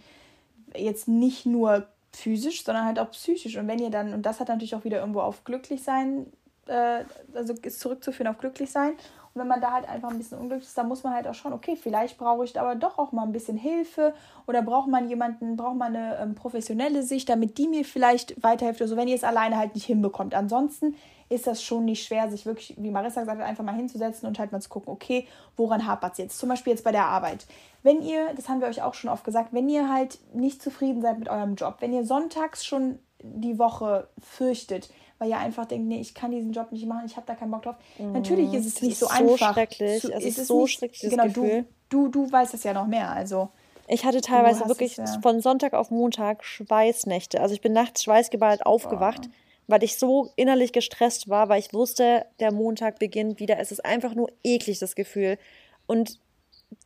jetzt 0.75 1.07
nicht 1.07 1.45
nur 1.45 1.87
physisch, 2.11 2.63
sondern 2.63 2.85
halt 2.85 2.99
auch 2.99 3.11
psychisch. 3.11 3.57
Und 3.57 3.67
wenn 3.67 3.79
ihr 3.79 3.89
dann, 3.89 4.13
und 4.13 4.25
das 4.25 4.39
hat 4.39 4.49
natürlich 4.49 4.75
auch 4.75 4.83
wieder 4.83 4.99
irgendwo 4.99 5.21
auf 5.21 5.43
glücklich 5.43 5.83
sein, 5.83 6.27
äh, 6.67 7.03
also 7.33 7.53
ist 7.53 7.79
zurückzuführen 7.79 8.27
auf 8.27 8.37
glücklich 8.37 8.71
sein. 8.71 8.91
Und 9.33 9.41
wenn 9.41 9.47
man 9.47 9.61
da 9.61 9.73
halt 9.73 9.87
einfach 9.87 10.09
ein 10.09 10.17
bisschen 10.17 10.39
unglücklich 10.39 10.67
ist, 10.67 10.77
dann 10.77 10.87
muss 10.87 11.03
man 11.03 11.13
halt 11.13 11.27
auch 11.27 11.35
schauen, 11.35 11.53
okay, 11.53 11.75
vielleicht 11.75 12.17
brauche 12.17 12.43
ich 12.43 12.59
aber 12.59 12.75
doch 12.75 12.97
auch 12.97 13.11
mal 13.11 13.23
ein 13.23 13.31
bisschen 13.31 13.57
Hilfe 13.57 14.13
oder 14.47 14.63
braucht 14.63 14.87
man 14.87 15.07
jemanden, 15.07 15.55
braucht 15.55 15.77
man 15.77 15.95
eine 15.95 16.17
ähm, 16.17 16.35
professionelle 16.35 17.03
Sicht, 17.03 17.29
damit 17.29 17.57
die 17.59 17.67
mir 17.67 17.85
vielleicht 17.85 18.41
weiterhilft. 18.41 18.81
Also 18.81 18.97
wenn 18.97 19.07
ihr 19.07 19.15
es 19.15 19.23
alleine 19.23 19.57
halt 19.57 19.75
nicht 19.75 19.85
hinbekommt. 19.85 20.33
Ansonsten 20.33 20.95
ist 21.29 21.45
das 21.45 21.63
schon 21.63 21.85
nicht 21.85 22.03
schwer, 22.05 22.29
sich 22.29 22.45
wirklich, 22.45 22.75
wie 22.77 22.89
Marissa 22.89 23.21
gesagt 23.21 23.39
hat, 23.39 23.47
einfach 23.47 23.63
mal 23.63 23.75
hinzusetzen 23.75 24.27
und 24.27 24.39
halt 24.39 24.51
mal 24.51 24.61
zu 24.61 24.69
gucken, 24.69 24.91
okay, 24.91 25.27
woran 25.55 25.85
hapert 25.85 26.13
es 26.13 26.17
jetzt? 26.17 26.39
Zum 26.39 26.49
Beispiel 26.49 26.71
jetzt 26.73 26.83
bei 26.83 26.91
der 26.91 27.05
Arbeit. 27.05 27.45
Wenn 27.83 28.01
ihr, 28.01 28.33
das 28.35 28.49
haben 28.49 28.61
wir 28.61 28.67
euch 28.67 28.81
auch 28.81 28.95
schon 28.95 29.09
oft 29.09 29.23
gesagt, 29.23 29.53
wenn 29.53 29.69
ihr 29.69 29.89
halt 29.89 30.19
nicht 30.33 30.61
zufrieden 30.61 31.01
seid 31.01 31.19
mit 31.19 31.29
eurem 31.29 31.55
Job, 31.55 31.77
wenn 31.79 31.93
ihr 31.93 32.03
sonntags 32.03 32.65
schon 32.65 32.99
die 33.21 33.59
Woche 33.59 34.07
fürchtet, 34.19 34.89
weil 35.19 35.29
ihr 35.29 35.37
einfach 35.37 35.65
denkt, 35.65 35.87
nee, 35.87 35.99
ich 35.99 36.15
kann 36.15 36.31
diesen 36.31 36.51
Job 36.51 36.71
nicht 36.71 36.87
machen, 36.87 37.03
ich 37.05 37.15
habe 37.15 37.27
da 37.27 37.35
keinen 37.35 37.51
Bock 37.51 37.63
drauf. 37.63 37.75
Mhm. 37.99 38.13
Natürlich 38.13 38.53
ist 38.53 38.65
es 38.65 38.81
nicht 38.81 38.97
so, 38.97 39.05
so 39.05 39.11
einfach. 39.11 39.53
Schrecklich. 39.53 40.01
Zu, 40.01 40.11
es 40.11 40.23
ist, 40.23 40.37
ist 40.39 40.47
so 40.47 40.63
nicht, 40.63 40.79
schrecklich. 40.79 41.11
Genau, 41.11 41.25
Gefühl. 41.25 41.65
Du, 41.89 42.07
du, 42.07 42.25
du 42.25 42.31
weißt 42.31 42.53
es 42.53 42.63
ja 42.63 42.73
noch 42.73 42.87
mehr. 42.87 43.11
Also 43.11 43.49
ich 43.87 44.05
hatte 44.05 44.21
teilweise 44.21 44.67
wirklich 44.67 44.97
es, 44.97 45.15
ja. 45.15 45.21
von 45.21 45.41
Sonntag 45.41 45.73
auf 45.73 45.91
Montag 45.91 46.43
Schweißnächte. 46.43 47.41
Also 47.41 47.53
ich 47.53 47.61
bin 47.61 47.73
nachts 47.73 48.03
schweißgeballt 48.03 48.65
aufgewacht. 48.65 49.27
Oh 49.27 49.48
weil 49.69 49.84
ich 49.84 49.97
so 49.97 50.32
innerlich 50.36 50.73
gestresst 50.73 51.29
war, 51.29 51.47
weil 51.47 51.60
ich 51.60 51.73
wusste, 51.73 52.25
der 52.39 52.51
Montag 52.51 52.97
beginnt 52.97 53.39
wieder. 53.39 53.60
Es 53.60 53.71
ist 53.71 53.86
einfach 53.86 54.15
nur 54.15 54.29
eklig, 54.43 54.79
das 54.79 54.95
Gefühl. 54.95 55.38
Und 55.86 56.19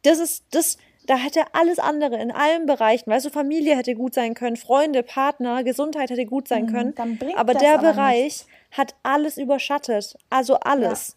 das 0.04 0.19
ist, 0.19 0.43
das, 0.52 0.78
da 1.08 1.15
hätte 1.15 1.46
alles 1.54 1.80
andere 1.80 2.17
in 2.22 2.32
allen 2.32 2.65
Bereichen, 2.65 3.10
weißt 3.10 3.26
du, 3.26 3.30
Familie 3.30 3.78
hätte 3.78 3.96
gut 3.96 4.13
sein 4.13 4.34
können, 4.34 4.58
Freunde, 4.58 5.02
Partner, 5.02 5.63
Gesundheit 5.63 6.10
hätte 6.10 6.26
gut 6.26 6.48
sein 6.48 6.65
mhm, 6.65 6.72
können. 6.93 6.93
aber 7.36 7.54
der 7.54 7.76
aber 7.76 7.93
Bereich 7.93 8.46
nicht. 8.46 8.48
hat 8.72 8.96
alles 9.02 9.38
überschattet. 9.38 10.17
Also 10.30 10.56
alles. 10.56 11.15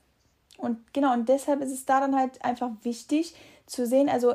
Ja. 0.59 0.65
Und 0.65 0.93
genau, 0.93 1.13
und 1.13 1.29
deshalb 1.29 1.61
ist 1.61 1.73
es 1.73 1.85
da 1.85 2.01
dann 2.01 2.17
halt 2.17 2.45
einfach 2.45 2.71
wichtig 2.83 3.35
zu 3.67 3.87
sehen, 3.87 4.09
also 4.09 4.35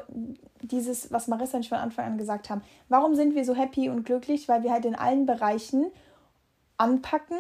dieses, 0.62 1.12
was 1.12 1.28
Marissa 1.28 1.58
und 1.58 1.64
ich 1.64 1.70
von 1.70 1.78
Anfang 1.78 2.06
an 2.06 2.18
gesagt 2.18 2.50
haben, 2.50 2.62
warum 2.90 3.16
sind 3.16 3.36
wir 3.36 3.46
so 3.46 3.56
happy 3.56 3.90
und 3.90 4.06
glücklich? 4.06 4.50
Weil 4.50 4.64
wir 4.64 4.72
halt 4.72 4.86
in 4.86 4.96
allen 4.96 5.26
Bereichen 5.26 5.92
anpacken. 6.82 7.38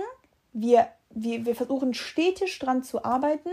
Wir, 0.53 0.87
wir, 1.09 1.45
wir 1.45 1.55
versuchen 1.55 1.93
stetig 1.93 2.59
dran 2.59 2.83
zu 2.83 3.03
arbeiten. 3.03 3.49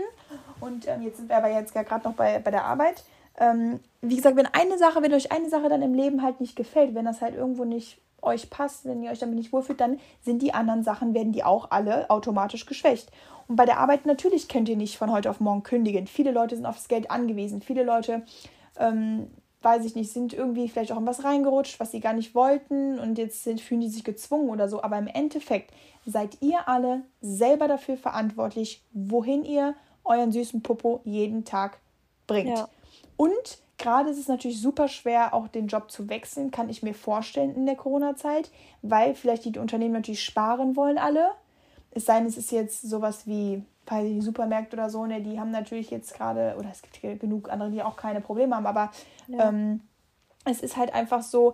Und 0.59 0.87
ähm, 0.87 1.01
jetzt 1.01 1.17
sind 1.17 1.29
wir 1.29 1.37
aber 1.37 1.49
jetzt 1.49 1.73
gerade 1.73 2.07
noch 2.07 2.15
bei, 2.15 2.39
bei 2.39 2.51
der 2.51 2.65
Arbeit. 2.65 3.03
Ähm, 3.39 3.79
wie 4.01 4.15
gesagt, 4.15 4.35
wenn 4.35 4.45
eine 4.45 4.77
Sache, 4.77 5.01
wenn 5.01 5.13
euch 5.13 5.31
eine 5.31 5.49
Sache 5.49 5.69
dann 5.69 5.81
im 5.81 5.93
Leben 5.93 6.21
halt 6.21 6.39
nicht 6.39 6.55
gefällt, 6.55 6.93
wenn 6.93 7.05
das 7.05 7.21
halt 7.21 7.35
irgendwo 7.35 7.65
nicht 7.65 7.99
euch 8.21 8.49
passt, 8.49 8.85
wenn 8.85 9.01
ihr 9.01 9.11
euch 9.11 9.19
damit 9.19 9.35
nicht 9.35 9.53
wohlfühlt, 9.53 9.79
dann 9.79 9.99
sind 10.21 10.41
die 10.41 10.53
anderen 10.53 10.83
Sachen, 10.83 11.13
werden 11.13 11.31
die 11.31 11.43
auch 11.43 11.71
alle 11.71 12.09
automatisch 12.09 12.65
geschwächt. 12.65 13.09
Und 13.47 13.55
bei 13.55 13.65
der 13.65 13.79
Arbeit 13.79 14.05
natürlich 14.05 14.47
könnt 14.49 14.69
ihr 14.69 14.75
nicht 14.75 14.97
von 14.97 15.11
heute 15.11 15.29
auf 15.29 15.39
morgen 15.39 15.63
kündigen. 15.63 16.05
Viele 16.05 16.31
Leute 16.31 16.55
sind 16.55 16.65
aufs 16.65 16.87
Geld 16.89 17.09
angewiesen. 17.09 17.61
Viele 17.61 17.83
Leute 17.83 18.23
ähm, 18.77 19.27
weiß 19.61 19.83
ich 19.85 19.95
nicht, 19.95 20.11
sind 20.11 20.33
irgendwie 20.33 20.69
vielleicht 20.69 20.91
auch 20.91 20.97
in 20.97 21.05
was 21.05 21.23
reingerutscht, 21.23 21.79
was 21.79 21.91
sie 21.91 21.99
gar 21.99 22.13
nicht 22.13 22.33
wollten 22.33 22.97
und 22.99 23.17
jetzt 23.17 23.43
sind, 23.43 23.59
fühlen 23.59 23.81
die 23.81 23.89
sich 23.89 24.03
gezwungen 24.03 24.49
oder 24.49 24.69
so. 24.69 24.81
Aber 24.81 24.97
im 24.97 25.07
Endeffekt 25.07 25.73
seid 26.05 26.37
ihr 26.41 26.67
alle 26.67 27.01
selber 27.21 27.67
dafür 27.67 27.97
verantwortlich, 27.97 28.83
wohin 28.93 29.43
ihr 29.43 29.75
euren 30.05 30.31
süßen 30.31 30.61
Popo 30.61 31.01
jeden 31.03 31.43
Tag 31.43 31.79
bringt. 32.25 32.57
Ja. 32.57 32.69
Und 33.17 33.59
gerade 33.77 34.09
ist 34.09 34.17
es 34.17 34.27
natürlich 34.29 34.61
super 34.61 34.87
schwer, 34.87 35.33
auch 35.33 35.49
den 35.49 35.67
Job 35.67 35.91
zu 35.91 36.07
wechseln, 36.09 36.51
kann 36.51 36.69
ich 36.69 36.83
mir 36.83 36.93
vorstellen 36.93 37.53
in 37.53 37.65
der 37.65 37.75
Corona-Zeit, 37.75 38.49
weil 38.81 39.13
vielleicht 39.13 39.43
die 39.43 39.59
Unternehmen 39.59 39.93
natürlich 39.93 40.23
sparen 40.23 40.75
wollen 40.75 40.97
alle. 40.97 41.31
Es 41.91 42.05
sei 42.05 42.19
denn, 42.19 42.27
es 42.27 42.37
ist 42.37 42.51
jetzt 42.51 42.81
sowas 42.81 43.27
wie 43.27 43.63
bei 43.89 44.03
den 44.03 44.21
Supermärkten 44.21 44.77
oder 44.77 44.89
so, 44.89 45.05
ne, 45.05 45.21
die 45.21 45.39
haben 45.39 45.51
natürlich 45.51 45.89
jetzt 45.89 46.13
gerade, 46.13 46.55
oder 46.57 46.69
es 46.71 46.81
gibt 46.81 47.19
genug 47.19 47.49
andere, 47.49 47.71
die 47.71 47.81
auch 47.81 47.95
keine 47.95 48.21
Probleme 48.21 48.55
haben, 48.55 48.67
aber 48.67 48.91
ja. 49.27 49.49
ähm, 49.49 49.81
es 50.45 50.61
ist 50.61 50.77
halt 50.77 50.93
einfach 50.93 51.23
so, 51.23 51.53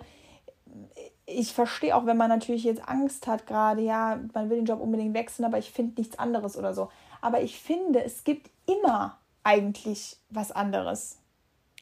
ich 1.25 1.53
verstehe 1.53 1.95
auch, 1.95 2.05
wenn 2.05 2.17
man 2.17 2.29
natürlich 2.29 2.65
jetzt 2.65 2.87
Angst 2.87 3.27
hat, 3.27 3.47
gerade, 3.47 3.81
ja, 3.81 4.19
man 4.33 4.49
will 4.49 4.57
den 4.57 4.65
Job 4.65 4.81
unbedingt 4.81 5.13
wechseln, 5.13 5.45
aber 5.45 5.57
ich 5.57 5.71
finde 5.71 5.99
nichts 5.99 6.19
anderes 6.19 6.57
oder 6.57 6.73
so. 6.73 6.89
Aber 7.21 7.41
ich 7.41 7.59
finde, 7.59 8.03
es 8.03 8.23
gibt 8.23 8.51
immer 8.67 9.17
eigentlich 9.43 10.17
was 10.29 10.51
anderes. 10.51 11.17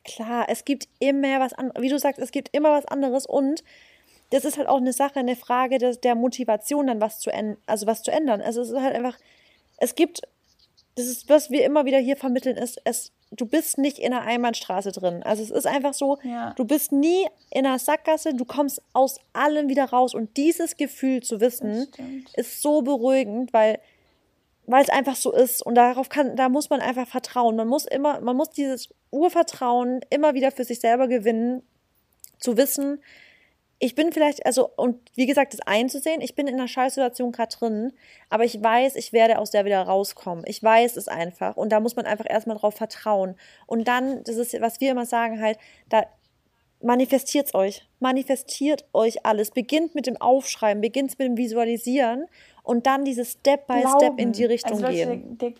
Klar, 0.05 0.45
es 0.49 0.65
gibt 0.65 0.87
immer 0.99 1.39
was 1.39 1.53
anderes. 1.53 1.81
Wie 1.81 1.89
du 1.89 1.97
sagst, 1.97 2.19
es 2.19 2.31
gibt 2.31 2.49
immer 2.55 2.71
was 2.71 2.85
anderes 2.85 3.25
und 3.25 3.63
das 4.29 4.45
ist 4.45 4.57
halt 4.57 4.67
auch 4.67 4.77
eine 4.77 4.93
Sache, 4.93 5.19
eine 5.19 5.35
Frage 5.35 5.77
des, 5.77 5.99
der 5.99 6.15
Motivation, 6.15 6.87
dann 6.87 7.01
was 7.01 7.19
zu, 7.19 7.31
also 7.65 7.87
was 7.87 8.03
zu 8.03 8.11
ändern. 8.11 8.41
Also 8.41 8.61
es 8.61 8.69
ist 8.69 8.81
halt 8.81 8.95
einfach, 8.95 9.17
es 9.77 9.95
gibt, 9.95 10.21
das 10.95 11.07
ist, 11.07 11.29
was 11.29 11.49
wir 11.49 11.65
immer 11.65 11.85
wieder 11.85 11.97
hier 11.97 12.15
vermitteln, 12.15 12.57
ist, 12.57 12.79
es, 12.83 13.11
du 13.31 13.45
bist 13.45 13.77
nicht 13.77 13.97
in 13.97 14.13
einer 14.13 14.21
Einbahnstraße 14.21 14.91
drin. 14.91 15.23
Also 15.23 15.43
es 15.43 15.49
ist 15.49 15.65
einfach 15.65 15.93
so, 15.93 16.19
ja. 16.23 16.53
du 16.55 16.65
bist 16.65 16.91
nie 16.91 17.25
in 17.49 17.65
einer 17.65 17.79
Sackgasse, 17.79 18.33
du 18.33 18.45
kommst 18.45 18.81
aus 18.93 19.19
allem 19.33 19.69
wieder 19.69 19.85
raus. 19.85 20.13
Und 20.13 20.37
dieses 20.37 20.77
Gefühl 20.77 21.23
zu 21.23 21.39
wissen, 21.41 21.87
ist 22.35 22.61
so 22.61 22.81
beruhigend, 22.81 23.53
weil 23.53 23.79
weil 24.65 24.81
es 24.81 24.89
einfach 24.89 25.17
so 25.17 25.33
ist 25.33 25.61
und 25.61 25.75
darauf 25.75 26.07
kann, 26.07 26.37
da 26.37 26.47
muss 26.47 26.69
man 26.69 26.79
einfach 26.79 27.07
vertrauen. 27.07 27.55
Man 27.55 27.67
muss 27.67 27.85
immer, 27.85 28.21
man 28.21 28.37
muss 28.37 28.49
dieses 28.49 28.89
Urvertrauen 29.11 29.99
immer 30.09 30.35
wieder 30.35 30.51
für 30.51 30.63
sich 30.63 30.79
selber 30.79 31.07
gewinnen, 31.09 31.63
zu 32.39 32.57
wissen, 32.57 33.01
ich 33.83 33.95
bin 33.95 34.13
vielleicht, 34.13 34.45
also, 34.45 34.69
und 34.77 34.97
wie 35.15 35.25
gesagt, 35.25 35.53
das 35.53 35.59
einzusehen, 35.59 36.21
ich 36.21 36.35
bin 36.35 36.47
in 36.47 36.53
einer 36.53 36.69
Scheißsituation 36.69 37.33
gerade 37.33 37.53
drin, 37.53 37.91
aber 38.29 38.45
ich 38.45 38.63
weiß, 38.63 38.95
ich 38.95 39.11
werde 39.11 39.39
aus 39.39 39.51
der 39.51 39.65
wieder 39.65 39.81
rauskommen. 39.81 40.45
Ich 40.47 40.63
weiß 40.63 40.95
es 40.95 41.09
einfach. 41.09 41.57
Und 41.57 41.69
da 41.73 41.81
muss 41.81 41.97
man 41.97 42.05
einfach 42.05 42.25
erstmal 42.29 42.55
drauf 42.55 42.75
vertrauen. 42.75 43.35
Und 43.67 43.89
dann, 43.89 44.23
das 44.23 44.37
ist, 44.37 44.59
was 44.61 44.79
wir 44.79 44.91
immer 44.91 45.05
sagen, 45.05 45.41
halt, 45.41 45.57
da 45.89 46.05
manifestiert 46.81 47.53
euch. 47.55 47.85
Manifestiert 47.99 48.85
euch 48.93 49.25
alles. 49.25 49.51
Beginnt 49.51 49.95
mit 49.95 50.07
dem 50.07 50.15
Aufschreiben, 50.15 50.79
beginnt 50.79 51.19
mit 51.19 51.27
dem 51.27 51.35
Visualisieren 51.35 52.27
und 52.63 52.87
dann 52.87 53.03
dieses 53.03 53.33
Step 53.33 53.67
by 53.67 53.81
Glauben. 53.81 53.99
Step 53.99 54.17
in 54.17 54.31
die 54.31 54.45
Richtung 54.45 54.81
also, 54.81 54.87
gehen. 54.87 55.37
Der, 55.39 55.51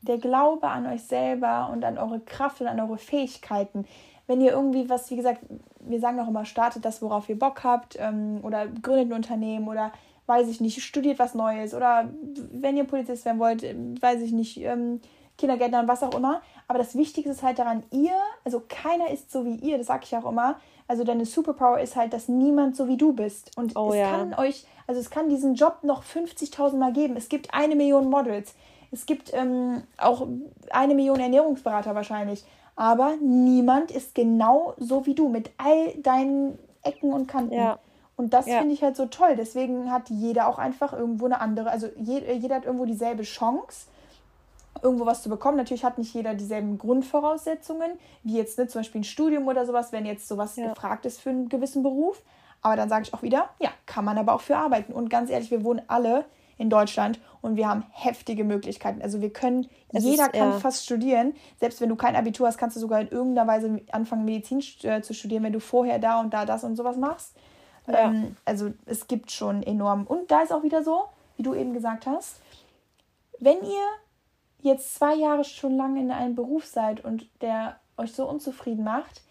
der 0.00 0.18
Glaube 0.18 0.66
an 0.66 0.88
euch 0.88 1.02
selber 1.02 1.70
und 1.72 1.84
an 1.84 1.96
eure 1.96 2.18
Kraft 2.18 2.60
und 2.60 2.66
an 2.66 2.80
eure 2.80 2.98
Fähigkeiten 2.98 3.86
wenn 4.26 4.40
ihr 4.40 4.52
irgendwie 4.52 4.88
was, 4.88 5.10
wie 5.10 5.16
gesagt, 5.16 5.40
wir 5.82 6.00
sagen 6.00 6.20
auch 6.20 6.28
immer, 6.28 6.44
startet 6.44 6.84
das, 6.84 7.02
worauf 7.02 7.28
ihr 7.28 7.38
Bock 7.38 7.64
habt 7.64 7.96
ähm, 7.98 8.40
oder 8.42 8.66
gründet 8.66 9.08
ein 9.08 9.12
Unternehmen 9.12 9.68
oder 9.68 9.92
weiß 10.26 10.48
ich 10.48 10.60
nicht, 10.60 10.82
studiert 10.82 11.18
was 11.18 11.34
Neues 11.34 11.74
oder 11.74 12.08
wenn 12.52 12.76
ihr 12.76 12.84
Polizist 12.84 13.24
werden 13.24 13.38
wollt, 13.38 13.62
ähm, 13.62 14.00
weiß 14.00 14.20
ich 14.20 14.32
nicht, 14.32 14.60
ähm, 14.60 15.00
Kindergärtner, 15.38 15.88
was 15.88 16.02
auch 16.02 16.14
immer. 16.14 16.42
Aber 16.68 16.78
das 16.78 16.94
Wichtigste 16.94 17.30
ist 17.30 17.42
halt 17.42 17.58
daran, 17.58 17.82
ihr, 17.90 18.12
also 18.44 18.62
keiner 18.68 19.10
ist 19.10 19.30
so 19.30 19.44
wie 19.44 19.56
ihr, 19.56 19.78
das 19.78 19.88
sage 19.88 20.04
ich 20.04 20.16
auch 20.16 20.30
immer. 20.30 20.56
Also 20.86 21.04
deine 21.04 21.26
Superpower 21.26 21.80
ist 21.80 21.96
halt, 21.96 22.12
dass 22.12 22.28
niemand 22.28 22.76
so 22.76 22.86
wie 22.86 22.96
du 22.96 23.12
bist. 23.12 23.56
Und 23.56 23.76
oh, 23.76 23.90
es 23.90 23.96
ja. 23.96 24.10
kann 24.10 24.34
euch, 24.34 24.66
also 24.86 25.00
es 25.00 25.10
kann 25.10 25.28
diesen 25.28 25.54
Job 25.54 25.78
noch 25.82 26.04
50.000 26.04 26.76
Mal 26.76 26.92
geben. 26.92 27.16
Es 27.16 27.28
gibt 27.28 27.54
eine 27.54 27.74
Million 27.74 28.08
Models. 28.08 28.54
Es 28.90 29.06
gibt 29.06 29.32
ähm, 29.32 29.82
auch 29.96 30.26
eine 30.70 30.94
Million 30.94 31.18
Ernährungsberater 31.18 31.94
wahrscheinlich 31.94 32.44
aber 32.76 33.16
niemand 33.20 33.90
ist 33.90 34.14
genau 34.14 34.74
so 34.78 35.06
wie 35.06 35.14
du 35.14 35.28
mit 35.28 35.50
all 35.58 35.94
deinen 36.02 36.58
Ecken 36.82 37.12
und 37.12 37.26
Kanten. 37.26 37.54
Ja. 37.54 37.78
Und 38.16 38.34
das 38.34 38.46
ja. 38.46 38.58
finde 38.58 38.74
ich 38.74 38.82
halt 38.82 38.96
so 38.96 39.06
toll. 39.06 39.36
Deswegen 39.36 39.90
hat 39.90 40.08
jeder 40.10 40.48
auch 40.48 40.58
einfach 40.58 40.92
irgendwo 40.92 41.26
eine 41.26 41.40
andere, 41.40 41.70
also 41.70 41.88
jeder 41.96 42.54
hat 42.54 42.64
irgendwo 42.64 42.84
dieselbe 42.84 43.22
Chance, 43.22 43.86
irgendwo 44.82 45.06
was 45.06 45.22
zu 45.22 45.28
bekommen. 45.28 45.56
Natürlich 45.56 45.84
hat 45.84 45.98
nicht 45.98 46.14
jeder 46.14 46.34
dieselben 46.34 46.78
Grundvoraussetzungen, 46.78 47.92
wie 48.22 48.36
jetzt 48.36 48.58
ne, 48.58 48.68
zum 48.68 48.80
Beispiel 48.80 49.00
ein 49.00 49.04
Studium 49.04 49.48
oder 49.48 49.66
sowas, 49.66 49.92
wenn 49.92 50.06
jetzt 50.06 50.28
sowas 50.28 50.56
ja. 50.56 50.68
gefragt 50.68 51.06
ist 51.06 51.20
für 51.20 51.30
einen 51.30 51.48
gewissen 51.48 51.82
Beruf. 51.82 52.22
Aber 52.62 52.76
dann 52.76 52.88
sage 52.88 53.02
ich 53.02 53.14
auch 53.14 53.22
wieder, 53.22 53.50
ja, 53.58 53.70
kann 53.86 54.04
man 54.04 54.18
aber 54.18 54.34
auch 54.34 54.40
für 54.40 54.56
arbeiten. 54.56 54.92
Und 54.92 55.10
ganz 55.10 55.30
ehrlich, 55.30 55.50
wir 55.50 55.64
wohnen 55.64 55.82
alle 55.88 56.24
in 56.58 56.70
Deutschland 56.70 57.18
und 57.42 57.56
wir 57.56 57.68
haben 57.68 57.84
heftige 57.90 58.44
Möglichkeiten. 58.44 59.02
Also 59.02 59.20
wir 59.20 59.32
können, 59.32 59.66
es 59.88 60.04
jeder 60.04 60.26
ist, 60.26 60.32
kann 60.32 60.52
ja. 60.52 60.60
fast 60.60 60.84
studieren. 60.84 61.34
Selbst 61.58 61.80
wenn 61.80 61.88
du 61.88 61.96
kein 61.96 62.16
Abitur 62.16 62.46
hast, 62.46 62.56
kannst 62.56 62.76
du 62.76 62.80
sogar 62.80 63.00
in 63.00 63.08
irgendeiner 63.08 63.48
Weise 63.48 63.80
anfangen, 63.90 64.24
Medizin 64.24 64.62
äh, 64.84 65.02
zu 65.02 65.12
studieren, 65.12 65.42
wenn 65.42 65.52
du 65.52 65.60
vorher 65.60 65.98
da 65.98 66.20
und 66.20 66.32
da 66.32 66.46
das 66.46 66.64
und 66.64 66.76
sowas 66.76 66.96
machst. 66.96 67.36
Ja. 67.88 68.04
Ähm, 68.04 68.36
also 68.44 68.72
es 68.86 69.08
gibt 69.08 69.32
schon 69.32 69.62
enorm. 69.62 70.06
Und 70.06 70.30
da 70.30 70.42
ist 70.42 70.52
auch 70.52 70.62
wieder 70.62 70.84
so, 70.84 71.02
wie 71.36 71.42
du 71.42 71.54
eben 71.54 71.74
gesagt 71.74 72.06
hast, 72.06 72.40
wenn 73.40 73.58
ihr 73.62 73.86
jetzt 74.60 74.94
zwei 74.94 75.16
Jahre 75.16 75.42
schon 75.42 75.76
lange 75.76 76.00
in 76.00 76.12
einem 76.12 76.36
Beruf 76.36 76.64
seid 76.64 77.04
und 77.04 77.26
der 77.40 77.80
euch 77.96 78.12
so 78.12 78.28
unzufrieden 78.28 78.84
macht, 78.84 79.22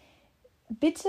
bitte 0.68 1.08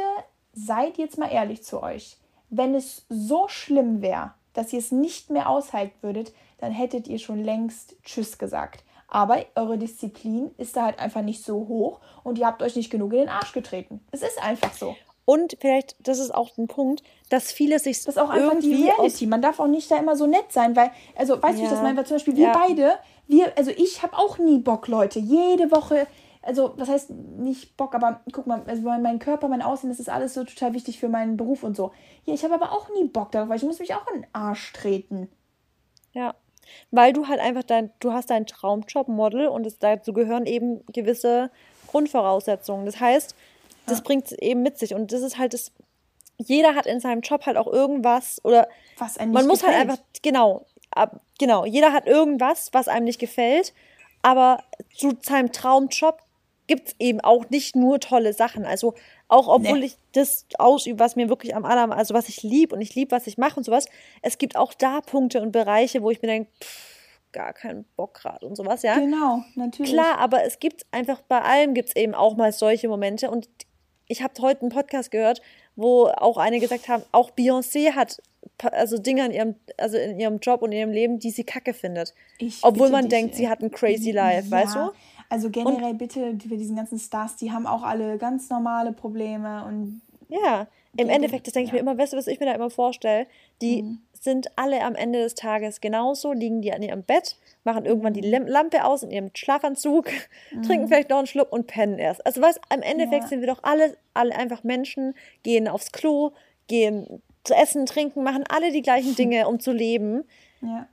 seid 0.53 0.97
jetzt 0.97 1.17
mal 1.17 1.27
ehrlich 1.27 1.63
zu 1.63 1.83
euch. 1.83 2.17
Wenn 2.49 2.73
es 2.75 3.05
so 3.09 3.49
schlimm 3.49 4.01
wäre, 4.01 4.33
dass 4.53 4.71
ihr 4.71 4.79
es 4.79 4.91
nicht 4.91 5.29
mehr 5.29 5.49
aushalten 5.49 5.97
würdet, 6.01 6.31
dann 6.63 6.71
hättet 6.71 7.10
ihr 7.10 7.19
schon 7.19 7.43
längst 7.43 7.97
Tschüss 8.06 8.38
gesagt. 8.38 8.86
Aber 9.10 9.45
eure 9.56 9.78
Disziplin 9.78 10.52
ist 10.58 10.78
da 10.78 10.86
halt 10.86 10.97
einfach 10.97 11.21
nicht 11.21 11.43
so 11.43 11.67
hoch 11.67 11.99
und 12.23 12.39
ihr 12.39 12.47
habt 12.47 12.63
euch 12.63 12.78
nicht 12.78 12.89
genug 12.89 13.12
in 13.12 13.19
den 13.19 13.30
Arsch 13.30 13.52
getreten. 13.52 13.99
Es 14.12 14.21
ist 14.21 14.41
einfach 14.41 14.71
so. 14.73 14.95
Und 15.26 15.58
vielleicht, 15.60 15.97
das 16.08 16.19
ist 16.19 16.34
auch 16.34 16.58
ein 16.58 16.67
Punkt, 16.67 17.04
dass 17.30 17.52
viele 17.52 17.80
sich 17.80 17.97
das 17.97 18.15
ist 18.15 18.17
auch 18.17 18.30
einfach 18.30 18.60
die 18.60 18.73
Reality. 18.73 19.28
Man 19.28 19.41
darf 19.41 19.60
auch 19.60 19.67
nicht 19.67 19.91
da 19.91 19.97
immer 19.97 20.15
so 20.15 20.26
nett 20.26 20.54
sein, 20.54 20.73
weil, 20.78 20.91
also, 21.17 21.41
weißt 21.41 21.58
du, 21.58 21.58
ja. 21.58 21.60
wie 21.60 21.63
ich 21.63 21.69
das 21.69 21.82
meine? 21.82 21.97
Weil 21.97 22.06
zum 22.06 22.15
Beispiel 22.15 22.38
wir 22.38 22.47
ja. 22.47 22.54
beide, 22.54 22.93
wir, 23.28 23.52
also 23.58 23.71
ich 23.71 24.02
habe 24.04 24.17
auch 24.17 24.38
nie 24.38 24.60
Bock, 24.60 24.88
Leute, 24.88 25.19
jede 25.19 25.69
Woche 25.69 26.08
also 26.45 26.73
was 26.76 26.89
heißt 26.89 27.10
nicht 27.10 27.78
Bock, 27.78 27.95
aber 27.95 28.19
guck 28.34 28.47
mal, 28.47 28.63
also 28.67 28.82
mein 28.82 29.19
Körper, 29.19 29.47
mein 29.47 29.62
Aussehen, 29.62 29.89
das 29.89 30.02
ist 30.02 30.10
alles 30.10 30.34
so 30.34 30.43
total 30.43 30.73
wichtig 30.73 30.99
für 30.99 31.08
meinen 31.08 31.38
Beruf 31.38 31.63
und 31.63 31.76
so. 31.76 31.93
Ja, 32.26 32.34
ich 32.34 32.43
habe 32.43 32.54
aber 32.54 32.73
auch 32.73 32.89
nie 32.89 33.06
Bock 33.06 33.32
darauf, 33.32 33.47
weil 33.47 33.58
ich 33.58 33.63
muss 33.63 33.80
mich 33.80 33.95
auch 33.95 34.06
in 34.13 34.21
den 34.21 34.28
Arsch 34.34 34.73
treten. 34.73 35.30
Ja. 36.12 36.36
Weil 36.91 37.13
du 37.13 37.28
halt 37.28 37.39
einfach 37.39 37.63
dein, 37.63 37.91
du 37.99 38.13
hast 38.13 38.30
deinen 38.30 38.45
Traumjob-Model 38.45 39.47
und 39.47 39.65
es, 39.65 39.80
dazu 39.80 40.13
gehören 40.13 40.45
eben 40.45 40.86
gewisse 40.88 41.49
Grundvoraussetzungen. 41.88 42.86
Das 42.86 42.99
heißt, 42.99 43.36
das 43.86 43.97
ja. 43.99 44.04
bringt 44.04 44.32
eben 44.32 44.63
mit 44.63 44.78
sich 44.78 44.93
und 44.93 45.12
das 45.12 45.21
ist 45.21 45.38
halt 45.38 45.54
das, 45.54 45.71
jeder 46.38 46.76
hat 46.76 46.86
in 46.86 46.99
seinem 46.99 47.21
Job 47.21 47.45
halt 47.45 47.58
auch 47.58 47.67
irgendwas 47.67 48.39
oder 48.43 48.67
was 48.97 49.17
einem 49.17 49.32
nicht 49.32 49.41
man 49.41 49.47
muss 49.47 49.63
halt 49.63 49.73
gefällt. 49.73 49.89
halt 49.89 49.99
einfach, 49.99 50.21
genau, 50.21 50.65
ab, 50.91 51.21
genau, 51.39 51.65
jeder 51.65 51.93
hat 51.93 52.08
irgendwas, 52.08 52.69
was 52.73 52.88
einem 52.88 53.06
nicht 53.06 53.19
gefällt, 53.19 53.73
aber 54.21 54.63
zu 54.95 55.13
seinem 55.21 55.52
Traumjob 55.52 56.19
gibt 56.67 56.89
es 56.89 56.95
eben 56.99 57.19
auch 57.21 57.49
nicht 57.49 57.76
nur 57.76 57.99
tolle 57.99 58.34
Sachen. 58.34 58.65
Also 58.65 58.93
auch 59.28 59.47
obwohl 59.47 59.80
nee. 59.80 59.86
ich 59.88 59.97
das 60.13 60.45
ausübe, 60.58 60.99
was 60.99 61.15
mir 61.15 61.30
wirklich 61.30 61.56
am 61.56 61.65
aller, 61.65 61.95
also 61.95 62.13
was 62.13 62.30
ich 62.30 62.43
liebe 62.43 62.76
und 62.76 62.82
ich 62.82 62.95
liebe, 62.95 63.12
was 63.12 63.28
ich 63.28 63.38
mache 63.38 63.58
und 63.58 63.63
sowas, 63.63 63.88
es 64.21 64.38
gibt 64.38 64.56
auch 64.56 64.73
da 64.73 65.02
Punkte 65.02 65.41
und 65.41 65.52
Bereiche, 65.52 66.02
wo 66.02 66.12
ich 66.12 66.21
mir 66.21 66.28
denke, 66.28 66.52
gar 67.32 67.54
keinen 67.54 67.86
Bock 67.95 68.13
gerade 68.13 68.45
und 68.45 68.56
sowas, 68.56 68.84
ja. 68.84 68.95
Genau, 68.95 69.43
natürlich. 69.56 69.91
Klar, 69.91 70.19
aber 70.19 70.43
es 70.43 70.60
gibt 70.60 70.86
einfach 70.91 71.21
bei 71.21 71.41
allem 71.41 71.73
gibt 71.73 71.89
es 71.89 71.95
eben 71.95 72.13
auch 72.13 72.36
mal 72.38 72.52
solche 72.52 72.88
Momente 72.88 73.30
und 73.30 73.49
ich 74.08 74.21
habe 74.21 74.34
heute 74.41 74.62
einen 74.62 74.69
Podcast 74.69 75.12
gehört, 75.12 75.41
wo 75.76 76.08
auch 76.08 76.38
einige 76.38 76.67
gesagt 76.67 76.88
haben, 76.88 77.04
auch 77.12 77.32
Beyoncé 77.32 77.93
hat 77.93 78.21
also 78.60 78.97
Dinge 78.97 79.26
in 79.26 79.32
ihrem, 79.32 79.56
also 79.78 79.97
in 79.97 80.19
ihrem 80.19 80.39
Job 80.39 80.62
und 80.62 80.71
in 80.71 80.80
ihrem 80.80 80.91
Leben, 80.91 81.19
die 81.19 81.32
sie 81.32 81.43
kacke 81.43 81.73
findet. 81.73 82.13
Ich 82.38 82.60
Obwohl 82.63 82.89
man 82.89 83.04
dich, 83.04 83.10
denkt, 83.10 83.36
sie 83.36 83.49
hat 83.49 83.62
ein 83.62 83.71
crazy 83.71 84.12
life, 84.12 84.47
ja. 84.49 84.52
weißt 84.52 84.76
du? 84.76 84.91
Also 85.33 85.49
generell 85.49 85.93
und, 85.93 85.97
bitte 85.97 86.37
für 86.47 86.57
diesen 86.57 86.75
ganzen 86.75 86.99
Stars, 86.99 87.35
die 87.37 87.51
haben 87.51 87.65
auch 87.65 87.81
alle 87.81 88.19
ganz 88.19 88.51
normale 88.51 88.91
Probleme 88.91 89.65
und. 89.65 89.99
Ja, 90.29 90.67
im 90.95 91.09
Endeffekt, 91.09 91.47
das 91.47 91.55
denke 91.55 91.69
ich 91.69 91.73
mir 91.73 91.79
immer, 91.79 91.97
weißt 91.97 92.13
du, 92.13 92.17
was 92.17 92.27
ich 92.27 92.39
mir 92.39 92.45
da 92.45 92.51
immer 92.53 92.69
vorstelle? 92.69 93.25
Die 93.59 93.81
mhm. 93.81 94.01
sind 94.13 94.51
alle 94.57 94.83
am 94.83 94.93
Ende 94.93 95.23
des 95.23 95.33
Tages 95.33 95.81
genauso, 95.81 96.33
liegen 96.33 96.61
die 96.61 96.71
an 96.71 96.83
ihrem 96.83 97.01
Bett, 97.01 97.37
machen 97.63 97.85
irgendwann 97.85 98.13
die 98.13 98.21
mhm. 98.21 98.45
Lampe 98.45 98.85
aus 98.85 99.01
in 99.01 99.09
ihrem 99.09 99.31
Schlafanzug, 99.33 100.05
mhm. 100.51 100.61
trinken 100.61 100.87
vielleicht 100.87 101.09
noch 101.09 101.17
einen 101.17 101.25
Schluck 101.25 101.51
und 101.51 101.65
pennen 101.65 101.97
erst. 101.97 102.23
Also 102.27 102.39
weißt, 102.39 102.61
am 102.69 102.83
Endeffekt 102.83 103.23
ja. 103.23 103.29
sind 103.29 103.39
wir 103.39 103.47
doch 103.47 103.63
alle, 103.63 103.97
alle 104.13 104.35
einfach 104.35 104.63
Menschen, 104.63 105.15
gehen 105.41 105.67
aufs 105.67 105.91
Klo, 105.91 106.33
gehen 106.67 107.23
zu 107.43 107.55
essen, 107.55 107.87
trinken, 107.87 108.21
machen 108.21 108.43
alle 108.49 108.71
die 108.71 108.83
gleichen 108.83 109.15
Dinge, 109.17 109.47
um 109.47 109.59
zu 109.59 109.71
leben. 109.71 110.25
Ja. 110.61 110.87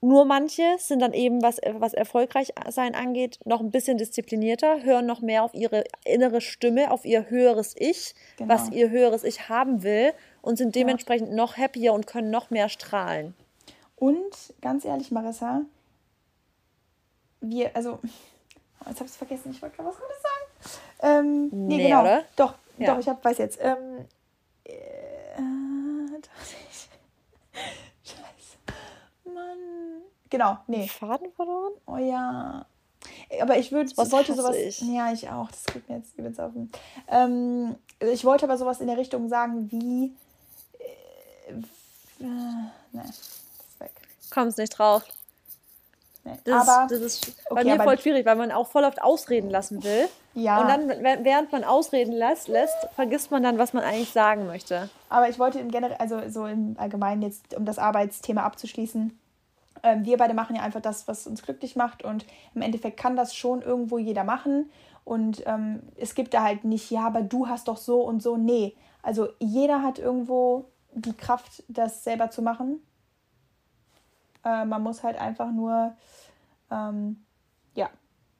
Nur 0.00 0.24
manche 0.24 0.76
sind 0.78 1.00
dann 1.00 1.12
eben, 1.12 1.42
was, 1.42 1.58
was 1.72 1.92
erfolgreich 1.92 2.52
sein 2.70 2.94
angeht, 2.94 3.40
noch 3.44 3.60
ein 3.60 3.72
bisschen 3.72 3.98
disziplinierter, 3.98 4.84
hören 4.84 5.06
noch 5.06 5.20
mehr 5.20 5.42
auf 5.42 5.54
ihre 5.54 5.84
innere 6.04 6.40
Stimme, 6.40 6.92
auf 6.92 7.04
ihr 7.04 7.28
höheres 7.30 7.74
Ich, 7.76 8.14
genau. 8.36 8.54
was 8.54 8.70
ihr 8.70 8.90
höheres 8.90 9.24
Ich 9.24 9.48
haben 9.48 9.82
will 9.82 10.12
und 10.40 10.56
sind 10.56 10.76
dementsprechend 10.76 11.30
ja. 11.30 11.34
noch 11.34 11.56
happier 11.56 11.92
und 11.94 12.06
können 12.06 12.30
noch 12.30 12.50
mehr 12.50 12.68
strahlen. 12.68 13.34
Und 13.96 14.54
ganz 14.60 14.84
ehrlich, 14.84 15.10
Marissa, 15.10 15.62
wir, 17.40 17.74
also, 17.74 17.98
oh, 18.02 18.88
jetzt 18.88 19.00
habe 19.00 19.04
ich 19.06 19.10
es 19.10 19.16
vergessen, 19.16 19.50
ich 19.50 19.60
wollte 19.60 19.76
gerade 19.76 19.88
was 19.88 19.96
Gutes 19.96 20.22
sagen. 20.22 20.78
Ähm, 21.00 21.48
nee, 21.50 21.76
nee 21.76 21.88
genau. 21.88 22.02
Oder? 22.02 22.24
Doch, 22.36 22.54
ja. 22.78 22.92
doch, 22.92 23.00
ich 23.00 23.08
hab, 23.08 23.24
weiß 23.24 23.38
jetzt. 23.38 23.58
Ähm, 23.60 24.06
äh, 24.64 24.78
Genau, 30.30 30.58
nee. 30.66 30.88
Faden 30.88 31.32
verloren? 31.32 31.72
Oh 31.86 31.96
ja. 31.96 32.66
Aber 33.40 33.56
ich 33.58 33.72
würde, 33.72 33.96
wollte 33.96 34.34
sowas. 34.34 34.56
Ich. 34.56 34.80
Ja, 34.80 35.12
ich 35.12 35.28
auch. 35.28 35.50
Das 35.50 35.64
geht 35.64 35.88
mir 35.88 35.96
jetzt 35.98 36.16
übelst 36.18 36.40
auf 36.40 36.52
den. 36.52 36.70
Ähm, 37.08 37.76
ich 38.00 38.24
wollte 38.24 38.44
aber 38.44 38.58
sowas 38.58 38.80
in 38.80 38.88
der 38.88 38.96
Richtung 38.96 39.28
sagen 39.28 39.70
wie. 39.70 40.12
Äh, 42.20 42.24
ne, 42.24 43.04
ist 43.08 43.40
weg. 43.78 43.92
Kommst 44.30 44.58
nicht 44.58 44.76
drauf. 44.78 45.04
Nee. 46.24 46.32
Das, 46.44 46.68
aber, 46.68 46.86
das 46.88 47.00
ist 47.00 47.48
bei 47.48 47.62
okay, 47.62 47.76
mir 47.76 47.82
voll 47.82 47.98
schwierig, 47.98 48.26
weil 48.26 48.36
man 48.36 48.52
auch 48.52 48.66
voll 48.68 48.84
oft 48.84 49.00
ausreden 49.00 49.50
lassen 49.50 49.82
will. 49.84 50.08
Ja. 50.34 50.60
Und 50.60 50.68
dann, 50.68 50.88
während 51.24 51.52
man 51.52 51.64
ausreden 51.64 52.12
lässt, 52.12 52.48
lässt, 52.48 52.76
vergisst 52.94 53.30
man 53.30 53.42
dann, 53.42 53.58
was 53.58 53.72
man 53.72 53.82
eigentlich 53.82 54.12
sagen 54.12 54.46
möchte. 54.46 54.90
Aber 55.08 55.28
ich 55.28 55.38
wollte 55.38 55.58
im 55.58 55.70
generell, 55.70 55.96
also 55.98 56.20
so 56.28 56.46
im 56.46 56.76
Allgemeinen 56.78 57.22
jetzt, 57.22 57.54
um 57.56 57.64
das 57.64 57.78
Arbeitsthema 57.78 58.42
abzuschließen, 58.42 59.18
ähm, 59.82 60.04
wir 60.04 60.16
beide 60.16 60.34
machen 60.34 60.56
ja 60.56 60.62
einfach 60.62 60.80
das, 60.80 61.08
was 61.08 61.26
uns 61.26 61.42
glücklich 61.42 61.76
macht 61.76 62.02
und 62.02 62.26
im 62.54 62.62
Endeffekt 62.62 62.98
kann 62.98 63.16
das 63.16 63.34
schon 63.34 63.62
irgendwo 63.62 63.98
jeder 63.98 64.24
machen 64.24 64.70
und 65.08 65.42
ähm, 65.46 65.82
es 65.96 66.14
gibt 66.14 66.34
da 66.34 66.42
halt 66.42 66.64
nicht, 66.64 66.90
ja, 66.90 67.06
aber 67.06 67.22
du 67.22 67.48
hast 67.48 67.68
doch 67.68 67.78
so 67.78 68.02
und 68.02 68.22
so. 68.22 68.36
Nee, 68.36 68.76
also 69.02 69.28
jeder 69.38 69.82
hat 69.82 69.98
irgendwo 69.98 70.66
die 70.92 71.14
Kraft, 71.14 71.64
das 71.68 72.04
selber 72.04 72.30
zu 72.30 72.42
machen. 72.42 72.82
Äh, 74.44 74.66
man 74.66 74.82
muss 74.82 75.02
halt 75.02 75.18
einfach 75.18 75.50
nur, 75.50 75.96
ähm, 76.70 77.24
ja, 77.74 77.88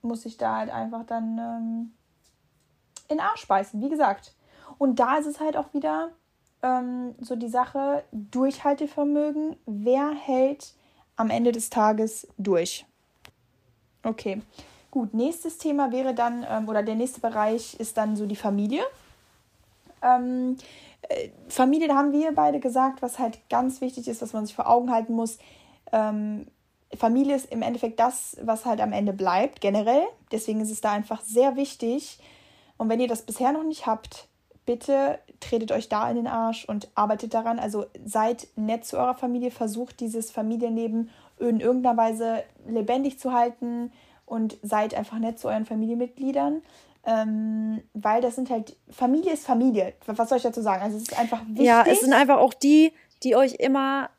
muss 0.02 0.24
sich 0.24 0.36
da 0.36 0.56
halt 0.56 0.68
einfach 0.68 1.04
dann 1.06 1.38
ähm, 1.38 1.92
in 3.08 3.16
den 3.16 3.20
Arsch 3.20 3.48
beißen, 3.48 3.80
wie 3.80 3.88
gesagt. 3.88 4.34
Und 4.76 5.00
da 5.00 5.16
ist 5.16 5.26
es 5.26 5.40
halt 5.40 5.56
auch 5.56 5.72
wieder 5.72 6.10
ähm, 6.62 7.14
so 7.18 7.34
die 7.34 7.48
Sache, 7.48 8.04
Durchhaltevermögen. 8.12 9.56
Wer 9.64 10.10
hält 10.10 10.74
am 11.18 11.28
Ende 11.28 11.52
des 11.52 11.68
Tages 11.68 12.26
durch. 12.38 12.86
Okay, 14.02 14.40
gut. 14.90 15.12
Nächstes 15.12 15.58
Thema 15.58 15.92
wäre 15.92 16.14
dann, 16.14 16.46
ähm, 16.48 16.68
oder 16.68 16.82
der 16.82 16.94
nächste 16.94 17.20
Bereich 17.20 17.78
ist 17.78 17.98
dann 17.98 18.16
so 18.16 18.24
die 18.24 18.36
Familie. 18.36 18.82
Ähm, 20.00 20.56
äh, 21.02 21.28
Familie, 21.48 21.88
da 21.88 21.96
haben 21.96 22.12
wir 22.12 22.32
beide 22.32 22.60
gesagt, 22.60 23.02
was 23.02 23.18
halt 23.18 23.38
ganz 23.50 23.80
wichtig 23.80 24.08
ist, 24.08 24.22
was 24.22 24.32
man 24.32 24.46
sich 24.46 24.54
vor 24.54 24.70
Augen 24.70 24.90
halten 24.90 25.12
muss. 25.12 25.38
Ähm, 25.92 26.46
Familie 26.96 27.34
ist 27.34 27.50
im 27.52 27.62
Endeffekt 27.62 27.98
das, 28.00 28.36
was 28.40 28.64
halt 28.64 28.80
am 28.80 28.92
Ende 28.92 29.12
bleibt, 29.12 29.60
generell. 29.60 30.06
Deswegen 30.30 30.60
ist 30.60 30.70
es 30.70 30.80
da 30.80 30.92
einfach 30.92 31.20
sehr 31.22 31.56
wichtig. 31.56 32.20
Und 32.78 32.88
wenn 32.88 33.00
ihr 33.00 33.08
das 33.08 33.22
bisher 33.22 33.52
noch 33.52 33.64
nicht 33.64 33.86
habt, 33.86 34.27
bitte 34.68 35.18
tretet 35.40 35.72
euch 35.72 35.88
da 35.88 36.10
in 36.10 36.16
den 36.16 36.26
Arsch 36.26 36.66
und 36.66 36.88
arbeitet 36.94 37.32
daran. 37.32 37.58
Also 37.58 37.86
seid 38.04 38.48
nett 38.54 38.84
zu 38.84 38.98
eurer 38.98 39.14
Familie, 39.14 39.50
versucht 39.50 39.98
dieses 40.00 40.30
Familienleben 40.30 41.08
in 41.38 41.60
irgendeiner 41.60 41.96
Weise 41.96 42.42
lebendig 42.68 43.18
zu 43.18 43.32
halten 43.32 43.90
und 44.26 44.58
seid 44.62 44.94
einfach 44.94 45.18
nett 45.18 45.38
zu 45.38 45.48
euren 45.48 45.64
Familienmitgliedern. 45.64 46.60
Ähm, 47.06 47.80
weil 47.94 48.20
das 48.20 48.34
sind 48.34 48.50
halt, 48.50 48.76
Familie 48.90 49.32
ist 49.32 49.46
Familie. 49.46 49.94
Was 50.04 50.28
soll 50.28 50.36
ich 50.36 50.44
dazu 50.44 50.60
sagen? 50.60 50.82
Also 50.82 50.98
es 50.98 51.04
ist 51.04 51.18
einfach 51.18 51.40
wichtig. 51.46 51.64
Ja, 51.64 51.86
es 51.86 52.00
sind 52.00 52.12
einfach 52.12 52.36
auch 52.36 52.52
die, 52.52 52.92
die 53.22 53.36
euch 53.36 53.54
immer 53.54 54.10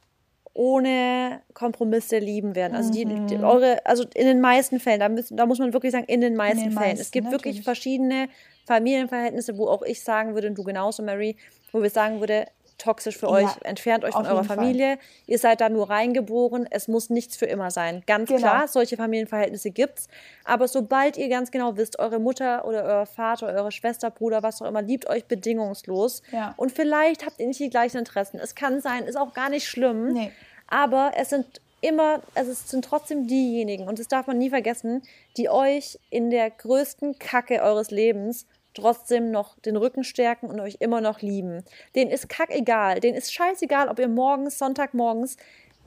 ohne 0.55 1.41
Kompromisse 1.53 2.17
lieben 2.17 2.55
werden. 2.55 2.75
Also 2.75 2.91
die, 2.91 3.05
die, 3.05 3.37
mhm. 3.37 3.43
eure, 3.43 3.85
also 3.85 4.03
in 4.15 4.25
den 4.25 4.41
meisten 4.41 4.79
Fällen, 4.79 4.99
da, 4.99 5.09
müssen, 5.09 5.37
da 5.37 5.45
muss 5.45 5.59
man 5.59 5.73
wirklich 5.73 5.91
sagen, 5.91 6.05
in 6.07 6.21
den 6.21 6.35
meisten 6.35 6.57
in 6.57 6.69
den 6.69 6.71
Fällen. 6.71 6.89
Meisten, 6.89 7.01
es 7.01 7.11
gibt 7.11 7.25
natürlich. 7.25 7.43
wirklich 7.43 7.63
verschiedene 7.63 8.29
Familienverhältnisse, 8.69 9.57
wo 9.57 9.67
auch 9.67 9.81
ich 9.81 10.03
sagen 10.03 10.35
würde, 10.35 10.47
und 10.47 10.55
du 10.55 10.63
genauso, 10.63 11.01
Mary, 11.01 11.35
wo 11.71 11.81
wir 11.81 11.89
sagen 11.89 12.19
würde, 12.19 12.45
toxisch 12.77 13.17
für 13.17 13.25
ja, 13.25 13.31
euch, 13.33 13.49
entfernt 13.63 14.03
euch 14.05 14.13
von 14.13 14.25
eurer 14.25 14.43
Familie. 14.43 14.97
Fall. 14.97 15.05
Ihr 15.25 15.39
seid 15.39 15.59
da 15.59 15.69
nur 15.69 15.89
reingeboren, 15.89 16.67
es 16.69 16.87
muss 16.87 17.09
nichts 17.09 17.35
für 17.35 17.47
immer 17.47 17.71
sein. 17.71 18.03
Ganz 18.05 18.29
genau. 18.29 18.39
klar, 18.39 18.67
solche 18.67 18.95
Familienverhältnisse 18.95 19.71
gibt's. 19.71 20.07
Aber 20.45 20.67
sobald 20.67 21.17
ihr 21.17 21.29
ganz 21.29 21.51
genau 21.51 21.77
wisst, 21.77 21.99
eure 21.99 22.19
Mutter 22.19 22.65
oder 22.65 22.83
euer 22.83 23.05
Vater, 23.07 23.47
eure 23.47 23.71
Schwester, 23.71 24.11
Bruder, 24.11 24.43
was 24.43 24.61
auch 24.61 24.67
immer, 24.67 24.83
liebt 24.83 25.09
euch 25.09 25.25
bedingungslos. 25.25 26.21
Ja. 26.31 26.53
Und 26.55 26.71
vielleicht 26.71 27.25
habt 27.25 27.39
ihr 27.39 27.47
nicht 27.47 27.59
die 27.59 27.69
gleichen 27.69 27.97
Interessen. 27.97 28.39
Es 28.39 28.53
kann 28.53 28.81
sein, 28.81 29.03
ist 29.03 29.17
auch 29.17 29.33
gar 29.33 29.49
nicht 29.49 29.67
schlimm. 29.67 30.13
Nee. 30.13 30.31
Aber 30.67 31.11
es 31.17 31.29
sind 31.29 31.61
immer, 31.81 32.21
also 32.35 32.51
es 32.51 32.69
sind 32.69 32.85
trotzdem 32.85 33.27
diejenigen, 33.27 33.87
und 33.87 33.99
das 33.99 34.07
darf 34.07 34.27
man 34.27 34.37
nie 34.37 34.49
vergessen, 34.49 35.01
die 35.37 35.49
euch 35.49 35.99
in 36.09 36.29
der 36.29 36.49
größten 36.49 37.19
Kacke 37.19 37.61
eures 37.61 37.91
Lebens 37.91 38.45
trotzdem 38.73 39.31
noch 39.31 39.57
den 39.59 39.75
Rücken 39.75 40.03
stärken 40.03 40.47
und 40.47 40.59
euch 40.59 40.77
immer 40.79 41.01
noch 41.01 41.21
lieben. 41.21 41.63
Den 41.95 42.09
ist 42.09 42.29
kackegal, 42.29 42.99
den 42.99 43.15
ist 43.15 43.33
scheißegal, 43.33 43.89
ob 43.89 43.99
ihr 43.99 44.07
morgens, 44.07 44.57
Sonntagmorgens 44.57 45.37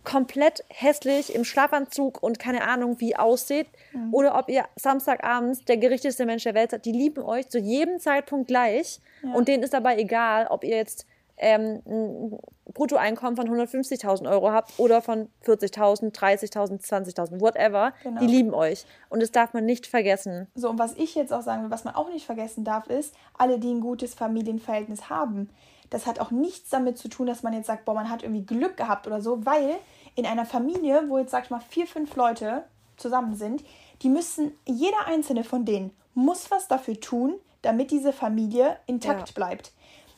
komplett 0.04 0.64
hässlich 0.68 1.34
im 1.34 1.44
Schlafanzug 1.44 2.22
und 2.22 2.38
keine 2.38 2.66
Ahnung 2.66 2.98
wie 2.98 3.14
aussieht 3.14 3.68
mhm. 3.92 4.12
oder 4.12 4.36
ob 4.36 4.48
ihr 4.48 4.64
Samstagabends 4.74 5.64
der 5.64 5.76
gerichteste 5.76 6.26
Mensch 6.26 6.42
der 6.42 6.54
Welt 6.54 6.72
seid. 6.72 6.84
Die 6.84 6.92
lieben 6.92 7.22
euch 7.22 7.48
zu 7.48 7.58
jedem 7.58 8.00
Zeitpunkt 8.00 8.48
gleich 8.48 9.00
ja. 9.22 9.32
und 9.32 9.46
denen 9.46 9.62
ist 9.62 9.74
dabei 9.74 9.98
egal, 9.98 10.48
ob 10.48 10.64
ihr 10.64 10.76
jetzt 10.76 11.06
ähm, 11.42 11.82
ein 11.86 12.38
Bruttoeinkommen 12.72 13.36
von 13.36 13.48
150.000 13.48 14.30
Euro 14.30 14.52
habt 14.52 14.78
oder 14.78 15.02
von 15.02 15.28
40.000, 15.44 16.14
30.000, 16.14 16.80
20.000, 16.80 17.40
whatever, 17.40 17.92
genau. 18.02 18.20
die 18.20 18.26
lieben 18.26 18.54
euch. 18.54 18.86
Und 19.10 19.20
das 19.20 19.32
darf 19.32 19.52
man 19.52 19.64
nicht 19.64 19.86
vergessen. 19.86 20.46
So, 20.54 20.70
und 20.70 20.78
was 20.78 20.94
ich 20.94 21.14
jetzt 21.14 21.32
auch 21.32 21.42
sagen 21.42 21.64
will, 21.64 21.70
was 21.70 21.84
man 21.84 21.94
auch 21.94 22.08
nicht 22.10 22.24
vergessen 22.24 22.64
darf, 22.64 22.86
ist, 22.86 23.14
alle, 23.36 23.58
die 23.58 23.72
ein 23.72 23.80
gutes 23.80 24.14
Familienverhältnis 24.14 25.10
haben, 25.10 25.50
das 25.90 26.06
hat 26.06 26.20
auch 26.20 26.30
nichts 26.30 26.70
damit 26.70 26.96
zu 26.96 27.08
tun, 27.08 27.26
dass 27.26 27.42
man 27.42 27.52
jetzt 27.52 27.66
sagt, 27.66 27.84
boah, 27.84 27.94
man 27.94 28.08
hat 28.08 28.22
irgendwie 28.22 28.46
Glück 28.46 28.76
gehabt 28.76 29.06
oder 29.06 29.20
so, 29.20 29.44
weil 29.44 29.74
in 30.14 30.24
einer 30.24 30.46
Familie, 30.46 31.04
wo 31.08 31.18
jetzt, 31.18 31.32
sag 31.32 31.44
ich 31.44 31.50
mal, 31.50 31.60
vier, 31.60 31.86
fünf 31.86 32.16
Leute 32.16 32.62
zusammen 32.96 33.34
sind, 33.34 33.64
die 34.00 34.08
müssen, 34.08 34.52
jeder 34.64 35.06
einzelne 35.06 35.44
von 35.44 35.64
denen 35.64 35.90
muss 36.14 36.50
was 36.50 36.68
dafür 36.68 36.98
tun, 37.00 37.34
damit 37.62 37.90
diese 37.90 38.12
Familie 38.12 38.76
intakt 38.86 39.28
ja. 39.28 39.34
bleibt 39.34 39.72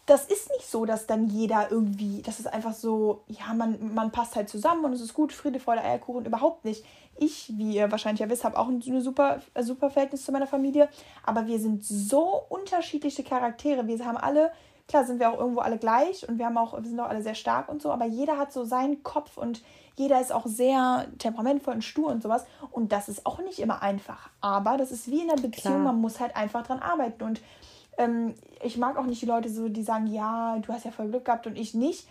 das 0.06 0.26
ist 0.26 0.50
nicht 0.50 0.70
so, 0.70 0.84
dass 0.84 1.06
dann 1.06 1.28
jeder 1.28 1.70
irgendwie, 1.70 2.20
das 2.22 2.38
ist 2.38 2.46
einfach 2.46 2.74
so, 2.74 3.22
ja, 3.26 3.54
man, 3.54 3.94
man 3.94 4.10
passt 4.10 4.36
halt 4.36 4.48
zusammen 4.48 4.84
und 4.84 4.92
es 4.92 5.00
ist 5.00 5.14
gut, 5.14 5.32
Friede, 5.32 5.60
Freude, 5.60 5.82
Eierkuchen, 5.82 6.26
überhaupt 6.26 6.64
nicht. 6.64 6.84
Ich, 7.16 7.52
wie 7.56 7.76
ihr 7.76 7.90
wahrscheinlich 7.90 8.20
ja 8.20 8.28
wisst, 8.28 8.44
habe 8.44 8.58
auch 8.58 8.68
ein 8.68 8.82
super, 8.82 9.40
super 9.60 9.90
Verhältnis 9.90 10.24
zu 10.24 10.32
meiner 10.32 10.46
Familie, 10.46 10.88
aber 11.24 11.46
wir 11.46 11.58
sind 11.58 11.84
so 11.84 12.42
unterschiedliche 12.48 13.22
Charaktere. 13.22 13.86
Wir 13.86 14.04
haben 14.04 14.18
alle, 14.18 14.52
klar 14.88 15.04
sind 15.04 15.20
wir 15.20 15.30
auch 15.30 15.38
irgendwo 15.38 15.60
alle 15.60 15.78
gleich 15.78 16.28
und 16.28 16.38
wir 16.38 16.46
haben 16.46 16.58
auch, 16.58 16.74
wir 16.74 16.88
sind 16.88 17.00
auch 17.00 17.08
alle 17.08 17.22
sehr 17.22 17.36
stark 17.36 17.70
und 17.70 17.80
so, 17.80 17.90
aber 17.90 18.04
jeder 18.04 18.36
hat 18.36 18.52
so 18.52 18.64
seinen 18.64 19.02
Kopf 19.02 19.38
und 19.38 19.62
jeder 19.96 20.20
ist 20.20 20.32
auch 20.32 20.46
sehr 20.46 21.06
temperamentvoll 21.18 21.74
und 21.74 21.84
stur 21.84 22.08
und 22.08 22.22
sowas. 22.22 22.44
Und 22.72 22.90
das 22.90 23.08
ist 23.08 23.24
auch 23.26 23.38
nicht 23.38 23.60
immer 23.60 23.80
einfach. 23.80 24.28
Aber 24.40 24.76
das 24.76 24.90
ist 24.90 25.08
wie 25.08 25.22
in 25.22 25.30
einer 25.30 25.40
Beziehung, 25.40 25.74
klar. 25.74 25.78
man 25.78 26.00
muss 26.00 26.18
halt 26.18 26.34
einfach 26.36 26.66
dran 26.66 26.80
arbeiten. 26.80 27.22
Und 27.22 27.40
ähm, 27.98 28.35
ich 28.62 28.76
mag 28.76 28.96
auch 28.96 29.07
nicht 29.07 29.22
die 29.22 29.26
Leute 29.26 29.48
so, 29.48 29.68
die 29.68 29.83
sagen, 29.83 30.07
ja, 30.07 30.59
du 30.59 30.72
hast 30.72 30.85
ja 30.85 30.90
voll 30.90 31.09
Glück 31.09 31.24
gehabt 31.24 31.46
und 31.46 31.57
ich 31.57 31.74
nicht. 31.74 32.07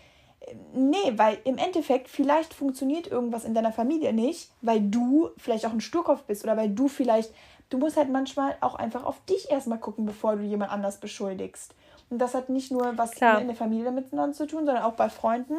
Nee, 0.73 1.13
weil 1.15 1.37
im 1.45 1.57
Endeffekt 1.57 2.09
vielleicht 2.09 2.53
funktioniert 2.53 3.07
irgendwas 3.07 3.45
in 3.45 3.53
deiner 3.53 3.71
Familie 3.71 4.11
nicht, 4.11 4.51
weil 4.61 4.81
du 4.81 5.29
vielleicht 5.37 5.65
auch 5.65 5.71
ein 5.71 5.81
Sturkopf 5.81 6.23
bist 6.23 6.43
oder 6.43 6.57
weil 6.57 6.69
du 6.69 6.89
vielleicht, 6.89 7.33
du 7.69 7.77
musst 7.77 7.95
halt 7.95 8.09
manchmal 8.09 8.57
auch 8.59 8.75
einfach 8.75 9.05
auf 9.05 9.23
dich 9.25 9.49
erstmal 9.49 9.79
gucken, 9.79 10.05
bevor 10.05 10.35
du 10.35 10.43
jemand 10.43 10.71
anders 10.71 10.97
beschuldigst. 10.97 11.73
Und 12.09 12.19
das 12.19 12.33
hat 12.33 12.49
nicht 12.49 12.71
nur 12.71 12.97
was 12.97 13.11
Klar. 13.11 13.39
in 13.39 13.47
der 13.47 13.55
Familie 13.55 13.91
miteinander 13.91 14.35
zu 14.35 14.45
tun, 14.45 14.65
sondern 14.65 14.83
auch 14.83 14.93
bei 14.93 15.09
Freunden. 15.09 15.55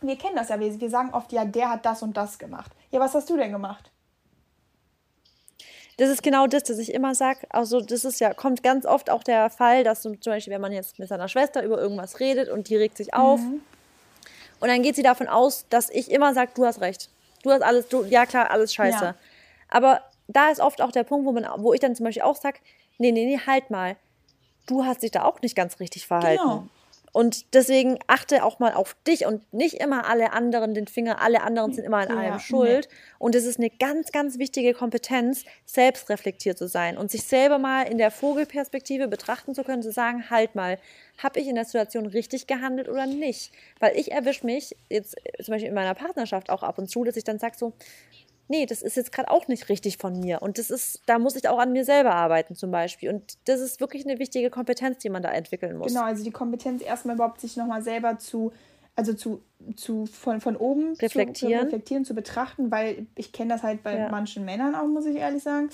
Wir 0.00 0.16
kennen 0.16 0.36
das 0.36 0.48
ja, 0.48 0.58
wir, 0.58 0.80
wir 0.80 0.90
sagen 0.90 1.10
oft, 1.12 1.32
ja, 1.32 1.44
der 1.44 1.70
hat 1.70 1.86
das 1.86 2.02
und 2.02 2.16
das 2.16 2.38
gemacht. 2.38 2.72
Ja, 2.90 3.00
was 3.00 3.14
hast 3.14 3.30
du 3.30 3.36
denn 3.36 3.52
gemacht? 3.52 3.90
Das 5.98 6.10
ist 6.10 6.22
genau 6.22 6.46
das, 6.46 6.62
dass 6.62 6.78
ich 6.78 6.94
immer 6.94 7.14
sage, 7.16 7.40
also 7.50 7.80
das 7.80 8.04
ist 8.04 8.20
ja, 8.20 8.32
kommt 8.32 8.62
ganz 8.62 8.86
oft 8.86 9.10
auch 9.10 9.24
der 9.24 9.50
Fall, 9.50 9.82
dass 9.82 10.02
zum 10.02 10.16
Beispiel, 10.24 10.52
wenn 10.52 10.60
man 10.60 10.72
jetzt 10.72 10.98
mit 11.00 11.08
seiner 11.08 11.26
Schwester 11.28 11.62
über 11.64 11.78
irgendwas 11.78 12.20
redet 12.20 12.48
und 12.48 12.68
die 12.68 12.76
regt 12.76 12.96
sich 12.96 13.14
auf 13.14 13.40
mhm. 13.40 13.60
und 14.60 14.68
dann 14.68 14.82
geht 14.82 14.94
sie 14.94 15.02
davon 15.02 15.26
aus, 15.26 15.66
dass 15.70 15.90
ich 15.90 16.10
immer 16.10 16.34
sage, 16.34 16.52
du 16.54 16.64
hast 16.64 16.80
recht. 16.80 17.10
Du 17.42 17.50
hast 17.50 17.62
alles, 17.62 17.88
du, 17.88 18.04
ja 18.04 18.26
klar, 18.26 18.50
alles 18.50 18.72
scheiße. 18.72 19.04
Ja. 19.04 19.14
Aber 19.68 20.00
da 20.28 20.50
ist 20.50 20.60
oft 20.60 20.80
auch 20.82 20.92
der 20.92 21.02
Punkt, 21.02 21.26
wo, 21.26 21.32
man, 21.32 21.46
wo 21.56 21.72
ich 21.72 21.80
dann 21.80 21.96
zum 21.96 22.04
Beispiel 22.04 22.22
auch 22.22 22.36
sage, 22.36 22.58
nee, 22.98 23.10
nee, 23.10 23.26
nee, 23.26 23.40
halt 23.44 23.70
mal. 23.70 23.96
Du 24.66 24.84
hast 24.84 25.02
dich 25.02 25.10
da 25.10 25.24
auch 25.24 25.42
nicht 25.42 25.56
ganz 25.56 25.80
richtig 25.80 26.06
verhalten. 26.06 26.42
Genau. 26.42 26.68
Und 27.18 27.52
deswegen 27.52 27.98
achte 28.06 28.44
auch 28.44 28.60
mal 28.60 28.74
auf 28.74 28.94
dich 29.04 29.26
und 29.26 29.52
nicht 29.52 29.80
immer 29.80 30.08
alle 30.08 30.32
anderen 30.32 30.72
den 30.72 30.86
Finger, 30.86 31.20
alle 31.20 31.42
anderen 31.42 31.72
sind 31.72 31.82
immer 31.82 31.96
an 31.96 32.16
allem 32.16 32.34
ja, 32.34 32.38
schuld. 32.38 32.86
Nee. 32.88 32.96
Und 33.18 33.34
es 33.34 33.44
ist 33.44 33.58
eine 33.58 33.70
ganz, 33.70 34.12
ganz 34.12 34.38
wichtige 34.38 34.72
Kompetenz, 34.72 35.44
selbst 35.66 36.10
reflektiert 36.10 36.58
zu 36.58 36.68
sein 36.68 36.96
und 36.96 37.10
sich 37.10 37.24
selber 37.24 37.58
mal 37.58 37.82
in 37.88 37.98
der 37.98 38.12
Vogelperspektive 38.12 39.08
betrachten 39.08 39.56
zu 39.56 39.64
können, 39.64 39.82
zu 39.82 39.90
sagen, 39.90 40.30
halt 40.30 40.54
mal, 40.54 40.78
habe 41.20 41.40
ich 41.40 41.48
in 41.48 41.56
der 41.56 41.64
Situation 41.64 42.06
richtig 42.06 42.46
gehandelt 42.46 42.88
oder 42.88 43.06
nicht? 43.06 43.50
Weil 43.80 43.96
ich 43.96 44.12
erwische 44.12 44.46
mich 44.46 44.76
jetzt 44.88 45.16
zum 45.42 45.50
Beispiel 45.50 45.70
in 45.70 45.74
meiner 45.74 45.94
Partnerschaft 45.94 46.50
auch 46.50 46.62
ab 46.62 46.78
und 46.78 46.88
zu, 46.88 47.02
dass 47.02 47.16
ich 47.16 47.24
dann 47.24 47.40
sage 47.40 47.56
so, 47.58 47.72
nee, 48.48 48.66
das 48.66 48.82
ist 48.82 48.96
jetzt 48.96 49.12
gerade 49.12 49.30
auch 49.30 49.46
nicht 49.48 49.68
richtig 49.68 49.98
von 49.98 50.18
mir. 50.18 50.42
Und 50.42 50.58
das 50.58 50.70
ist, 50.70 51.02
da 51.06 51.18
muss 51.18 51.36
ich 51.36 51.48
auch 51.48 51.58
an 51.58 51.72
mir 51.72 51.84
selber 51.84 52.14
arbeiten 52.14 52.54
zum 52.54 52.70
Beispiel. 52.70 53.10
Und 53.10 53.38
das 53.44 53.60
ist 53.60 53.80
wirklich 53.80 54.06
eine 54.06 54.18
wichtige 54.18 54.50
Kompetenz, 54.50 54.98
die 54.98 55.10
man 55.10 55.22
da 55.22 55.30
entwickeln 55.30 55.76
muss. 55.76 55.88
Genau, 55.88 56.04
also 56.04 56.24
die 56.24 56.30
Kompetenz 56.30 56.82
erstmal 56.82 57.14
überhaupt 57.16 57.40
sich 57.40 57.56
nochmal 57.56 57.82
selber 57.82 58.18
zu 58.18 58.52
also 58.98 59.14
zu, 59.14 59.42
zu 59.76 60.06
von, 60.06 60.40
von 60.40 60.56
oben 60.56 60.94
reflektieren. 60.94 61.60
Zu, 61.60 61.64
reflektieren, 61.66 62.04
zu 62.04 62.14
betrachten, 62.16 62.72
weil 62.72 63.06
ich 63.14 63.30
kenne 63.30 63.54
das 63.54 63.62
halt 63.62 63.84
bei 63.84 63.96
ja. 63.96 64.08
manchen 64.08 64.44
Männern 64.44 64.74
auch, 64.74 64.88
muss 64.88 65.06
ich 65.06 65.14
ehrlich 65.14 65.44
sagen. 65.44 65.70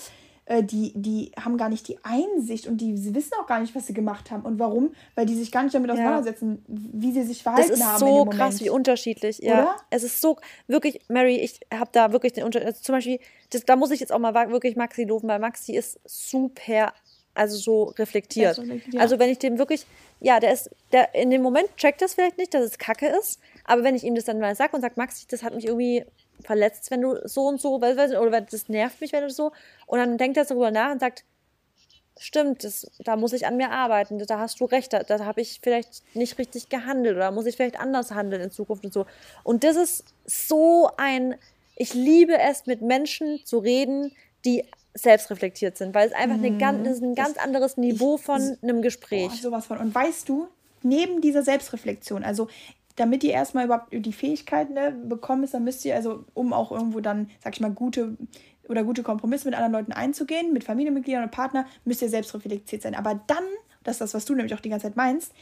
Äh, 0.47 0.63
die, 0.63 0.93
die 0.95 1.31
haben 1.39 1.57
gar 1.57 1.69
nicht 1.69 1.87
die 1.87 1.97
Einsicht 2.03 2.67
und 2.67 2.77
die 2.77 3.15
wissen 3.15 3.31
auch 3.41 3.47
gar 3.47 3.59
nicht, 3.59 3.73
was 3.75 3.87
sie 3.87 3.93
gemacht 3.93 4.29
haben. 4.29 4.43
Und 4.43 4.59
warum? 4.59 4.93
Weil 5.15 5.25
die 5.25 5.35
sich 5.35 5.51
gar 5.51 5.63
nicht 5.63 5.73
damit 5.73 5.89
auseinandersetzen, 5.89 6.63
ja. 6.67 6.75
wie 6.93 7.11
sie 7.11 7.23
sich 7.23 7.41
verhalten 7.41 7.71
haben. 7.71 7.79
Das 7.79 7.93
ist 7.93 7.99
so 7.99 8.25
krass, 8.25 8.59
wie 8.61 8.69
unterschiedlich. 8.69 9.39
Ja. 9.39 9.63
Oder? 9.63 9.75
Es 9.89 10.03
ist 10.03 10.21
so, 10.21 10.37
wirklich, 10.67 11.01
Mary, 11.07 11.37
ich 11.37 11.59
habe 11.73 11.89
da 11.91 12.11
wirklich 12.11 12.33
den 12.33 12.43
Unterschied. 12.43 12.67
Also 12.67 12.81
zum 12.81 12.93
Beispiel, 12.93 13.19
das, 13.49 13.65
da 13.65 13.75
muss 13.75 13.89
ich 13.89 13.99
jetzt 13.99 14.11
auch 14.11 14.19
mal 14.19 14.33
wirklich 14.51 14.75
Maxi 14.75 15.03
loben, 15.03 15.27
weil 15.27 15.39
Maxi 15.39 15.75
ist 15.75 15.99
super 16.05 16.93
also 17.35 17.57
so 17.57 17.83
reflektiert. 17.99 18.57
Ja. 18.57 18.99
Also 19.01 19.19
wenn 19.19 19.29
ich 19.29 19.39
dem 19.39 19.57
wirklich, 19.57 19.85
ja, 20.21 20.39
der 20.39 20.53
ist, 20.53 20.69
der 20.91 21.13
in 21.13 21.29
dem 21.29 21.41
Moment 21.41 21.67
checkt 21.75 22.01
das 22.01 22.13
vielleicht 22.13 22.37
nicht, 22.37 22.53
dass 22.53 22.63
es 22.63 22.77
Kacke 22.77 23.07
ist, 23.07 23.39
aber 23.65 23.83
wenn 23.83 23.95
ich 23.95 24.03
ihm 24.03 24.15
das 24.15 24.23
dann 24.23 24.39
mal 24.39 24.55
sage 24.55 24.75
und 24.75 24.81
sage, 24.81 24.93
Maxi, 24.95 25.25
das 25.29 25.43
hat 25.43 25.53
mich 25.53 25.65
irgendwie 25.65 26.05
verletzt, 26.43 26.91
wenn 26.91 27.01
du 27.01 27.17
so 27.27 27.47
und 27.47 27.59
so, 27.61 27.75
oder 27.75 28.41
das 28.41 28.69
nervt 28.69 29.01
mich, 29.01 29.13
wenn 29.13 29.23
du 29.23 29.29
so, 29.29 29.51
und 29.87 29.99
dann 29.99 30.17
denkt 30.17 30.37
er 30.37 30.45
darüber 30.45 30.71
nach 30.71 30.91
und 30.91 30.99
sagt, 30.99 31.23
stimmt, 32.17 32.63
das, 32.63 32.89
da 32.99 33.15
muss 33.15 33.33
ich 33.33 33.45
an 33.45 33.57
mir 33.57 33.71
arbeiten, 33.71 34.19
da 34.25 34.39
hast 34.39 34.59
du 34.59 34.65
recht, 34.65 34.93
da, 34.93 35.03
da 35.03 35.25
habe 35.25 35.41
ich 35.41 35.59
vielleicht 35.61 36.03
nicht 36.15 36.37
richtig 36.37 36.69
gehandelt 36.69 37.15
oder 37.15 37.31
muss 37.31 37.45
ich 37.45 37.55
vielleicht 37.55 37.79
anders 37.79 38.11
handeln 38.11 38.41
in 38.41 38.51
Zukunft 38.51 38.85
und 38.85 38.93
so. 38.93 39.05
Und 39.43 39.63
das 39.63 39.75
ist 39.75 40.05
so 40.25 40.89
ein, 40.97 41.35
ich 41.75 41.93
liebe 41.93 42.37
es, 42.37 42.65
mit 42.65 42.81
Menschen 42.81 43.45
zu 43.45 43.59
reden, 43.59 44.13
die 44.45 44.63
selbstreflektiert 44.93 45.77
sind, 45.77 45.93
weil 45.93 46.07
es 46.07 46.13
einfach 46.13 46.37
eine 46.37 46.57
ganz, 46.57 46.87
das 46.87 46.97
ist 46.97 47.03
ein 47.03 47.15
ganz 47.15 47.37
anderes 47.37 47.75
Niveau 47.75 48.17
von 48.17 48.57
einem 48.61 48.81
Gespräch. 48.81 49.31
Oh, 49.33 49.41
sowas 49.41 49.65
von. 49.65 49.77
Und 49.77 49.93
weißt 49.93 50.29
du, 50.29 50.47
neben 50.83 51.19
dieser 51.19 51.43
Selbstreflexion, 51.43 52.23
also 52.23 52.47
damit 52.95 53.23
ihr 53.23 53.31
erstmal 53.31 53.65
überhaupt 53.65 53.87
die 53.91 54.13
Fähigkeit 54.13 54.69
ne, 54.69 54.91
bekommt, 54.91 55.53
dann 55.53 55.63
müsst 55.63 55.83
ihr, 55.85 55.95
also 55.95 56.25
um 56.33 56.53
auch 56.53 56.71
irgendwo 56.71 57.01
dann, 57.01 57.29
sag 57.43 57.53
ich 57.53 57.61
mal, 57.61 57.71
gute 57.71 58.17
oder 58.67 58.83
gute 58.83 59.03
Kompromisse 59.03 59.47
mit 59.47 59.55
anderen 59.55 59.73
Leuten 59.73 59.91
einzugehen, 59.91 60.53
mit 60.53 60.63
Familienmitgliedern 60.63 61.23
und 61.23 61.31
Partner, 61.31 61.65
müsst 61.83 62.01
ihr 62.01 62.09
selbstreflektiert 62.09 62.81
sein. 62.81 62.95
Aber 62.95 63.19
dann, 63.27 63.43
das 63.83 63.95
ist 63.95 64.01
das, 64.01 64.13
was 64.13 64.25
du 64.25 64.33
nämlich 64.33 64.55
auch 64.55 64.59
die 64.59 64.69
ganze 64.69 64.87
Zeit 64.87 64.95
meinst, 64.95 65.33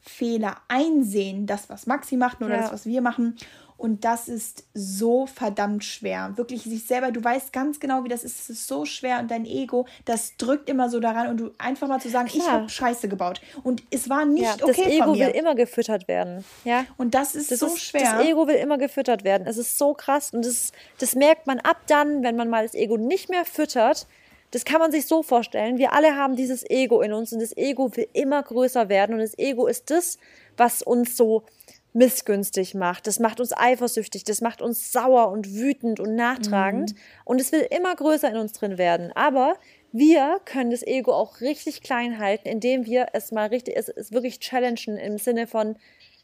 Fehler 0.00 0.56
einsehen, 0.68 1.46
das, 1.46 1.70
was 1.70 1.86
Maxi 1.86 2.16
macht 2.16 2.40
oder 2.40 2.56
ja. 2.56 2.62
das, 2.62 2.72
was 2.72 2.86
wir 2.86 3.00
machen 3.00 3.36
und 3.78 4.04
das 4.04 4.26
ist 4.26 4.64
so 4.74 5.26
verdammt 5.26 5.84
schwer. 5.84 6.32
Wirklich 6.34 6.64
sich 6.64 6.84
selber, 6.84 7.12
du 7.12 7.22
weißt 7.22 7.52
ganz 7.52 7.78
genau, 7.78 8.02
wie 8.02 8.08
das 8.08 8.24
ist. 8.24 8.40
Es 8.40 8.50
ist 8.50 8.66
so 8.66 8.84
schwer 8.84 9.20
und 9.20 9.30
dein 9.30 9.46
Ego, 9.46 9.86
das 10.04 10.36
drückt 10.36 10.68
immer 10.68 10.90
so 10.90 10.98
daran 10.98 11.28
und 11.28 11.36
du 11.38 11.50
einfach 11.58 11.86
mal 11.86 12.00
zu 12.00 12.10
sagen, 12.10 12.26
Klar. 12.26 12.44
ich 12.44 12.50
habe 12.50 12.68
Scheiße 12.68 13.08
gebaut. 13.08 13.40
Und 13.62 13.84
es 13.90 14.10
war 14.10 14.24
nicht 14.24 14.42
ja, 14.42 14.54
okay. 14.54 14.82
Das 14.84 14.92
Ego 14.92 15.14
will 15.14 15.28
immer 15.28 15.54
gefüttert 15.54 16.08
werden. 16.08 16.44
Ja. 16.64 16.86
Und 16.96 17.14
das 17.14 17.36
ist 17.36 17.52
das 17.52 17.60
so 17.60 17.66
ist, 17.66 17.78
schwer. 17.78 18.16
Das 18.16 18.26
Ego 18.26 18.48
will 18.48 18.56
immer 18.56 18.78
gefüttert 18.78 19.22
werden. 19.22 19.46
Es 19.46 19.56
ist 19.56 19.78
so 19.78 19.94
krass. 19.94 20.32
Und 20.32 20.44
das, 20.44 20.72
das 20.98 21.14
merkt 21.14 21.46
man 21.46 21.60
ab 21.60 21.78
dann, 21.86 22.24
wenn 22.24 22.34
man 22.34 22.50
mal 22.50 22.64
das 22.64 22.74
Ego 22.74 22.96
nicht 22.96 23.30
mehr 23.30 23.44
füttert. 23.44 24.08
Das 24.50 24.64
kann 24.64 24.80
man 24.80 24.90
sich 24.90 25.06
so 25.06 25.22
vorstellen. 25.22 25.78
Wir 25.78 25.92
alle 25.92 26.16
haben 26.16 26.34
dieses 26.34 26.68
Ego 26.68 27.00
in 27.00 27.12
uns 27.12 27.32
und 27.32 27.40
das 27.40 27.56
Ego 27.56 27.94
will 27.94 28.08
immer 28.12 28.42
größer 28.42 28.88
werden. 28.88 29.14
Und 29.14 29.20
das 29.20 29.38
Ego 29.38 29.68
ist 29.68 29.90
das, 29.90 30.18
was 30.56 30.82
uns 30.82 31.16
so 31.16 31.44
missgünstig 31.92 32.74
macht. 32.74 33.06
Das 33.06 33.18
macht 33.18 33.40
uns 33.40 33.52
eifersüchtig, 33.56 34.24
das 34.24 34.40
macht 34.40 34.62
uns 34.62 34.92
sauer 34.92 35.30
und 35.30 35.54
wütend 35.54 36.00
und 36.00 36.14
nachtragend. 36.14 36.94
Mhm. 36.94 36.98
Und 37.24 37.40
es 37.40 37.52
will 37.52 37.66
immer 37.70 37.94
größer 37.94 38.30
in 38.30 38.36
uns 38.36 38.52
drin 38.52 38.78
werden. 38.78 39.12
Aber 39.12 39.56
wir 39.92 40.40
können 40.44 40.70
das 40.70 40.86
Ego 40.86 41.12
auch 41.12 41.40
richtig 41.40 41.82
klein 41.82 42.18
halten, 42.18 42.48
indem 42.48 42.84
wir 42.84 43.08
es 43.14 43.32
mal 43.32 43.48
richtig, 43.48 43.76
es, 43.76 43.88
es 43.88 44.12
wirklich 44.12 44.38
challengen 44.40 44.98
im 44.98 45.18
Sinne 45.18 45.46
von, 45.46 45.76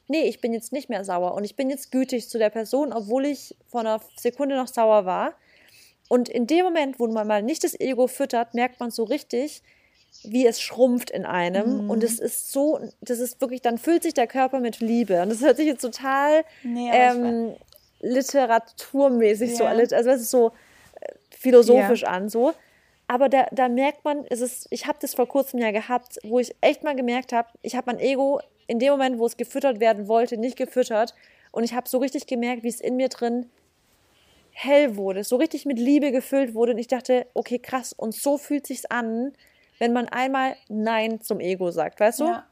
nee, 0.07 0.23
ich 0.23 0.41
bin 0.41 0.53
jetzt 0.53 0.73
nicht 0.73 0.91
mehr 0.91 1.05
sauer 1.05 1.35
und 1.35 1.45
ich 1.45 1.57
bin 1.57 1.71
jetzt 1.71 1.91
gütig 1.91 2.29
zu 2.29 2.39
der 2.39 2.51
Person, 2.51 2.93
obwohl 2.93 3.25
ich 3.25 3.57
vor 3.67 3.81
einer 3.81 4.01
Sekunde 4.17 4.57
noch 4.57 4.69
sauer 4.69 5.07
war. 5.07 5.35
Und 6.09 6.29
in 6.29 6.47
dem 6.47 6.65
Moment, 6.65 7.01
wo 7.01 7.07
man 7.07 7.27
mal 7.27 7.43
nicht 7.43 7.65
das 7.65 7.79
Ego 7.81 8.07
füttert, 8.07 8.53
merkt 8.53 8.81
man 8.81 8.91
so 8.91 9.05
richtig, 9.05 9.63
wie 10.25 10.47
es 10.47 10.61
schrumpft 10.61 11.11
in 11.11 11.25
einem. 11.25 11.85
Mhm. 11.85 11.91
Und 11.91 12.05
es 12.05 12.19
ist 12.19 12.53
so, 12.53 12.81
das 13.01 13.19
ist 13.19 13.41
wirklich, 13.41 13.63
dann 13.63 13.79
füllt 13.79 14.03
sich 14.03 14.15
der 14.15 14.27
Körper 14.27 14.61
mit 14.61 14.81
Liebe. 14.81 15.23
Und 15.23 15.31
das 15.31 15.41
hört 15.41 15.57
sich 15.57 15.67
jetzt 15.67 15.83
total 15.83 16.45
nee, 16.63 16.91
ähm, 16.93 17.55
literaturmäßig 18.01 19.51
ja. 19.51 19.57
so 19.57 19.65
an, 19.65 19.79
also 19.79 20.11
es 20.11 20.21
ist 20.23 20.31
so 20.31 20.53
äh, 21.01 21.13
philosophisch 21.31 22.03
ja. 22.03 22.09
an, 22.09 22.29
so. 22.29 22.53
Aber 23.07 23.29
da, 23.29 23.47
da 23.53 23.69
merkt 23.69 24.05
man, 24.05 24.25
es 24.31 24.41
ist, 24.41 24.67
ich 24.71 24.87
habe 24.87 24.99
das 25.01 25.15
vor 25.15 25.29
kurzem 25.29 25.61
ja 25.61 25.71
gehabt, 25.71 26.19
wo 26.23 26.39
ich 26.39 26.55
echt 26.61 26.85
mal 26.85 26.97
gemerkt 26.97 27.33
habe, 27.33 27.49
ich 27.63 27.77
habe 27.77 27.93
mein 27.93 28.01
Ego 28.01 28.41
in 28.67 28.79
dem 28.79 28.93
Moment, 28.93 29.19
wo 29.19 29.27
es 29.27 29.37
gefüttert 29.37 29.79
werden 29.81 30.09
wollte, 30.09 30.39
nicht 30.39 30.57
gefüttert. 30.57 31.15
Und 31.53 31.65
ich 31.65 31.75
habe 31.75 31.89
so 31.89 31.99
richtig 31.99 32.27
gemerkt, 32.27 32.63
wie 32.63 32.69
es 32.69 32.81
in 32.81 32.97
mir 32.97 33.09
drin 33.09 33.51
hell 34.55 34.97
wurde, 34.97 35.25
so 35.25 35.37
richtig 35.37 35.67
mit 35.67 35.79
Liebe 35.79 36.13
gefüllt 36.13 36.55
wurde. 36.55 36.73
Und 36.73 36.79
ich 36.79 36.89
dachte, 36.89 37.27
okay, 37.35 37.59
krass, 37.59 37.93
und 37.93 38.15
so 38.15 38.39
fühlt 38.39 38.67
sich's 38.67 38.87
an, 38.87 39.33
wenn 39.79 39.93
man 39.93 40.09
einmal 40.09 40.57
Nein 40.69 41.21
zum 41.21 41.41
Ego 41.41 41.71
sagt, 41.71 42.01
weißt 42.01 42.21
du? 42.21 42.25
Ja. 42.25 42.47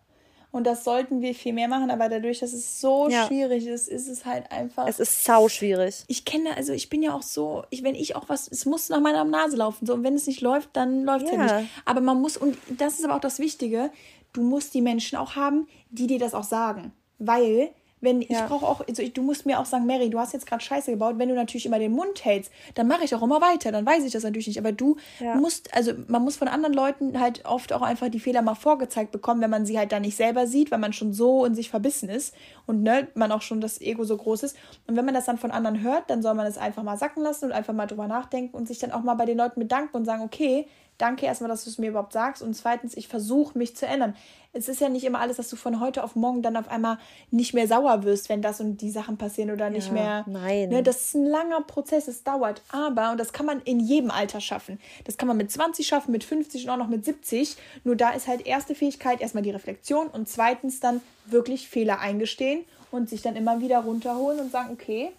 Und 0.53 0.67
das 0.67 0.85
sollten 0.85 1.23
wir 1.23 1.35
viel 1.35 1.55
mehr 1.55 1.67
machen, 1.67 1.91
aber 1.91 2.11
dadurch, 2.11 2.41
dass 2.41 2.53
es 2.53 2.79
so 2.79 3.09
ja. 3.09 3.27
schwierig 3.27 3.67
ist, 3.67 3.89
ist 3.89 4.07
es 4.07 4.27
halt 4.27 4.53
einfach. 4.53 4.87
Es 4.87 5.01
ist 5.01 5.25
sau 5.25 5.49
schwierig. 5.49 6.05
Ich 6.09 6.27
kenne, 6.27 6.55
also 6.55 6.75
ich 6.75 6.91
bin 6.91 7.03
ja 7.03 7.15
auch 7.15 7.23
so, 7.23 7.65
ich, 7.71 7.83
wenn 7.83 7.95
ich 7.95 8.17
auch 8.17 8.29
was, 8.29 8.49
es 8.49 8.67
muss 8.67 8.91
nach 8.91 9.01
meiner 9.01 9.25
Nase 9.25 9.57
laufen. 9.57 9.87
So, 9.87 9.95
und 9.95 10.05
wenn 10.05 10.15
es 10.15 10.27
nicht 10.27 10.43
läuft, 10.43 10.69
dann 10.75 11.05
läuft 11.05 11.25
es 11.25 11.33
ja. 11.33 11.47
ja 11.47 11.61
nicht. 11.61 11.71
Aber 11.87 12.03
man 12.03 12.21
muss, 12.21 12.37
und 12.37 12.59
das 12.69 12.99
ist 12.99 13.05
aber 13.07 13.17
auch 13.17 13.21
das 13.21 13.39
Wichtige, 13.39 13.91
du 14.35 14.43
musst 14.43 14.75
die 14.75 14.83
Menschen 14.83 15.17
auch 15.17 15.37
haben, 15.37 15.69
die 15.91 16.07
dir 16.07 16.19
das 16.19 16.35
auch 16.35 16.45
sagen. 16.45 16.93
Weil 17.19 17.71
wenn 18.03 18.21
ja. 18.21 18.27
ich 18.31 18.39
brauche 18.47 18.67
auch, 18.67 18.87
also 18.87 19.01
ich, 19.01 19.13
du 19.13 19.23
musst 19.23 19.47
mir 19.47 19.61
auch 19.61 19.65
sagen, 19.65 19.87
Mary, 19.87 20.11
du 20.11 20.19
hast 20.19 20.33
jetzt 20.33 20.45
gerade 20.45 20.63
Scheiße 20.63 20.91
gebaut. 20.91 21.15
Wenn 21.19 21.29
du 21.29 21.37
natürlich 21.37 21.65
immer 21.65 21.79
den 21.79 21.93
Mund 21.93 22.25
hältst, 22.25 22.53
dann 22.75 22.89
mache 22.89 23.05
ich 23.05 23.15
auch 23.15 23.23
immer 23.23 23.41
weiter. 23.41 23.71
Dann 23.71 23.87
weiß 23.87 24.05
ich 24.05 24.13
das 24.13 24.25
natürlich 24.25 24.49
nicht. 24.49 24.59
Aber 24.59 24.73
du 24.73 24.97
ja. 25.21 25.37
musst, 25.37 25.73
also 25.73 25.93
man 26.09 26.23
muss 26.23 26.37
von 26.37 26.49
anderen 26.49 26.75
Leuten 26.75 27.21
halt 27.21 27.45
oft 27.45 27.73
auch 27.73 27.81
einfach 27.81 28.09
die 28.09 28.19
Fehler 28.19 28.43
mal 28.43 28.57
vorgezeigt 28.57 29.13
bekommen, 29.13 29.41
wenn 29.41 29.51
man 29.51 29.65
sie 29.65 29.79
halt 29.79 29.93
dann 29.93 30.03
nicht 30.03 30.17
selber 30.17 30.49
sieht, 30.49 30.73
weil 30.73 30.81
man 30.81 30.93
schon 30.93 31.13
so 31.13 31.45
in 31.45 31.55
sich 31.55 31.71
verbissen 31.71 32.09
ist 32.09 32.35
und 32.67 32.83
ne, 32.83 33.07
man 33.15 33.31
auch 33.31 33.43
schon 33.43 33.61
das 33.61 33.81
Ego 33.81 34.03
so 34.03 34.17
groß 34.17 34.43
ist. 34.43 34.57
Und 34.89 34.97
wenn 34.97 35.05
man 35.05 35.15
das 35.15 35.27
dann 35.27 35.39
von 35.39 35.53
anderen 35.53 35.81
hört, 35.81 36.11
dann 36.11 36.23
soll 36.23 36.35
man 36.35 36.47
es 36.47 36.59
einfach 36.59 36.83
mal 36.83 36.97
sacken 36.97 37.23
lassen 37.23 37.47
und 37.47 37.53
einfach 37.53 37.73
mal 37.73 37.87
drüber 37.87 38.09
nachdenken 38.09 38.57
und 38.57 38.67
sich 38.67 38.81
dann 38.81 38.91
auch 38.91 39.05
mal 39.05 39.15
bei 39.15 39.27
den 39.27 39.39
Leuten 39.39 39.61
bedanken 39.61 39.97
und 39.97 40.05
sagen, 40.05 40.23
okay, 40.23 40.67
danke 41.03 41.27
erstmal, 41.27 41.51
dass 41.51 41.65
du 41.65 41.71
es 41.71 41.79
mir 41.79 41.91
überhaupt 41.91 42.13
sagst. 42.13 42.43
Und 42.43 42.55
zweitens, 42.55 42.97
ich 42.97 43.09
versuche 43.09 43.59
mich 43.59 43.77
zu 43.77 43.87
ändern. 43.87 44.15
Es 44.55 44.69
ist 44.69 44.81
ja 44.81 44.89
nicht 44.89 45.05
immer 45.05 45.19
alles, 45.21 45.39
dass 45.39 45.49
du 45.49 45.57
von 45.57 45.81
heute 45.81 46.05
auf 46.05 46.15
morgen 46.15 46.43
dann 46.43 46.57
auf 46.57 46.69
einmal 46.69 46.99
nicht 47.31 47.55
mehr 47.55 47.67
sauer 47.67 48.05
wirst, 48.05 48.29
wenn 48.29 48.43
das 48.43 48.61
und 48.61 48.83
die 48.83 48.91
Sachen 48.91 49.17
passieren 49.17 49.51
oder 49.51 49.71
nicht 49.71 49.89
ja, 49.89 49.93
mehr. 49.93 50.25
Nein. 50.29 50.69
Ne, 50.69 50.83
das 50.83 51.01
ist 51.01 51.15
ein 51.15 51.27
langer 51.27 51.63
Prozess, 51.63 52.07
es 52.07 52.23
dauert. 52.23 52.63
Aber, 52.71 53.13
und 53.13 53.19
das 53.19 53.33
kann 53.33 53.47
man 53.47 53.61
in 53.63 53.81
jedem 53.81 54.11
Alter 54.11 54.41
schaffen. 54.41 54.79
Das 55.05 55.17
kann 55.17 55.27
man 55.27 55.39
mit 55.39 55.51
20 55.51 55.87
schaffen, 55.87 56.13
mit 56.13 56.23
50 56.23 56.65
und 56.65 56.71
auch 56.71 56.77
noch 56.77 56.89
mit 56.89 57.05
70. 57.05 57.57
Nur 57.85 57.97
da 57.97 58.11
ist 58.11 58.29
halt 58.29 58.47
erste 58.47 58.75
Fähigkeit 58.75 59.21
erstmal 59.21 59.43
die 59.43 59.51
Reflexion 59.51 60.07
und 60.09 60.29
zweitens 60.29 60.81
dann 60.81 61.01
wirklich 61.27 61.69
Fehler 61.69 61.99
eingestehen 61.99 62.65
und 62.91 63.09
sich 63.09 63.23
dann 63.23 63.37
immer 63.37 63.61
wieder 63.61 63.81
runterholen 63.81 64.39
und 64.39 64.53
sagen, 64.53 64.71
okay, 64.73 65.13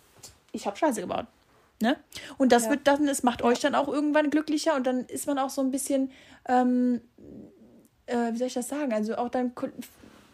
ich 0.52 0.68
habe 0.68 0.78
Scheiße 0.78 1.02
gebaut. 1.02 1.26
Ne? 1.82 1.98
Und 2.38 2.52
das 2.52 2.66
ja. 2.66 2.70
wird 2.72 2.88
dann, 2.88 3.08
es 3.08 3.24
macht 3.24 3.42
euch 3.42 3.60
dann 3.60 3.76
auch 3.76 3.88
irgendwann 3.88 4.30
glücklicher 4.30 4.76
und 4.76 4.88
dann 4.88 5.06
ist 5.06 5.28
man 5.28 5.38
auch 5.38 5.50
so 5.50 5.62
ein 5.62 5.72
bisschen, 5.72 6.12
ähm, 6.48 7.02
äh, 8.06 8.32
wie 8.32 8.38
soll 8.38 8.48
ich 8.48 8.54
das 8.54 8.70
sagen? 8.70 8.94
Also 8.94 9.16
auch 9.16 9.30
dann 9.30 9.54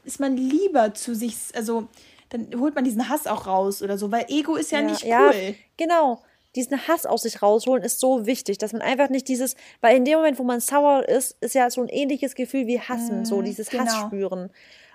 ist 0.04 0.20
man 0.20 0.38
lieber 0.38 0.94
zu 0.94 1.16
sich, 1.16 1.36
also 1.56 1.88
dann 2.30 2.50
holt 2.60 2.76
man 2.76 2.84
diesen 2.84 3.10
Hass 3.10 3.28
auch 3.28 3.48
raus 3.48 3.82
oder 3.82 3.98
so, 3.98 4.12
weil 4.12 4.26
Ego 4.28 4.56
ist 4.56 4.72
ja, 4.72 4.80
ja 4.80 4.86
nicht 4.86 5.04
cool. 5.04 5.10
Ja, 5.10 5.32
genau. 5.78 6.22
Diesen 6.56 6.88
Hass 6.88 7.06
aus 7.06 7.24
sich 7.24 7.42
rausholen 7.42 7.84
ist 7.84 8.00
so 8.00 8.26
wichtig, 8.26 8.58
dass 8.58 8.74
man 8.74 8.82
einfach 8.82 9.10
nicht 9.10 9.28
dieses, 9.28 9.56
weil 9.82 9.98
in 9.98 10.06
dem 10.06 10.18
Moment, 10.18 10.40
wo 10.40 10.44
man 10.44 10.60
sauer 10.60 11.08
ist, 11.08 11.38
ist 11.42 11.54
ja 11.54 11.70
so 11.70 11.82
ein 11.82 11.90
ähnliches 11.90 12.34
Gefühl 12.34 12.66
wie 12.66 12.80
Hassen, 12.80 13.22
mm, 13.22 13.26
so 13.26 13.42
dieses 13.42 13.70
genau. 13.70 13.86
Hass 13.86 13.96
spüren. 14.02 14.50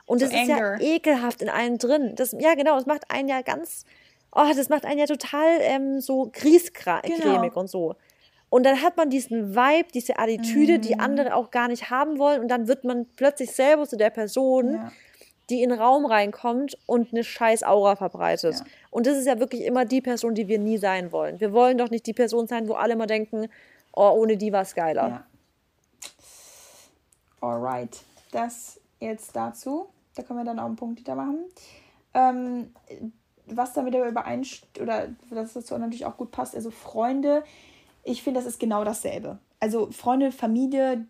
Und 0.07 0.19
so 0.19 0.27
das 0.27 0.35
ist 0.35 0.51
Anger. 0.51 0.81
ja 0.81 0.81
ekelhaft 0.81 1.43
in 1.43 1.49
einem 1.49 1.79
drin. 1.79 2.15
Das, 2.17 2.35
ja, 2.39 2.55
genau, 2.55 2.77
es 2.79 2.87
macht 2.87 3.11
einen 3.11 3.29
ja 3.29 3.43
ganz 3.43 3.85
oh, 4.35 4.53
das 4.55 4.69
macht 4.69 4.85
einen 4.85 4.99
ja 4.99 5.07
total 5.07 5.59
ähm, 5.61 6.01
so 6.01 6.31
griescremig 6.33 7.21
genau. 7.21 7.51
und 7.55 7.69
so. 7.69 7.97
Und 8.51 8.65
dann 8.65 8.83
hat 8.83 8.97
man 8.97 9.11
diesen 9.11 9.57
Vibe, 9.57 9.89
diese 9.93 10.19
Attitüde, 10.19 10.79
mm. 10.79 10.81
die 10.81 10.95
mhm. 10.95 11.01
andere 11.01 11.35
auch 11.35 11.51
gar 11.51 11.67
nicht 11.67 11.91
haben 11.91 12.19
wollen. 12.19 12.41
Und 12.41 12.49
dann 12.49 12.69
wird 12.69 12.85
man 12.85 13.07
plötzlich 13.17 13.51
selber 13.51 13.85
zu 13.85 13.97
der 13.97 14.11
Person, 14.11 14.75
ja. 14.75 14.93
die 15.51 15.61
in 15.63 15.71
den 15.71 15.81
Raum 15.81 16.07
reinkommt 16.07 16.79
und 16.87 17.13
eine 17.13 17.25
scheiß 17.25 17.65
Aura 17.65 17.97
verbreitet. 17.97 18.55
Ja. 18.55 18.65
Und 18.91 19.09
das 19.09 19.19
ist 19.19 19.27
ja 19.27 19.41
wirklich 19.41 19.63
immer 19.63 19.85
die 19.85 20.01
Person, 20.01 20.37
die 20.37 20.47
wir 20.47 20.61
nie 20.61 20.79
sein 20.79 21.11
wollen. 21.11 21.41
Wir 21.41 21.53
wollen 21.53 21.79
doch 21.79 21.91
nicht 21.91 22.07
die 22.07 22.13
Person 22.13 22.47
sein, 22.47 22.69
wo 22.69 22.75
alle 22.75 22.93
immer 22.93 23.09
denken, 23.09 23.49
oh, 23.93 24.11
ohne 24.11 24.37
die 24.37 24.53
war 24.53 24.63
es 24.63 24.77
geiler. 24.77 25.09
Ja. 25.09 25.27
Alright. 27.41 28.03
Das 28.31 28.81
jetzt 29.01 29.35
dazu. 29.35 29.89
Da 30.15 30.23
können 30.23 30.39
wir 30.39 30.45
dann 30.45 30.61
auch 30.61 30.67
einen 30.67 30.77
Punkt 30.77 31.01
wieder 31.01 31.17
machen. 31.17 31.45
Ähm, 32.15 32.73
was 33.47 33.73
damit 33.73 33.95
übereinstimmt 33.95 34.81
oder 34.81 35.09
dass 35.31 35.53
das 35.53 35.71
natürlich 35.71 36.07
auch 36.07 36.17
gut 36.17 36.31
passt, 36.31 36.55
also 36.55 36.71
Freunde, 36.71 37.45
ich 38.03 38.23
finde, 38.23 38.41
das 38.41 38.47
ist 38.47 38.61
genau 38.61 38.85
dasselbe. 38.85 39.39
Also 39.61 39.91
Freunde, 39.91 40.33
Familie 40.33 41.07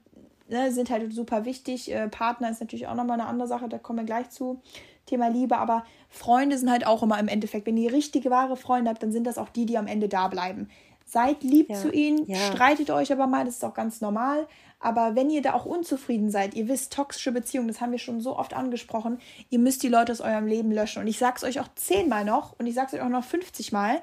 ne, 0.48 0.72
sind 0.72 0.90
halt 0.90 1.12
super 1.12 1.44
wichtig. 1.44 1.92
Äh, 1.92 2.08
Partner 2.08 2.50
ist 2.50 2.60
natürlich 2.60 2.86
auch 2.86 2.94
nochmal 2.94 3.20
eine 3.20 3.28
andere 3.28 3.48
Sache, 3.48 3.68
da 3.68 3.78
kommen 3.78 4.00
wir 4.00 4.06
gleich 4.06 4.30
zu. 4.30 4.60
Thema 5.06 5.28
Liebe, 5.28 5.58
aber 5.58 5.84
Freunde 6.08 6.56
sind 6.56 6.70
halt 6.70 6.86
auch 6.86 7.02
immer 7.02 7.18
im 7.18 7.28
Endeffekt, 7.28 7.66
wenn 7.66 7.76
ihr 7.76 7.92
richtige, 7.92 8.30
wahre 8.30 8.56
Freunde 8.56 8.90
habt, 8.90 9.02
dann 9.02 9.12
sind 9.12 9.26
das 9.26 9.36
auch 9.36 9.50
die, 9.50 9.66
die 9.66 9.76
am 9.76 9.86
Ende 9.86 10.08
da 10.08 10.28
bleiben. 10.28 10.70
Seid 11.04 11.42
lieb 11.42 11.68
ja. 11.68 11.76
zu 11.76 11.90
ihnen, 11.90 12.26
ja. 12.26 12.38
streitet 12.38 12.90
euch 12.90 13.12
aber 13.12 13.26
mal, 13.26 13.44
das 13.44 13.56
ist 13.56 13.64
auch 13.64 13.74
ganz 13.74 14.00
normal. 14.00 14.46
Aber 14.84 15.16
wenn 15.16 15.30
ihr 15.30 15.40
da 15.40 15.54
auch 15.54 15.64
unzufrieden 15.64 16.28
seid, 16.28 16.52
ihr 16.52 16.68
wisst, 16.68 16.92
toxische 16.92 17.32
Beziehungen, 17.32 17.68
das 17.68 17.80
haben 17.80 17.92
wir 17.92 17.98
schon 17.98 18.20
so 18.20 18.36
oft 18.36 18.52
angesprochen, 18.52 19.18
ihr 19.48 19.58
müsst 19.58 19.82
die 19.82 19.88
Leute 19.88 20.12
aus 20.12 20.20
eurem 20.20 20.46
Leben 20.46 20.70
löschen. 20.70 21.00
Und 21.00 21.08
ich 21.08 21.16
sage 21.16 21.36
es 21.38 21.42
euch 21.42 21.58
auch 21.58 21.68
zehnmal 21.74 22.26
noch 22.26 22.54
und 22.58 22.66
ich 22.66 22.74
sage 22.74 22.88
es 22.88 22.94
euch 22.94 23.00
auch 23.00 23.08
noch 23.08 23.24
50 23.24 23.72
Mal. 23.72 24.02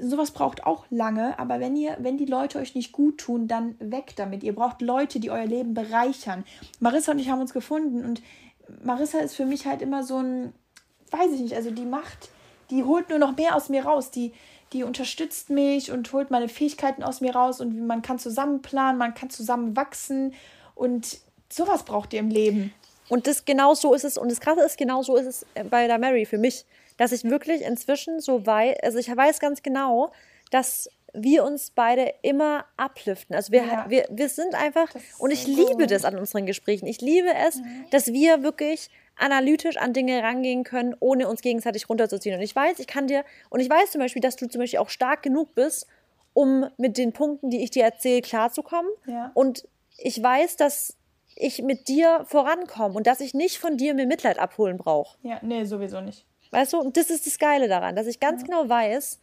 Sowas 0.00 0.30
braucht 0.30 0.64
auch 0.64 0.86
lange, 0.88 1.38
aber 1.38 1.60
wenn 1.60 1.76
ihr, 1.76 1.98
wenn 2.00 2.16
die 2.16 2.24
Leute 2.24 2.58
euch 2.58 2.74
nicht 2.74 2.92
gut 2.92 3.18
tun, 3.18 3.48
dann 3.48 3.74
weg 3.80 4.14
damit. 4.16 4.42
Ihr 4.42 4.54
braucht 4.54 4.80
Leute, 4.80 5.20
die 5.20 5.30
euer 5.30 5.44
Leben 5.44 5.74
bereichern. 5.74 6.42
Marissa 6.80 7.12
und 7.12 7.18
ich 7.18 7.28
haben 7.28 7.42
uns 7.42 7.52
gefunden 7.52 8.02
und 8.02 8.22
Marissa 8.82 9.18
ist 9.18 9.34
für 9.34 9.44
mich 9.44 9.66
halt 9.66 9.82
immer 9.82 10.04
so 10.04 10.16
ein, 10.16 10.54
weiß 11.10 11.32
ich 11.34 11.40
nicht, 11.40 11.54
also 11.54 11.70
die 11.70 11.84
macht, 11.84 12.30
die 12.70 12.82
holt 12.82 13.10
nur 13.10 13.18
noch 13.18 13.36
mehr 13.36 13.54
aus 13.54 13.68
mir 13.68 13.84
raus. 13.84 14.10
Die, 14.10 14.32
die 14.72 14.84
unterstützt 14.84 15.50
mich 15.50 15.90
und 15.90 16.12
holt 16.12 16.30
meine 16.30 16.48
Fähigkeiten 16.48 17.02
aus 17.02 17.20
mir 17.20 17.34
raus 17.34 17.60
und 17.60 17.86
man 17.86 18.02
kann 18.02 18.18
zusammen 18.18 18.62
planen, 18.62 18.98
man 18.98 19.14
kann 19.14 19.30
zusammen 19.30 19.76
wachsen 19.76 20.34
und 20.74 21.18
sowas 21.48 21.84
braucht 21.84 22.12
ihr 22.12 22.20
im 22.20 22.28
Leben. 22.28 22.72
Und 23.08 23.26
das 23.26 23.44
genau 23.44 23.74
so 23.74 23.94
ist 23.94 24.04
es 24.04 24.18
und 24.18 24.30
das 24.30 24.40
Krasse 24.40 24.60
ist, 24.60 24.76
genau 24.76 25.02
so 25.02 25.16
ist 25.16 25.26
es 25.26 25.46
bei 25.70 25.86
der 25.86 25.98
Mary 25.98 26.26
für 26.26 26.38
mich, 26.38 26.66
dass 26.98 27.12
ich 27.12 27.24
wirklich 27.24 27.62
inzwischen 27.62 28.20
so 28.20 28.44
weiß, 28.44 28.76
also 28.82 28.98
ich 28.98 29.08
weiß 29.14 29.40
ganz 29.40 29.62
genau, 29.62 30.12
dass 30.50 30.90
wir 31.14 31.44
uns 31.44 31.70
beide 31.74 32.12
immer 32.22 32.66
upliften. 32.76 33.34
Also 33.34 33.52
wir, 33.52 33.64
ja. 33.64 33.86
wir, 33.88 34.06
wir 34.10 34.28
sind 34.28 34.54
einfach, 34.54 34.88
und 35.18 35.30
ich 35.30 35.46
liebe 35.46 35.86
das 35.86 36.04
an 36.04 36.18
unseren 36.18 36.44
Gesprächen. 36.44 36.86
Ich 36.86 37.00
liebe 37.00 37.32
es, 37.46 37.56
mhm. 37.56 37.86
dass 37.90 38.08
wir 38.08 38.42
wirklich 38.42 38.90
analytisch 39.18 39.76
an 39.76 39.92
Dinge 39.92 40.22
rangehen 40.22 40.64
können, 40.64 40.94
ohne 41.00 41.28
uns 41.28 41.40
gegenseitig 41.40 41.88
runterzuziehen. 41.88 42.36
Und 42.36 42.42
ich 42.42 42.54
weiß, 42.54 42.78
ich 42.78 42.86
kann 42.86 43.06
dir, 43.06 43.24
und 43.50 43.60
ich 43.60 43.68
weiß 43.68 43.90
zum 43.90 44.00
Beispiel, 44.00 44.22
dass 44.22 44.36
du 44.36 44.46
zum 44.48 44.60
Beispiel 44.60 44.78
auch 44.78 44.88
stark 44.88 45.22
genug 45.22 45.54
bist, 45.54 45.86
um 46.32 46.66
mit 46.76 46.96
den 46.96 47.12
Punkten, 47.12 47.50
die 47.50 47.62
ich 47.62 47.70
dir 47.70 47.84
erzähle, 47.84 48.22
klarzukommen. 48.22 48.90
Ja. 49.06 49.30
Und 49.34 49.66
ich 49.96 50.22
weiß, 50.22 50.56
dass 50.56 50.96
ich 51.34 51.62
mit 51.62 51.88
dir 51.88 52.24
vorankomme 52.26 52.94
und 52.94 53.06
dass 53.06 53.20
ich 53.20 53.34
nicht 53.34 53.58
von 53.58 53.76
dir 53.76 53.94
mir 53.94 54.06
Mitleid 54.06 54.38
abholen 54.38 54.76
brauche. 54.76 55.16
Ja, 55.22 55.38
nee, 55.42 55.64
sowieso 55.64 56.00
nicht. 56.00 56.26
Weißt 56.50 56.72
du, 56.72 56.78
und 56.78 56.96
das 56.96 57.10
ist 57.10 57.26
das 57.26 57.38
Geile 57.38 57.68
daran, 57.68 57.94
dass 57.96 58.06
ich 58.06 58.20
ganz 58.20 58.42
ja. 58.42 58.46
genau 58.46 58.68
weiß, 58.68 59.20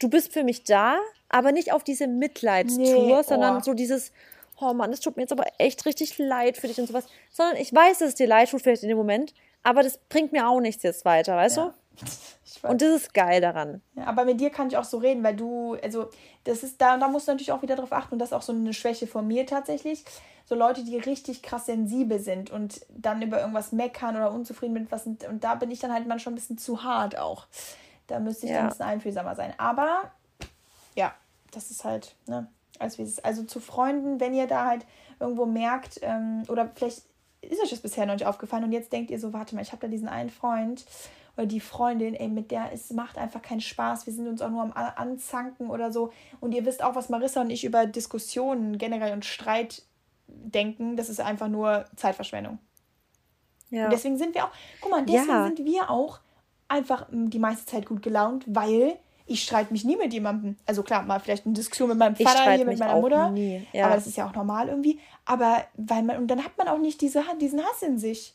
du 0.00 0.08
bist 0.08 0.32
für 0.32 0.44
mich 0.44 0.64
da, 0.64 0.98
aber 1.28 1.52
nicht 1.52 1.72
auf 1.72 1.84
diese 1.84 2.06
Mitleidstour, 2.06 3.18
nee, 3.18 3.22
sondern 3.22 3.58
oh. 3.58 3.60
so 3.60 3.74
dieses, 3.74 4.12
oh 4.60 4.72
Mann, 4.72 4.92
es 4.92 5.00
tut 5.00 5.16
mir 5.16 5.22
jetzt 5.22 5.32
aber 5.32 5.44
echt 5.58 5.84
richtig 5.86 6.16
leid 6.18 6.56
für 6.56 6.68
dich 6.68 6.78
und 6.80 6.86
sowas, 6.86 7.06
sondern 7.30 7.56
ich 7.56 7.74
weiß, 7.74 7.98
dass 7.98 8.08
es 8.08 8.14
dir 8.14 8.26
leid 8.26 8.50
tut 8.50 8.62
vielleicht 8.62 8.82
in 8.82 8.88
dem 8.88 8.98
Moment, 8.98 9.34
aber 9.62 9.82
das 9.82 9.98
bringt 9.98 10.32
mir 10.32 10.48
auch 10.48 10.60
nichts 10.60 10.82
jetzt 10.82 11.04
weiter, 11.04 11.36
weißt 11.36 11.56
ja. 11.58 11.66
du? 11.66 11.74
Und 12.62 12.82
das 12.82 12.88
ist 12.90 13.14
geil 13.14 13.40
daran. 13.40 13.80
Ja, 13.94 14.04
aber 14.04 14.24
mit 14.24 14.40
dir 14.40 14.50
kann 14.50 14.68
ich 14.68 14.76
auch 14.76 14.84
so 14.84 14.98
reden, 14.98 15.22
weil 15.22 15.34
du, 15.34 15.76
also 15.82 16.10
das 16.44 16.62
ist, 16.62 16.80
da, 16.80 16.96
da 16.96 17.08
musst 17.08 17.26
du 17.26 17.32
natürlich 17.32 17.52
auch 17.52 17.62
wieder 17.62 17.76
drauf 17.76 17.92
achten 17.92 18.14
und 18.14 18.18
das 18.18 18.30
ist 18.30 18.32
auch 18.34 18.42
so 18.42 18.52
eine 18.52 18.74
Schwäche 18.74 19.06
von 19.06 19.26
mir 19.26 19.46
tatsächlich. 19.46 20.04
So 20.44 20.54
Leute, 20.54 20.84
die 20.84 20.96
richtig 20.98 21.42
krass 21.42 21.66
sensibel 21.66 22.20
sind 22.20 22.50
und 22.50 22.80
dann 22.88 23.22
über 23.22 23.40
irgendwas 23.40 23.72
meckern 23.72 24.16
oder 24.16 24.30
unzufrieden 24.30 24.74
mit 24.74 24.92
was 24.92 25.06
und, 25.06 25.24
und 25.24 25.42
da 25.42 25.54
bin 25.54 25.70
ich 25.70 25.80
dann 25.80 25.92
halt 25.92 26.06
manchmal 26.06 26.32
ein 26.32 26.36
bisschen 26.36 26.58
zu 26.58 26.84
hart 26.84 27.18
auch. 27.18 27.46
Da 28.06 28.20
müsste 28.20 28.46
ich 28.46 28.52
ja. 28.52 28.58
dann 28.58 28.66
ein 28.66 28.70
bisschen 28.70 28.86
einfühlsamer 28.86 29.34
sein. 29.34 29.54
Aber 29.58 30.12
ja, 30.94 31.14
das 31.50 31.70
ist 31.70 31.84
halt, 31.84 32.14
ne, 32.26 32.46
als 32.80 32.98
wie 32.98 33.02
es 33.02 33.18
Also 33.18 33.44
zu 33.44 33.60
Freunden, 33.60 34.20
wenn 34.20 34.34
ihr 34.34 34.46
da 34.46 34.66
halt 34.66 34.86
irgendwo 35.20 35.46
merkt, 35.46 36.00
ähm, 36.02 36.42
oder 36.48 36.70
vielleicht 36.74 37.02
ist 37.40 37.62
euch 37.62 37.70
das 37.70 37.80
bisher 37.80 38.06
noch 38.06 38.14
nicht 38.14 38.26
aufgefallen 38.26 38.64
und 38.64 38.72
jetzt 38.72 38.92
denkt 38.92 39.10
ihr 39.10 39.20
so, 39.20 39.32
warte 39.32 39.54
mal, 39.54 39.62
ich 39.62 39.72
habe 39.72 39.80
da 39.80 39.88
diesen 39.88 40.08
einen 40.08 40.30
Freund 40.30 40.84
oder 41.36 41.46
die 41.46 41.60
Freundin, 41.60 42.14
ey, 42.14 42.28
mit 42.28 42.50
der 42.50 42.72
es 42.72 42.90
macht 42.92 43.18
einfach 43.18 43.42
keinen 43.42 43.60
Spaß. 43.60 44.06
Wir 44.06 44.12
sind 44.12 44.26
uns 44.26 44.40
auch 44.40 44.50
nur 44.50 44.62
am 44.62 44.72
Anzanken 44.72 45.68
oder 45.68 45.92
so. 45.92 46.12
Und 46.40 46.52
ihr 46.52 46.64
wisst 46.64 46.82
auch, 46.82 46.94
was 46.94 47.08
Marissa 47.08 47.42
und 47.42 47.50
ich 47.50 47.64
über 47.64 47.86
Diskussionen 47.86 48.78
generell 48.78 49.12
und 49.12 49.24
Streit 49.24 49.82
denken. 50.28 50.96
Das 50.96 51.08
ist 51.08 51.20
einfach 51.20 51.48
nur 51.48 51.84
Zeitverschwendung. 51.94 52.58
Ja. 53.70 53.84
Und 53.84 53.92
deswegen 53.92 54.16
sind 54.16 54.34
wir 54.34 54.44
auch, 54.44 54.50
guck 54.80 54.90
mal, 54.90 55.04
deswegen 55.04 55.28
ja. 55.28 55.44
sind 55.44 55.64
wir 55.64 55.90
auch 55.90 56.20
einfach 56.68 57.06
die 57.10 57.38
meiste 57.38 57.66
Zeit 57.66 57.86
gut 57.86 58.02
gelaunt, 58.02 58.44
weil 58.46 58.96
ich 59.26 59.42
streite 59.42 59.72
mich 59.72 59.84
nie 59.84 59.96
mit 59.96 60.12
jemandem. 60.12 60.56
Also 60.66 60.82
klar, 60.82 61.02
mal 61.02 61.18
vielleicht 61.18 61.46
eine 61.46 61.54
Diskussion 61.54 61.88
mit 61.88 61.98
meinem 61.98 62.14
Vater 62.14 62.52
hier, 62.52 62.64
mit 62.64 62.78
meiner 62.78 63.00
Mutter. 63.00 63.34
Ja. 63.72 63.86
Aber 63.86 63.96
das 63.96 64.06
ist 64.06 64.16
ja 64.16 64.28
auch 64.28 64.34
normal 64.34 64.68
irgendwie. 64.68 65.00
Aber 65.24 65.64
weil 65.74 66.02
man, 66.04 66.18
und 66.18 66.28
dann 66.28 66.44
hat 66.44 66.56
man 66.56 66.68
auch 66.68 66.78
nicht 66.78 67.00
diese, 67.00 67.24
diesen 67.40 67.60
Hass 67.64 67.82
in 67.82 67.98
sich. 67.98 68.34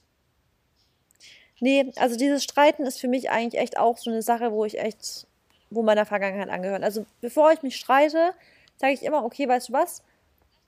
Nee, 1.62 1.92
also 1.96 2.18
dieses 2.18 2.44
Streiten 2.44 2.86
ist 2.86 3.00
für 3.00 3.08
mich 3.08 3.30
eigentlich 3.30 3.62
echt 3.62 3.78
auch 3.78 3.98
so 3.98 4.10
eine 4.10 4.22
Sache, 4.22 4.52
wo 4.52 4.66
ich 4.66 4.80
echt, 4.80 5.28
wo 5.70 5.82
meiner 5.82 6.06
Vergangenheit 6.06 6.50
angehört. 6.50 6.84
Also 6.84 7.06
bevor 7.22 7.52
ich 7.54 7.62
mich 7.62 7.78
streite, 7.78 8.34
sage 8.78 8.94
ich 8.94 9.04
immer, 9.04 9.24
okay, 9.24 9.48
weißt 9.48 9.70
du 9.70 9.74
was? 9.74 10.04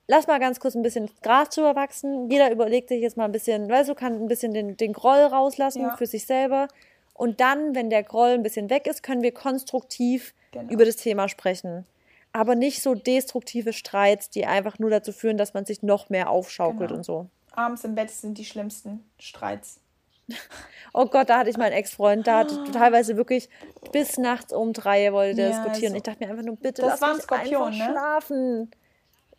Lass 0.07 0.27
mal 0.27 0.39
ganz 0.39 0.59
kurz 0.59 0.75
ein 0.75 0.83
bisschen 0.83 1.09
Gras 1.21 1.49
drüber 1.49 1.75
wachsen. 1.75 2.29
Jeder 2.29 2.51
überlegt 2.51 2.89
sich 2.89 3.01
jetzt 3.01 3.17
mal 3.17 3.25
ein 3.25 3.31
bisschen, 3.31 3.69
weißt 3.69 3.89
du, 3.89 3.95
kann 3.95 4.13
ein 4.13 4.27
bisschen 4.27 4.53
den, 4.53 4.77
den 4.77 4.93
Groll 4.93 5.19
rauslassen 5.19 5.81
ja. 5.81 5.97
für 5.97 6.05
sich 6.05 6.25
selber. 6.25 6.67
Und 7.13 7.39
dann, 7.39 7.75
wenn 7.75 7.89
der 7.89 8.03
Groll 8.03 8.29
ein 8.29 8.43
bisschen 8.43 8.69
weg 8.69 8.87
ist, 8.87 9.03
können 9.03 9.21
wir 9.21 9.33
konstruktiv 9.33 10.33
genau. 10.51 10.71
über 10.71 10.85
das 10.85 10.95
Thema 10.95 11.29
sprechen. 11.29 11.85
Aber 12.31 12.55
nicht 12.55 12.81
so 12.81 12.95
destruktive 12.95 13.73
Streits, 13.73 14.29
die 14.29 14.45
einfach 14.45 14.79
nur 14.79 14.89
dazu 14.89 15.11
führen, 15.11 15.37
dass 15.37 15.53
man 15.53 15.65
sich 15.65 15.83
noch 15.83 16.09
mehr 16.09 16.29
aufschaukelt 16.29 16.89
genau. 16.89 16.95
und 16.95 17.03
so. 17.03 17.27
Abends 17.51 17.83
im 17.83 17.93
Bett 17.93 18.09
sind 18.09 18.37
die 18.37 18.45
schlimmsten 18.45 19.03
Streits. 19.19 19.79
Oh 20.95 21.07
Gott, 21.07 21.27
da 21.27 21.39
hatte 21.39 21.49
ich 21.49 21.57
meinen 21.57 21.73
Ex-Freund, 21.73 22.27
da 22.27 22.39
hatte 22.39 22.63
teilweise 22.71 23.17
wirklich 23.17 23.49
bis 23.91 24.19
nachts 24.19 24.53
um 24.53 24.73
drei 24.73 25.11
wollte 25.11 25.37
der 25.37 25.49
ja, 25.49 25.63
diskutieren. 25.63 25.93
So. 25.93 25.97
Ich 25.97 26.03
dachte 26.03 26.23
mir 26.23 26.29
einfach 26.29 26.45
nur, 26.45 26.55
bitte 26.55 26.83
das 26.83 26.91
lass 26.91 27.01
war 27.01 27.13
mich 27.15 27.23
Skorpion, 27.23 27.63
einfach 27.63 27.87
ne? 27.87 27.91
schlafen. 27.91 28.71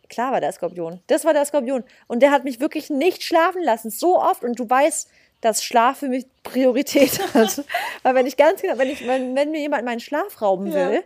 Klar 0.09 0.33
war 0.33 0.41
der 0.41 0.51
Skorpion. 0.51 0.99
Das 1.07 1.23
war 1.23 1.31
der 1.31 1.45
Skorpion. 1.45 1.85
Und 2.07 2.21
der 2.21 2.31
hat 2.31 2.43
mich 2.43 2.59
wirklich 2.59 2.89
nicht 2.89 3.23
schlafen 3.23 3.63
lassen, 3.63 3.89
so 3.89 4.19
oft. 4.19 4.43
Und 4.43 4.59
du 4.59 4.69
weißt, 4.69 5.09
dass 5.45 5.63
Schlaf 5.63 5.99
für 5.99 6.07
mich 6.07 6.25
Priorität 6.41 7.19
hat. 7.33 7.63
Weil 8.01 8.15
wenn 8.15 8.25
ich 8.25 8.35
ganz 8.35 8.61
genau, 8.61 8.77
wenn, 8.79 8.89
ich, 8.89 9.05
wenn, 9.05 9.35
wenn 9.35 9.51
mir 9.51 9.59
jemand 9.59 9.85
meinen 9.85 9.99
Schlaf 9.99 10.41
rauben 10.41 10.73
will, 10.73 10.95
ja. 10.95 11.01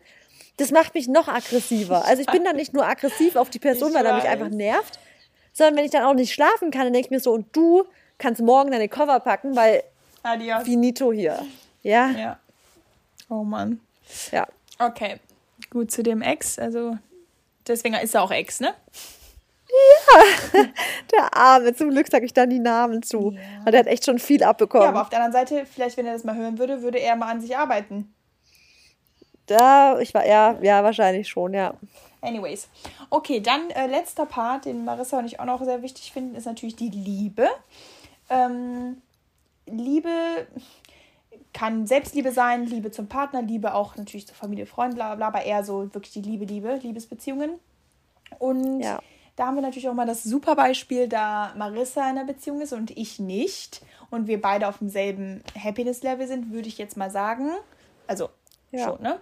das 0.58 0.72
macht 0.72 0.96
mich 0.96 1.10
noch 1.10 1.28
aggressiver. 1.28 2.06
Also 2.06 2.22
ich 2.22 2.28
bin 2.28 2.46
dann 2.46 2.56
nicht 2.56 2.74
nur 2.74 2.88
aggressiv 2.88 3.36
auf 3.36 3.50
die 3.50 3.60
Person, 3.60 3.90
ich 3.90 3.96
weil 3.96 4.06
er 4.06 4.16
mich 4.16 4.24
einfach 4.24 4.50
nervt, 4.50 4.98
sondern 5.52 5.76
wenn 5.76 5.86
ich 5.86 5.92
dann 5.92 6.04
auch 6.04 6.14
nicht 6.14 6.34
schlafen 6.34 6.72
kann, 6.72 6.84
dann 6.84 6.94
denke 6.94 7.08
ich 7.08 7.12
mir 7.12 7.20
so, 7.20 7.34
und 7.34 7.54
du 7.54 7.84
kannst 8.18 8.42
morgen 8.42 8.72
deine 8.72 8.88
Cover 8.88 9.20
packen, 9.20 9.58
weil 9.58 9.84
Adios. 10.24 10.64
finito 10.64 11.12
hier. 11.12 11.46
Ja. 11.84 12.10
Ja. 12.12 12.40
Oh 13.30 13.44
Mann. 13.44 13.82
Ja. 14.32 14.48
Okay. 14.80 15.18
Gut 15.70 15.92
zu 15.92 16.02
dem 16.02 16.22
Ex. 16.22 16.58
Also 16.58 16.98
deswegen 17.68 17.96
ist 17.96 18.16
er 18.16 18.24
auch 18.24 18.32
Ex, 18.32 18.62
ne? 18.62 18.74
Ja, 19.70 20.64
der 21.12 21.38
Arme. 21.38 21.76
Zum 21.76 21.92
Glück 21.92 22.08
sage 22.10 22.26
ich 22.26 22.34
dann 22.34 22.50
die 22.50 22.60
Namen 22.60 23.04
zu. 23.04 23.36
Ja. 23.66 23.72
Der 23.72 23.80
hat 23.82 23.88
echt 23.88 24.06
schon 24.06 24.20
viel 24.20 24.44
abbekommen. 24.44 24.84
Ja, 24.84 24.90
aber 24.90 25.02
auf 25.02 25.10
der 25.10 25.24
anderen 25.24 25.48
Seite, 25.48 25.66
vielleicht, 25.66 25.98
wenn 25.98 26.06
er 26.06 26.14
das 26.14 26.24
mal 26.24 26.36
hören 26.36 26.58
würde, 26.58 26.82
würde 26.82 27.00
er 27.00 27.16
mal 27.16 27.30
an 27.30 27.42
sich 27.42 27.56
arbeiten. 27.56 28.14
Da, 29.46 30.00
ich 30.00 30.14
war, 30.14 30.28
ja, 30.28 30.58
ja, 30.62 30.84
wahrscheinlich 30.84 31.28
schon, 31.28 31.54
ja. 31.54 31.74
Anyways. 32.22 32.68
Okay, 33.10 33.40
dann 33.40 33.70
äh, 33.72 33.88
letzter 33.88 34.26
Part, 34.26 34.66
den 34.66 34.86
Marissa 34.86 35.20
und 35.20 35.26
ich 35.26 35.40
auch 35.40 35.46
noch 35.46 35.64
sehr 35.64 35.82
wichtig 35.82 36.12
finden, 36.12 36.36
ist 36.36 36.46
natürlich 36.46 36.76
die 36.76 36.90
Liebe. 36.90 37.48
Ähm, 38.30 39.02
Liebe 39.66 40.48
kann 41.54 41.88
Selbstliebe 41.88 42.32
sein, 42.32 42.66
Liebe 42.66 42.92
zum 42.92 43.08
Partner, 43.08 43.42
Liebe 43.42 43.74
auch 43.74 43.96
natürlich 43.96 44.28
zur 44.28 44.36
Familie, 44.36 44.66
Freund, 44.66 44.96
bla 44.96 45.16
bla, 45.16 45.28
aber 45.28 45.44
eher 45.44 45.64
so 45.64 45.94
wirklich 45.94 46.14
die 46.14 46.22
Liebe, 46.22 46.46
Liebe, 46.46 46.80
Liebesbeziehungen. 46.82 47.60
Und 48.38 48.82
ja. 48.82 49.00
Da 49.40 49.46
haben 49.46 49.56
wir 49.56 49.62
natürlich 49.62 49.88
auch 49.88 49.94
mal 49.94 50.06
das 50.06 50.22
super 50.22 50.54
Beispiel, 50.58 51.08
da 51.08 51.54
Marissa 51.56 52.02
in 52.02 52.18
einer 52.18 52.26
Beziehung 52.26 52.60
ist 52.60 52.74
und 52.74 52.92
ich 52.92 53.20
nicht 53.20 53.82
und 54.10 54.28
wir 54.28 54.42
beide 54.42 54.68
auf 54.68 54.80
demselben 54.80 55.42
Happiness-Level 55.58 56.28
sind, 56.28 56.52
würde 56.52 56.68
ich 56.68 56.78
jetzt 56.78 56.98
mal 56.98 57.10
sagen. 57.10 57.50
Also 58.06 58.28
ja. 58.72 58.84
schon, 58.84 59.02
ne? 59.02 59.18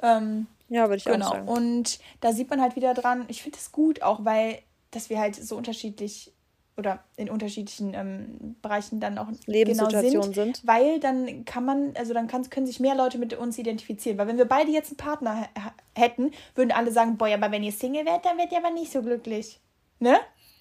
Ähm, 0.00 0.46
ja, 0.68 0.84
würde 0.84 0.98
ich 0.98 1.04
genau. 1.04 1.26
auch 1.26 1.32
sagen. 1.32 1.48
Und 1.48 1.98
da 2.20 2.32
sieht 2.32 2.48
man 2.48 2.60
halt 2.60 2.76
wieder 2.76 2.94
dran, 2.94 3.24
ich 3.26 3.42
finde 3.42 3.58
es 3.58 3.72
gut 3.72 4.02
auch, 4.02 4.24
weil, 4.24 4.60
dass 4.92 5.10
wir 5.10 5.18
halt 5.18 5.34
so 5.34 5.56
unterschiedlich 5.56 6.32
oder 6.76 7.00
in 7.16 7.30
unterschiedlichen 7.30 7.94
ähm, 7.94 8.56
Bereichen 8.60 9.00
dann 9.00 9.16
auch 9.18 9.28
Lebenssituationen 9.46 10.12
genau 10.12 10.22
sind, 10.22 10.34
sind, 10.34 10.66
Weil 10.66 11.00
dann 11.00 11.44
kann 11.44 11.64
man, 11.64 11.94
also 11.96 12.12
dann 12.12 12.26
kann, 12.26 12.48
können 12.50 12.66
sich 12.66 12.80
mehr 12.80 12.94
Leute 12.94 13.18
mit 13.18 13.32
uns 13.34 13.56
identifizieren. 13.56 14.18
Weil 14.18 14.28
wenn 14.28 14.38
wir 14.38 14.44
beide 14.44 14.70
jetzt 14.70 14.90
einen 14.90 14.98
Partner 14.98 15.48
hätten, 15.94 16.32
würden 16.54 16.72
alle 16.72 16.92
sagen, 16.92 17.16
boah, 17.16 17.28
aber 17.28 17.50
wenn 17.50 17.62
ihr 17.62 17.72
Single 17.72 18.04
werdet, 18.04 18.26
dann 18.26 18.36
werdet 18.36 18.52
ihr 18.52 18.58
aber 18.58 18.70
nicht 18.70 18.92
so 18.92 19.02
glücklich. 19.02 19.58
Ne? 20.00 20.18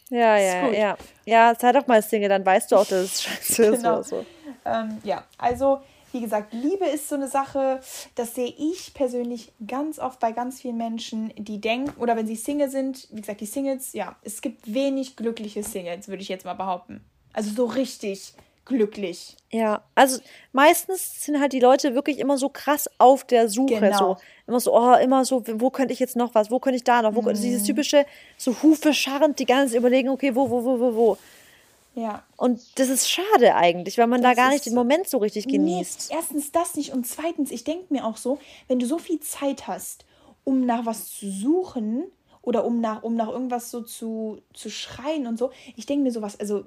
Ja, 0.10 0.38
ja, 0.38 0.70
ja. 0.70 0.98
Ja, 1.26 1.56
sei 1.56 1.72
doch 1.72 1.88
mal 1.88 2.02
Single, 2.02 2.30
dann 2.30 2.46
weißt 2.46 2.72
du 2.72 2.78
auch, 2.78 2.86
dass 2.86 3.04
es 3.04 3.24
scheiße 3.24 3.64
ist 3.64 3.78
genau. 3.78 3.94
oder 3.96 4.04
so. 4.04 4.26
Ähm, 4.64 4.98
ja, 5.04 5.24
also 5.38 5.82
wie 6.16 6.22
gesagt, 6.22 6.54
Liebe 6.54 6.86
ist 6.86 7.10
so 7.10 7.16
eine 7.16 7.28
Sache, 7.28 7.82
das 8.16 8.36
sehe 8.36 8.54
ich 8.58 8.94
persönlich 8.94 9.52
ganz 9.68 10.00
oft 10.00 10.22
bei 10.22 10.32
ganz 10.32 10.62
vielen 10.62 10.78
Menschen, 10.78 11.34
die 11.38 11.60
denken, 11.60 11.92
oder 12.02 12.16
wenn 12.16 12.26
sie 12.26 12.38
Single 12.38 12.70
sind, 12.70 13.10
wie 13.12 13.20
gesagt, 13.20 13.42
die 13.42 13.46
Singles, 13.46 13.92
ja, 13.92 14.16
es 14.24 14.42
gibt 14.42 14.74
wenig 14.74 15.18
glückliche 15.18 15.62
Singles, 15.62 16.08
würde 16.08 16.22
ich 16.22 16.30
jetzt 16.30 16.46
mal 16.46 16.54
behaupten. 16.54 17.04
Also 17.34 17.52
so 17.52 17.66
richtig 17.66 18.34
glücklich. 18.64 19.36
Ja, 19.52 19.84
also 19.94 20.20
meistens 20.54 21.26
sind 21.26 21.40
halt 21.40 21.52
die 21.52 21.60
Leute 21.60 21.96
wirklich 21.96 22.18
immer 22.18 22.38
so 22.38 22.48
krass 22.48 22.90
auf 22.98 23.26
der 23.26 23.50
Suche. 23.50 23.80
Genau. 23.80 23.98
So. 23.98 24.18
Immer 24.48 24.60
so, 24.62 24.74
oh, 24.74 24.94
immer 24.96 25.26
so, 25.26 25.44
wo 25.56 25.70
könnte 25.70 25.94
ich 25.94 26.00
jetzt 26.00 26.16
noch 26.16 26.34
was, 26.34 26.50
wo 26.50 26.60
könnte 26.60 26.78
ich 26.78 26.86
da 26.86 27.02
noch, 27.02 27.14
wo 27.14 27.22
mhm. 27.22 27.34
dieses 27.34 27.64
typische, 27.64 28.06
so 28.38 28.56
Hufe 28.64 28.94
scharrend, 28.94 29.38
die 29.40 29.46
ganze 29.46 29.78
überlegen, 29.78 30.10
okay, 30.10 30.34
wo, 30.34 30.50
wo, 30.50 30.64
wo, 30.64 30.80
wo, 30.80 30.96
wo. 30.96 31.18
Ja. 31.96 32.24
Und 32.36 32.78
das 32.78 32.90
ist 32.90 33.10
schade 33.10 33.56
eigentlich, 33.56 33.98
weil 33.98 34.08
man 34.08 34.22
das 34.22 34.36
da 34.36 34.42
gar 34.42 34.52
nicht 34.52 34.66
den 34.66 34.76
Moment 34.76 35.08
so 35.08 35.18
richtig 35.18 35.48
genießt. 35.48 36.10
Nee, 36.10 36.16
erstens 36.16 36.52
das 36.52 36.76
nicht 36.76 36.92
und 36.92 37.08
zweitens, 37.08 37.52
ich 37.52 37.64
denke 37.64 37.86
mir 37.94 38.06
auch 38.06 38.18
so, 38.18 38.38
wenn 38.68 38.80
du 38.80 38.86
so 38.86 38.98
viel 38.98 39.22
Zeit 39.22 39.68
hast, 39.68 40.06
um 40.44 40.66
nach 40.66 40.86
was 40.86 41.10
zu 41.12 41.32
suchen 41.32 42.04
oder 42.42 42.66
um 42.66 42.82
nach, 42.82 43.04
um 43.04 43.16
nach 43.16 43.30
irgendwas 43.30 43.72
so 43.72 43.82
zu, 43.82 44.42
zu 44.54 44.70
schreien 44.70 45.26
und 45.26 45.40
so, 45.40 45.52
ich 45.78 45.86
denke 45.86 46.04
mir 46.04 46.12
sowas, 46.12 46.38
also 46.38 46.66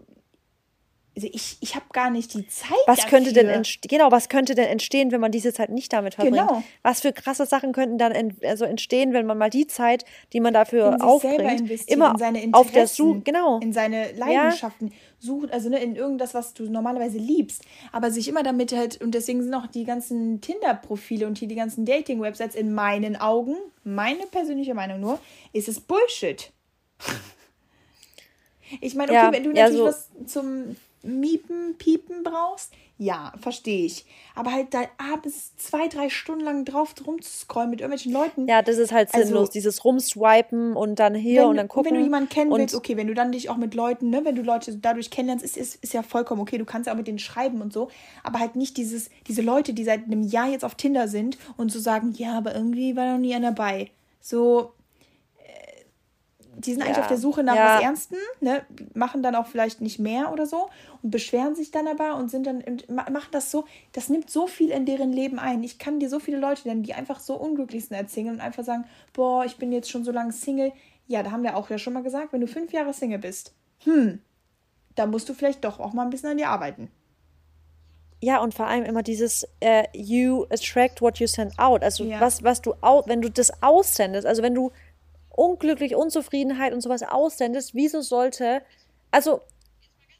also 1.19 1.31
ich, 1.33 1.57
ich 1.59 1.75
habe 1.75 1.87
gar 1.93 2.11
nicht 2.11 2.33
die 2.33 2.47
Zeit. 2.47 2.71
Was 2.87 2.99
dafür. 2.99 3.11
könnte 3.11 3.33
denn 3.33 3.65
genau, 3.89 4.13
was 4.13 4.29
könnte 4.29 4.55
denn 4.55 4.67
entstehen, 4.67 5.11
wenn 5.11 5.21
man 5.21 5.33
diese 5.33 5.53
Zeit 5.53 5.69
nicht 5.69 5.93
damit 5.93 6.15
verbringt? 6.15 6.37
Genau. 6.37 6.63
Was 6.85 7.01
für 7.01 7.13
krasse 7.13 7.45
Sachen 7.45 7.73
könnten 7.73 7.99
dann 7.99 8.13
ent 8.13 8.45
also 8.45 8.65
entstehen, 8.65 9.13
wenn 9.13 9.27
man 9.27 9.37
mal 9.37 9.51
die 9.51 9.67
Zeit, 9.67 10.05
die 10.33 10.39
man 10.39 10.55
dafür 10.55 10.93
in 10.93 11.01
aufbringt, 11.01 11.89
immer 11.89 12.13
in 12.13 12.19
seine 12.19 12.49
auf 12.53 12.71
der 12.71 12.87
Suche, 12.87 13.23
genau, 13.23 13.59
in 13.59 13.73
seine 13.73 14.13
Leidenschaften 14.13 14.89
ja. 14.89 14.95
sucht, 15.19 15.51
also 15.51 15.69
ne, 15.71 15.83
in 15.83 15.97
irgendwas, 15.97 16.35
was 16.35 16.55
du 16.55 16.71
normalerweise 16.71 17.19
liebst, 17.19 17.65
aber 17.91 18.13
sich 18.13 18.29
immer 18.29 18.45
damit 18.45 18.71
halt 18.73 19.03
und 19.03 19.13
deswegen 19.13 19.43
sind 19.43 19.53
auch 19.55 19.67
die 19.67 19.83
ganzen 19.83 20.41
Tinder-Profile 20.41 21.27
und 21.27 21.37
hier 21.37 21.49
die 21.49 21.57
ganzen 21.57 21.85
Dating-Websites 21.85 22.55
in 22.55 22.73
meinen 22.75 23.17
Augen, 23.17 23.57
meine 23.83 24.25
persönliche 24.31 24.75
Meinung 24.75 25.01
nur, 25.01 25.19
ist 25.53 25.67
es 25.67 25.81
Bullshit. 25.81 26.53
Ich 28.83 28.95
meine, 28.95 29.13
okay, 29.13 29.23
ja, 29.23 29.33
wenn 29.33 29.45
du 29.45 29.49
natürlich 29.49 29.79
ja, 29.79 29.79
so 29.79 29.85
was 29.87 30.11
zum 30.27 30.77
Miepen, 31.09 31.75
Piepen 31.79 32.23
brauchst, 32.23 32.73
ja, 33.01 33.33
verstehe 33.41 33.87
ich. 33.87 34.05
Aber 34.35 34.53
halt 34.53 34.75
da 34.75 34.83
abends 34.99 35.57
zwei, 35.57 35.87
drei 35.87 36.11
Stunden 36.11 36.45
lang 36.45 36.65
drauf 36.65 36.95
rumzuscrollen 37.07 37.71
mit 37.71 37.81
irgendwelchen 37.81 38.13
Leuten. 38.13 38.49
Ja, 38.49 38.61
das 38.61 38.77
ist 38.79 38.91
halt 38.91 39.15
also 39.15 39.27
sinnlos. 39.27 39.51
Dieses 39.51 39.85
Rumswipen 39.85 40.75
und 40.75 40.99
dann 40.99 41.15
hier 41.15 41.43
wenn, 41.43 41.49
und 41.51 41.57
dann 41.57 41.69
gucken. 41.69 41.93
Wenn 41.93 41.99
du 41.99 42.05
jemanden 42.05 42.29
kennen 42.29 42.51
willst, 42.51 42.75
okay, 42.75 42.97
wenn 42.97 43.07
du 43.07 43.15
dann 43.15 43.31
dich 43.31 43.51
auch 43.51 43.57
mit 43.57 43.75
Leuten, 43.75 44.11
ne, 44.11 44.25
wenn 44.25 44.35
du 44.35 44.43
Leute 44.43 44.77
dadurch 44.77 45.11
kennenlernst, 45.11 45.45
ist, 45.45 45.57
ist, 45.57 45.77
ist 45.77 45.95
ja 45.95 46.03
vollkommen 46.03 46.41
okay. 46.41 46.59
Du 46.59 46.65
kannst 46.65 46.89
ja 46.89 46.93
auch 46.93 46.97
mit 46.97 47.07
denen 47.07 47.21
schreiben 47.21 47.63
und 47.63 47.73
so. 47.73 47.89
Aber 48.25 48.41
halt 48.41 48.57
nicht 48.57 48.77
dieses, 48.77 49.11
diese 49.29 49.43
Leute, 49.43 49.75
die 49.75 49.85
seit 49.85 50.05
einem 50.05 50.23
Jahr 50.23 50.49
jetzt 50.49 50.65
auf 50.65 50.75
Tinder 50.75 51.07
sind 51.07 51.39
und 51.57 51.71
so 51.71 51.79
sagen, 51.79 52.15
ja, 52.17 52.37
aber 52.37 52.55
irgendwie 52.55 52.97
war 52.97 53.13
noch 53.13 53.19
nie 53.19 53.35
einer 53.35 53.53
dabei. 53.53 53.91
So, 54.21 54.73
die 56.59 56.73
sind 56.73 56.81
ja. 56.81 56.87
eigentlich 56.87 56.99
auf 56.99 57.07
der 57.09 57.19
Suche 57.19 57.45
nach 57.45 57.55
ja. 57.55 57.77
was 57.77 57.83
Ernstem, 57.83 58.19
ne? 58.41 58.63
machen 58.95 59.23
dann 59.23 59.35
auch 59.35 59.47
vielleicht 59.47 59.81
nicht 59.81 59.99
mehr 59.99 60.33
oder 60.33 60.47
so 60.47 60.69
und 61.03 61.11
beschweren 61.11 61.55
sich 61.55 61.71
dann 61.71 61.87
aber 61.87 62.17
und 62.17 62.31
sind 62.31 62.47
dann, 62.47 62.63
machen 62.89 63.29
das 63.31 63.51
so, 63.51 63.65
das 63.93 64.09
nimmt 64.09 64.29
so 64.29 64.47
viel 64.47 64.71
in 64.71 64.85
deren 64.85 65.13
Leben 65.13 65.39
ein. 65.39 65.63
Ich 65.63 65.79
kann 65.79 66.01
dir 66.01 66.09
so 66.09 66.19
viele 66.19 66.39
Leute 66.39 66.67
nennen, 66.67 66.83
die 66.83 66.95
einfach 66.95 67.21
so 67.21 67.37
unglücklich 67.37 67.87
sind 67.87 67.97
erzählen 67.97 68.31
und 68.31 68.41
einfach 68.41 68.65
sagen, 68.65 68.85
boah, 69.13 69.45
ich 69.45 69.57
bin 69.57 69.73
jetzt 69.73 69.91
schon 69.91 70.05
so 70.05 70.11
lange 70.11 70.33
Single. 70.33 70.73
Ja, 71.07 71.23
da 71.23 71.31
haben 71.31 71.45
wir 71.45 71.57
auch 71.57 71.71
ja 71.71 71.79
schon 71.79 71.93
mal 71.93 72.03
gesagt, 72.03 72.33
wenn 72.33 72.41
du 72.41 72.49
fünf 72.49 72.73
Jahre 72.73 72.93
Single 72.93 73.21
bist, 73.21 73.55
hm, 73.85 74.21
da 74.97 75.07
musst 75.07 75.29
du 75.29 75.35
vielleicht 75.35 75.65
doch 75.65 75.79
auch 75.79 75.93
mal 75.93 76.03
ein 76.03 76.11
bisschen 76.11 76.31
an 76.31 76.37
dir 76.39 76.49
arbeiten. 76.49 76.91
Ja, 78.21 78.41
und 78.41 78.53
vor 78.53 78.67
allem 78.67 78.85
immer 78.85 79.05
dieses 79.05 79.47
uh, 79.63 79.85
you 79.93 80.45
attract 80.51 81.01
what 81.01 81.19
you 81.19 81.29
send 81.29 81.57
out. 81.59 81.85
Also 81.85 82.05
ja. 82.05 82.21
was, 82.21 82.43
was 82.43 82.61
du, 82.61 82.75
wenn 83.07 83.23
du 83.23 83.31
das 83.31 83.63
aussendest, 83.63 84.27
also 84.27 84.43
wenn 84.43 84.55
du 84.55 84.73
unglücklich, 85.39 85.95
Unzufriedenheit 85.95 86.73
und 86.75 86.81
sowas 86.81 87.03
aussendest, 87.03 87.75
wieso 87.75 88.01
sollte, 88.01 88.61
also 89.11 89.41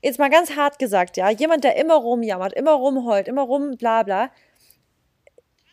jetzt 0.01 0.19
mal 0.19 0.31
ganz 0.31 0.57
hart 0.57 0.79
gesagt, 0.79 1.17
ja, 1.17 1.29
jemand, 1.31 1.65
der 1.65 1.77
immer 1.77 1.95
rumjammert, 1.95 2.53
immer 2.53 2.73
rumheult, 2.73 3.27
immer 3.27 3.43
rum, 3.43 3.77
bla 3.77 4.05
bla, 4.05 4.31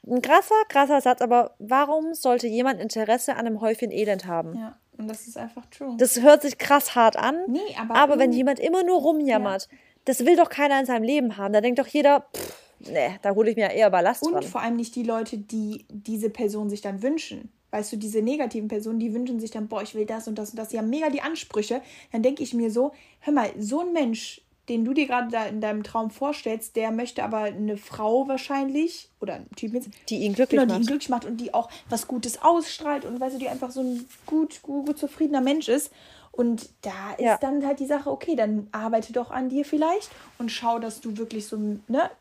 ein 0.08 0.22
krasser, 0.22 0.56
krasser 0.68 1.02
Satz, 1.02 1.22
aber 1.22 1.56
warum 1.60 2.14
sollte 2.14 2.48
jemand 2.48 2.80
Interesse 2.82 3.34
an 3.34 3.46
einem 3.46 3.62
Häufchen 3.62 3.92
Elend 3.92 4.26
haben? 4.26 4.56
Ja, 4.56 4.78
und 4.98 5.08
das 5.08 5.28
ist 5.28 5.38
einfach 5.38 5.66
true. 5.68 5.96
Das 5.98 6.22
hört 6.22 6.42
sich 6.42 6.58
krass 6.58 6.96
hart 6.96 7.16
an, 7.16 7.38
nee, 7.48 7.60
aber, 7.80 7.96
aber 7.96 8.20
wenn 8.20 8.32
jemand 8.32 8.60
immer 8.60 8.84
nur 8.84 9.02
rumjammert, 9.02 9.68
ja. 9.72 9.78
das 10.06 10.26
will 10.26 10.36
doch 10.36 10.50
keiner 10.50 10.80
in 10.80 10.86
seinem 10.88 11.04
Leben 11.04 11.38
haben. 11.38 11.54
Da 11.54 11.62
denkt 11.62 11.80
doch 11.80 11.88
jeder, 11.88 12.26
pff, 12.36 12.64
nee, 12.80 13.20
da 13.22 13.36
hole 13.36 13.52
ich 13.52 13.56
mir 13.56 13.72
eher 13.72 13.92
Ballast 13.92 14.24
Und 14.24 14.34
dran. 14.34 14.44
vor 14.44 14.62
allem 14.62 14.76
nicht 14.76 14.96
die 14.96 15.04
Leute, 15.04 15.38
die 15.38 15.86
diese 15.90 16.32
Person 16.32 16.70
sich 16.70 16.82
dann 16.82 17.04
wünschen 17.04 17.52
weißt 17.76 17.94
du, 17.94 17.98
diese 17.98 18.22
negativen 18.22 18.70
Personen, 18.70 19.00
die 19.00 19.14
wünschen 19.14 19.40
sich 19.40 19.52
dann, 19.52 19.68
boah, 19.68 19.82
ich 19.82 19.96
will 19.96 20.06
das 20.06 20.28
und 20.28 20.40
das 20.40 20.52
und 20.52 20.58
das, 20.58 20.70
die 20.70 20.78
haben 20.78 20.90
mega 20.90 21.10
die 21.10 21.22
Ansprüche, 21.22 21.82
dann 22.12 22.24
denke 22.24 22.42
ich 22.42 22.54
mir 22.54 22.72
so, 22.72 22.94
hör 23.20 23.34
mal, 23.34 23.50
so 23.60 23.82
ein 23.82 23.92
Mensch, 23.92 24.42
den 24.70 24.86
du 24.86 24.94
dir 24.94 25.06
gerade 25.06 25.30
da 25.30 25.46
in 25.46 25.60
deinem 25.62 25.84
Traum 25.84 26.10
vorstellst, 26.10 26.76
der 26.76 26.92
möchte 26.92 27.24
aber 27.24 27.40
eine 27.40 27.78
Frau 27.78 28.28
wahrscheinlich 28.28 29.10
oder 29.20 29.36
ein 29.36 29.48
Typ 29.56 29.74
jetzt, 29.74 29.90
die 30.10 30.20
ihn 30.20 30.34
glücklich 30.34 30.60
genau, 30.60 30.66
macht. 30.66 30.80
die 30.80 30.84
ihn 30.84 30.88
glücklich 30.88 31.10
macht 31.10 31.26
und 31.26 31.38
die 31.38 31.54
auch 31.54 31.70
was 31.90 32.08
Gutes 32.08 32.42
ausstrahlt 32.42 33.06
und 33.06 33.20
weißt 33.20 33.36
du, 33.36 33.40
die 33.40 33.50
einfach 33.50 33.72
so 33.72 33.82
ein 33.82 34.06
gut, 34.26 34.62
gut, 34.64 34.88
gut 34.88 34.98
zufriedener 34.98 35.42
Mensch 35.42 35.68
ist. 35.68 35.92
Und 36.36 36.70
da 36.82 37.12
ist 37.14 37.22
ja. 37.22 37.38
dann 37.38 37.66
halt 37.66 37.80
die 37.80 37.86
Sache, 37.86 38.12
okay, 38.12 38.36
dann 38.36 38.68
arbeite 38.74 39.14
doch 39.14 39.32
an 39.32 39.48
dir 39.48 39.64
vielleicht 39.64 40.12
und 40.38 40.52
schau, 40.52 40.80
dass 40.80 41.00
du 41.00 41.16
wirklich 41.16 41.48
so 41.48 41.58
ne, 41.88 42.12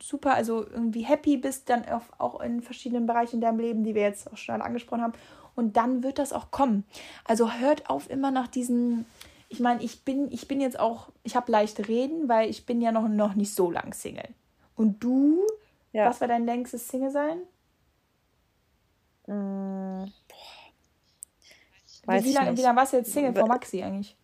super, 0.00 0.34
also 0.34 0.64
irgendwie 0.64 1.02
happy 1.02 1.36
bist, 1.36 1.68
dann 1.68 1.84
auf, 1.88 2.04
auch 2.18 2.40
in 2.40 2.62
verschiedenen 2.62 3.06
Bereichen 3.06 3.36
in 3.36 3.40
deinem 3.40 3.58
Leben, 3.58 3.82
die 3.82 3.96
wir 3.96 4.02
jetzt 4.02 4.32
auch 4.32 4.36
schon 4.36 4.62
angesprochen 4.62 5.02
haben. 5.02 5.14
Und 5.56 5.76
dann 5.76 6.04
wird 6.04 6.20
das 6.20 6.32
auch 6.32 6.52
kommen. 6.52 6.84
Also 7.24 7.52
hört 7.52 7.90
auf 7.90 8.08
immer 8.08 8.30
nach 8.30 8.46
diesen, 8.46 9.06
ich 9.48 9.58
meine, 9.58 9.82
ich 9.82 10.04
bin, 10.04 10.30
ich 10.30 10.46
bin 10.46 10.60
jetzt 10.60 10.78
auch, 10.78 11.08
ich 11.24 11.34
habe 11.34 11.50
leicht 11.50 11.88
reden, 11.88 12.28
weil 12.28 12.48
ich 12.48 12.66
bin 12.66 12.80
ja 12.80 12.92
noch, 12.92 13.08
noch 13.08 13.34
nicht 13.34 13.56
so 13.56 13.72
lang 13.72 13.92
Single. 13.92 14.28
Und 14.76 15.02
du, 15.02 15.42
ja. 15.92 16.08
was 16.08 16.20
war 16.20 16.28
dein 16.28 16.46
längstes 16.46 16.86
Single 16.86 17.10
sein? 17.10 17.38
Mmh 19.26 20.12
Weiß 22.06 22.24
wie, 22.24 22.32
lange, 22.32 22.56
wie 22.56 22.62
lange 22.62 22.76
warst 22.76 22.92
du 22.92 22.98
jetzt 22.98 23.12
Single 23.12 23.34
vor 23.34 23.48
Maxi 23.48 23.82
eigentlich? 23.82 24.16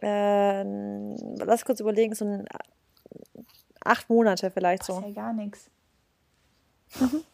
Ähm, 0.00 1.16
lass 1.38 1.64
kurz 1.64 1.80
überlegen, 1.80 2.14
so 2.14 2.24
ein 2.24 2.46
acht 3.84 4.08
Monate 4.08 4.50
vielleicht 4.50 4.84
so. 4.84 4.94
Das 4.94 5.02
ist 5.02 5.16
ja 5.16 5.22
gar 5.22 5.32
nichts. 5.32 5.70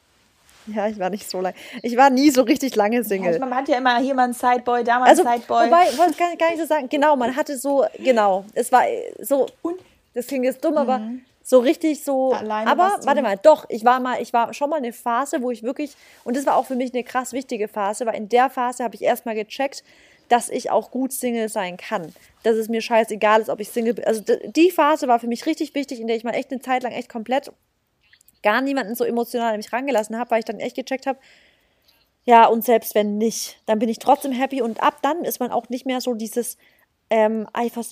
Ja, 0.66 0.89
ich 0.89 0.99
war 0.99 1.11
nicht 1.11 1.28
so 1.28 1.41
lange. 1.41 1.55
Ich 1.82 1.97
war 1.97 2.09
nie 2.11 2.30
so 2.30 2.43
richtig 2.43 2.74
lange 2.74 3.05
Single. 3.05 3.35
Ja, 3.35 3.39
man 3.39 3.55
hat 3.55 3.68
ja 3.68 3.76
immer 3.76 3.99
hier 3.99 4.14
mal 4.14 4.24
einen 4.24 4.32
Sideboy, 4.32 4.82
da 4.82 4.99
mal 4.99 5.09
also, 5.09 5.22
einen 5.22 5.41
Sideboy. 5.41 5.66
Wobei, 5.66 5.89
ich 5.91 5.99
wollte 5.99 6.16
gar, 6.16 6.35
gar 6.37 6.51
nicht 6.51 6.61
so 6.61 6.66
sagen, 6.66 6.89
genau, 6.89 7.16
man 7.16 7.37
hatte 7.37 7.59
so, 7.59 7.85
genau, 7.99 8.47
es 8.55 8.72
war 8.72 8.85
so, 9.20 9.47
Und? 9.61 9.76
das 10.14 10.26
klingt 10.26 10.45
jetzt 10.45 10.64
dumm, 10.64 10.72
mhm. 10.72 10.78
aber 10.78 11.01
so 11.45 11.59
richtig 11.59 12.03
so. 12.03 12.33
Alleine 12.33 12.71
aber 12.71 12.99
warte 13.03 13.23
mal, 13.23 13.37
doch, 13.41 13.67
ich 13.69 13.85
war 13.85 14.01
mal, 14.01 14.21
ich 14.21 14.33
war 14.33 14.55
schon 14.55 14.71
mal 14.71 14.77
eine 14.77 14.93
Phase, 14.93 15.43
wo 15.43 15.51
ich 15.51 15.63
wirklich, 15.63 15.95
und 16.25 16.37
das 16.37 16.47
war 16.47 16.57
auch 16.57 16.65
für 16.67 16.75
mich 16.75 16.93
eine 16.93 17.05
krass 17.05 17.33
wichtige 17.35 17.69
Phase, 17.69 18.07
weil 18.07 18.17
in 18.17 18.31
der 18.31 18.49
Phase 18.49 18.83
habe 18.83 18.95
ich 18.95 19.03
erstmal 19.03 19.35
gecheckt, 19.35 19.85
dass 20.31 20.49
ich 20.49 20.71
auch 20.71 20.91
gut 20.91 21.13
Single 21.13 21.51
sein 21.51 21.77
kann. 21.77 22.15
Dass 22.45 22.57
es 22.57 22.71
mir 22.71 22.81
scheißegal 22.81 23.43
ist, 23.43 23.51
ob 23.51 23.61
ich 23.61 23.69
Single 23.69 23.93
bin. 23.93 24.07
Also 24.07 24.23
die 24.47 24.71
Phase 24.71 25.07
war 25.07 25.21
für 25.21 25.27
mich 25.27 25.45
richtig 25.45 25.75
wichtig, 25.75 26.01
in 26.01 26.07
der 26.07 26.17
ich 26.17 26.25
mal 26.25 26.33
echt 26.33 26.51
eine 26.51 26.63
Zeit 26.63 26.83
lang 26.83 26.93
echt 26.93 27.11
komplett 27.11 27.53
gar 28.43 28.63
niemanden 28.63 28.95
so 28.95 29.05
emotional 29.05 29.53
an 29.53 29.59
mich 29.59 29.73
rangelassen 29.73 30.19
habe, 30.19 30.31
weil 30.31 30.39
ich 30.39 30.45
dann 30.47 30.61
echt 30.61 30.77
gecheckt 30.77 31.07
habe, 31.07 31.19
ja, 32.27 32.47
und 32.47 32.65
selbst 32.65 32.95
wenn 32.95 33.19
nicht, 33.19 33.61
dann 33.67 33.79
bin 33.79 33.91
ich 33.91 33.99
trotzdem 33.99 34.33
happy 34.33 34.63
und 34.63 34.83
ab 34.83 34.99
dann 35.03 35.25
ist 35.25 35.41
man 35.41 35.51
auch 35.51 35.69
nicht 35.69 35.85
mehr 35.85 36.01
so 36.01 36.15
dieses, 36.15 36.57
ähm, 37.15 37.47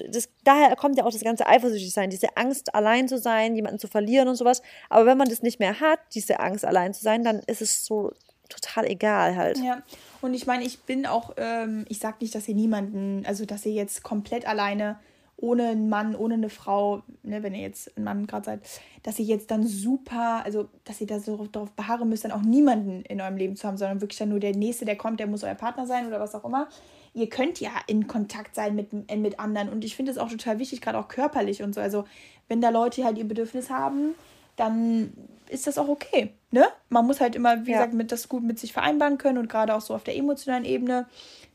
das, 0.08 0.28
daher 0.42 0.74
kommt 0.74 0.98
ja 0.98 1.04
auch 1.04 1.12
das 1.12 1.22
ganze 1.22 1.46
eifersüchtig 1.46 1.92
sein, 1.92 2.10
diese 2.10 2.36
Angst, 2.36 2.74
allein 2.74 3.06
zu 3.06 3.18
sein, 3.18 3.54
jemanden 3.54 3.78
zu 3.78 3.86
verlieren 3.86 4.26
und 4.26 4.34
sowas. 4.34 4.62
Aber 4.90 5.06
wenn 5.06 5.16
man 5.16 5.28
das 5.28 5.42
nicht 5.42 5.60
mehr 5.60 5.78
hat, 5.78 6.00
diese 6.12 6.40
Angst, 6.40 6.64
allein 6.64 6.92
zu 6.92 7.02
sein, 7.02 7.22
dann 7.22 7.38
ist 7.46 7.62
es 7.62 7.84
so 7.84 8.10
total 8.48 8.84
egal 8.86 9.36
halt. 9.36 9.58
Ja, 9.58 9.82
und 10.22 10.34
ich 10.34 10.46
meine, 10.46 10.64
ich 10.64 10.80
bin 10.80 11.06
auch, 11.06 11.34
ähm, 11.36 11.84
ich 11.88 12.00
sag 12.00 12.20
nicht, 12.20 12.34
dass 12.34 12.48
ihr 12.48 12.56
niemanden, 12.56 13.24
also 13.24 13.46
dass 13.46 13.64
ihr 13.64 13.72
jetzt 13.72 14.02
komplett 14.02 14.44
alleine 14.44 14.98
ohne 15.42 15.68
einen 15.68 15.88
Mann, 15.88 16.14
ohne 16.14 16.34
eine 16.34 16.48
Frau, 16.48 17.02
ne, 17.22 17.42
wenn 17.42 17.54
ihr 17.54 17.60
jetzt 17.60 17.96
ein 17.96 18.04
Mann 18.04 18.26
gerade 18.26 18.44
seid, 18.44 18.60
dass 19.02 19.18
ihr 19.18 19.24
jetzt 19.24 19.50
dann 19.50 19.66
super, 19.66 20.42
also 20.44 20.68
dass 20.84 21.00
ihr 21.00 21.06
da 21.06 21.18
so 21.18 21.46
darauf 21.46 21.72
beharren 21.72 22.08
müsst, 22.08 22.24
dann 22.24 22.32
auch 22.32 22.42
niemanden 22.42 23.02
in 23.02 23.20
eurem 23.20 23.36
Leben 23.36 23.56
zu 23.56 23.66
haben, 23.66 23.76
sondern 23.76 24.00
wirklich 24.00 24.18
dann 24.18 24.28
nur 24.28 24.40
der 24.40 24.56
Nächste, 24.56 24.84
der 24.84 24.96
kommt, 24.96 25.20
der 25.20 25.26
muss 25.26 25.44
euer 25.44 25.54
Partner 25.54 25.86
sein 25.86 26.06
oder 26.06 26.20
was 26.20 26.34
auch 26.34 26.44
immer 26.44 26.68
ihr 27.14 27.28
könnt 27.28 27.60
ja 27.60 27.70
in 27.86 28.06
Kontakt 28.06 28.54
sein 28.54 28.74
mit, 28.74 28.88
äh, 29.08 29.16
mit 29.16 29.38
anderen. 29.38 29.68
Und 29.68 29.84
ich 29.84 29.96
finde 29.96 30.12
es 30.12 30.18
auch 30.18 30.30
total 30.30 30.58
wichtig, 30.58 30.80
gerade 30.80 30.98
auch 30.98 31.08
körperlich 31.08 31.62
und 31.62 31.74
so. 31.74 31.80
Also, 31.80 32.04
wenn 32.48 32.60
da 32.60 32.70
Leute 32.70 33.04
halt 33.04 33.18
ihr 33.18 33.28
Bedürfnis 33.28 33.70
haben, 33.70 34.14
dann 34.56 35.12
ist 35.48 35.66
das 35.66 35.78
auch 35.78 35.88
okay. 35.88 36.32
Ne? 36.50 36.66
Man 36.88 37.06
muss 37.06 37.20
halt 37.20 37.34
immer, 37.34 37.66
wie 37.66 37.72
ja. 37.72 37.78
gesagt, 37.78 37.94
mit 37.94 38.12
das 38.12 38.28
gut 38.28 38.42
mit 38.42 38.58
sich 38.58 38.72
vereinbaren 38.72 39.18
können 39.18 39.38
und 39.38 39.48
gerade 39.48 39.74
auch 39.74 39.80
so 39.80 39.94
auf 39.94 40.04
der 40.04 40.16
emotionalen 40.16 40.64
Ebene. 40.64 41.06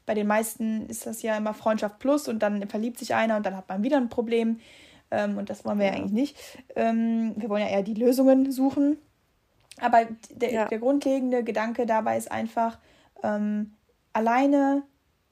Bei 0.07 0.15
den 0.15 0.25
meisten 0.25 0.87
ist 0.87 1.05
das 1.05 1.21
ja 1.21 1.37
immer 1.37 1.53
Freundschaft 1.53 1.99
plus 1.99 2.27
und 2.27 2.39
dann 2.39 2.67
verliebt 2.67 2.97
sich 2.97 3.13
einer 3.13 3.37
und 3.37 3.45
dann 3.45 3.55
hat 3.55 3.69
man 3.69 3.83
wieder 3.83 3.97
ein 3.97 4.09
Problem. 4.09 4.59
Ähm, 5.11 5.37
und 5.37 5.51
das 5.51 5.65
wollen 5.65 5.77
wir 5.77 5.85
ja, 5.85 5.91
ja 5.91 5.97
eigentlich 5.97 6.13
nicht. 6.13 6.37
Ähm, 6.75 7.33
wir 7.35 7.49
wollen 7.49 7.61
ja 7.61 7.69
eher 7.69 7.83
die 7.83 7.93
Lösungen 7.93 8.51
suchen. 8.51 8.97
Aber 9.79 10.07
der, 10.31 10.51
ja. 10.51 10.65
der 10.65 10.79
grundlegende 10.79 11.43
Gedanke 11.43 11.85
dabei 11.85 12.17
ist 12.17 12.31
einfach, 12.31 12.79
ähm, 13.21 13.73
alleine 14.13 14.83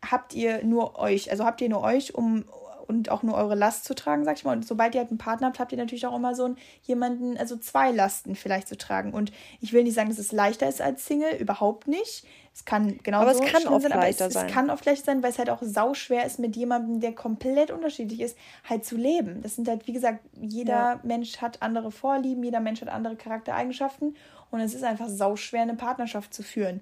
habt 0.05 0.33
ihr 0.35 0.63
nur 0.63 0.99
euch, 0.99 1.31
also 1.31 1.45
habt 1.45 1.61
ihr 1.61 1.69
nur 1.69 1.81
euch, 1.81 2.13
um, 2.13 2.45
und 2.87 3.09
auch 3.09 3.23
nur 3.23 3.35
eure 3.35 3.55
Last 3.55 3.85
zu 3.85 3.95
tragen, 3.95 4.25
sag 4.25 4.37
ich 4.37 4.43
mal. 4.43 4.55
Und 4.55 4.67
sobald 4.67 4.95
ihr 4.95 5.01
halt 5.01 5.09
einen 5.09 5.17
Partner 5.17 5.47
habt, 5.47 5.59
habt 5.59 5.71
ihr 5.71 5.77
natürlich 5.77 6.05
auch 6.05 6.15
immer 6.15 6.35
so 6.35 6.45
einen, 6.45 6.57
jemanden, 6.83 7.37
also 7.37 7.57
zwei 7.57 7.91
Lasten 7.91 8.35
vielleicht 8.35 8.67
zu 8.67 8.77
tragen. 8.77 9.13
Und 9.13 9.31
ich 9.61 9.73
will 9.73 9.83
nicht 9.83 9.95
sagen, 9.95 10.09
dass 10.09 10.19
es 10.19 10.31
leichter 10.31 10.67
ist 10.67 10.81
als 10.81 11.05
Single, 11.05 11.35
überhaupt 11.35 11.87
nicht. 11.87 12.25
Es 12.55 12.63
kann 12.63 12.99
genau 13.03 13.19
aber 13.19 13.31
es 13.31 13.41
kann 13.41 13.67
oft 13.67 13.81
sein, 13.81 13.91
leichter 13.91 14.27
es, 14.27 14.33
sein. 14.33 14.47
Es 14.47 14.53
kann 14.53 14.69
oft 14.69 14.85
leichter 14.85 15.05
sein, 15.05 15.21
weil 15.21 15.29
es 15.29 15.37
halt 15.37 15.49
auch 15.49 15.61
sauschwer 15.61 16.25
ist, 16.25 16.39
mit 16.39 16.55
jemandem, 16.55 17.01
der 17.01 17.13
komplett 17.13 17.69
unterschiedlich 17.69 18.21
ist, 18.21 18.37
halt 18.67 18.85
zu 18.85 18.95
leben. 18.95 19.41
Das 19.41 19.55
sind 19.55 19.67
halt, 19.67 19.85
wie 19.87 19.93
gesagt, 19.93 20.19
jeder 20.39 20.73
ja. 20.73 20.99
Mensch 21.03 21.41
hat 21.41 21.61
andere 21.61 21.91
Vorlieben, 21.91 22.41
jeder 22.43 22.61
Mensch 22.61 22.81
hat 22.81 22.87
andere 22.87 23.17
Charaktereigenschaften 23.17 24.15
und 24.51 24.61
es 24.61 24.73
ist 24.73 24.85
einfach 24.85 25.09
sauschwer, 25.09 25.63
eine 25.63 25.75
Partnerschaft 25.75 26.33
zu 26.33 26.43
führen. 26.43 26.81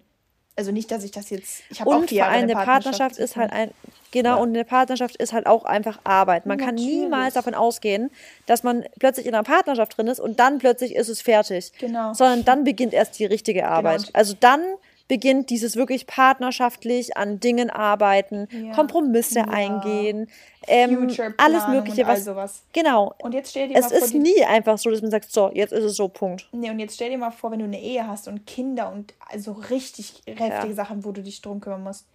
Also 0.56 0.72
nicht, 0.72 0.92
dass 0.92 1.04
ich 1.04 1.10
das 1.10 1.32
jetzt. 1.32 1.64
Ich 1.72 1.82
habe 1.82 1.90
auch 1.90 2.04
vor 2.04 2.24
allem 2.24 2.44
eine 2.44 2.54
Partnerschaft, 2.54 3.00
Partnerschaft 3.00 3.18
ist 3.18 3.36
halt 3.36 3.52
ein 3.52 3.72
genau 4.12 4.36
ja. 4.36 4.42
und 4.44 4.50
eine 4.50 4.64
Partnerschaft 4.64 5.16
ist 5.16 5.34
halt 5.34 5.48
auch 5.48 5.66
einfach 5.66 6.02
Arbeit. 6.04 6.46
Man 6.46 6.60
Natürlich. 6.60 6.86
kann 6.86 7.00
niemals 7.00 7.34
davon 7.34 7.56
ausgehen, 7.56 8.12
dass 8.46 8.62
man 8.62 8.86
plötzlich 9.00 9.26
in 9.26 9.34
einer 9.34 9.44
Partnerschaft 9.44 9.98
drin 9.98 10.06
ist 10.06 10.20
und 10.20 10.40
dann 10.40 10.60
plötzlich 10.60 10.94
ist 10.94 11.10
es 11.10 11.24
fertig. 11.24 11.72
Genau. 11.80 12.14
Sondern 12.14 12.46
dann 12.46 12.64
beginnt 12.64 12.94
erst 12.94 13.18
die 13.18 13.26
richtige 13.26 13.68
Arbeit. 13.68 14.02
Genau. 14.02 14.12
Also 14.14 14.36
dann 14.40 14.62
beginnt 15.08 15.50
dieses 15.50 15.76
wirklich 15.76 16.08
partnerschaftlich 16.08 17.18
an 17.18 17.40
Dingen 17.40 17.70
arbeiten, 17.70 18.48
ja. 18.52 18.74
Kompromisse 18.74 19.40
ja. 19.40 19.48
eingehen, 19.48 20.30
ähm, 20.68 21.10
alles 21.38 21.68
Mögliche, 21.68 22.08
was. 22.08 22.24
sowas. 22.24 22.64
Genau. 22.72 23.14
Und 23.20 23.34
jetzt 23.34 23.52
stell 23.52 23.68
dir 23.68 23.78
es 23.78 23.90
mal 23.90 23.90
vor, 23.90 23.98
ist 24.00 24.14
nie 24.14 24.44
einfach 24.46 24.78
so, 24.78 24.90
dass 24.90 25.02
man 25.02 25.12
sagt, 25.12 25.32
so, 25.32 25.52
jetzt 25.54 25.74
ist 25.74 25.84
es 25.84 25.96
so, 25.96 26.08
Punkt. 26.08 26.48
Nee, 26.52 26.70
und 26.70 26.80
jetzt 26.80 26.96
stell 26.96 27.10
dir 27.10 27.18
mal 27.18 27.32
vor, 27.32 27.52
wenn 27.52 27.60
du 27.60 27.66
eine 27.66 27.82
Ehe 27.82 28.08
hast 28.08 28.28
und 28.28 28.48
Kinder 28.48 28.92
und 28.92 29.14
also 29.30 29.52
richtig 29.52 30.22
heftige 30.26 30.70
ja. 30.70 30.74
Sachen, 30.74 31.04
wo 31.04 31.12
du 31.12 31.22
dich 31.22 31.42
drum 31.42 31.60
kümmern 31.60 31.84
musst. 31.84 32.08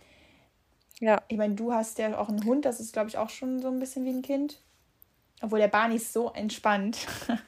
Ja. 1.01 1.22
Ich 1.28 1.36
meine, 1.36 1.55
du 1.55 1.72
hast 1.72 1.99
ja 1.99 2.18
auch 2.18 2.28
einen 2.28 2.45
Hund, 2.45 2.64
das 2.64 2.80
ist, 2.80 2.93
glaube 2.93 3.09
ich, 3.09 3.18
auch 3.18 3.30
schon 3.30 3.61
so 3.61 3.68
ein 3.68 3.78
bisschen 3.78 4.05
wie 4.05 4.11
ein 4.11 4.22
Kind. 4.22 4.61
Obwohl 5.41 5.61
der 5.61 5.68
Barney 5.68 5.97
ist 5.97 6.12
so 6.12 6.30
entspannt. 6.32 7.07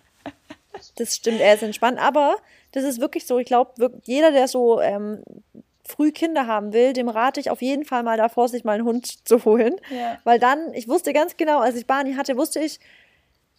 das 0.96 1.16
stimmt, 1.16 1.40
er 1.40 1.54
ist 1.54 1.62
entspannt, 1.62 1.98
aber 1.98 2.36
das 2.72 2.84
ist 2.84 3.00
wirklich 3.00 3.26
so. 3.26 3.38
Ich 3.38 3.46
glaube, 3.46 4.00
jeder, 4.04 4.30
der 4.32 4.48
so 4.48 4.80
ähm, 4.80 5.22
früh 5.90 6.12
Kinder 6.12 6.46
haben 6.46 6.72
will, 6.72 6.92
dem 6.92 7.08
rate 7.08 7.40
ich 7.40 7.50
auf 7.50 7.62
jeden 7.62 7.84
Fall 7.84 8.02
mal 8.02 8.16
davor, 8.16 8.48
sich 8.48 8.64
mal 8.64 8.72
einen 8.72 8.84
Hund 8.84 9.26
zu 9.26 9.44
holen. 9.44 9.76
Ja. 9.90 10.18
Weil 10.24 10.38
dann, 10.38 10.72
ich 10.74 10.88
wusste 10.88 11.12
ganz 11.12 11.36
genau, 11.36 11.58
als 11.58 11.76
ich 11.76 11.86
Barney 11.86 12.14
hatte, 12.14 12.36
wusste 12.36 12.60
ich, 12.60 12.80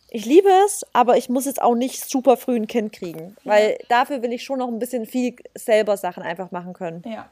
ich 0.09 0.25
liebe 0.25 0.49
es, 0.65 0.85
aber 0.93 1.17
ich 1.17 1.29
muss 1.29 1.45
jetzt 1.45 1.61
auch 1.61 1.75
nicht 1.75 2.09
super 2.09 2.35
früh 2.35 2.55
ein 2.55 2.67
Kind 2.67 2.91
kriegen. 2.91 3.35
Ja. 3.43 3.51
Weil 3.51 3.77
dafür 3.87 4.21
will 4.21 4.33
ich 4.33 4.43
schon 4.43 4.59
noch 4.59 4.67
ein 4.67 4.79
bisschen 4.79 5.05
viel 5.05 5.35
selber 5.55 5.97
Sachen 5.97 6.23
einfach 6.23 6.51
machen 6.51 6.73
können. 6.73 7.03
Ja. 7.05 7.29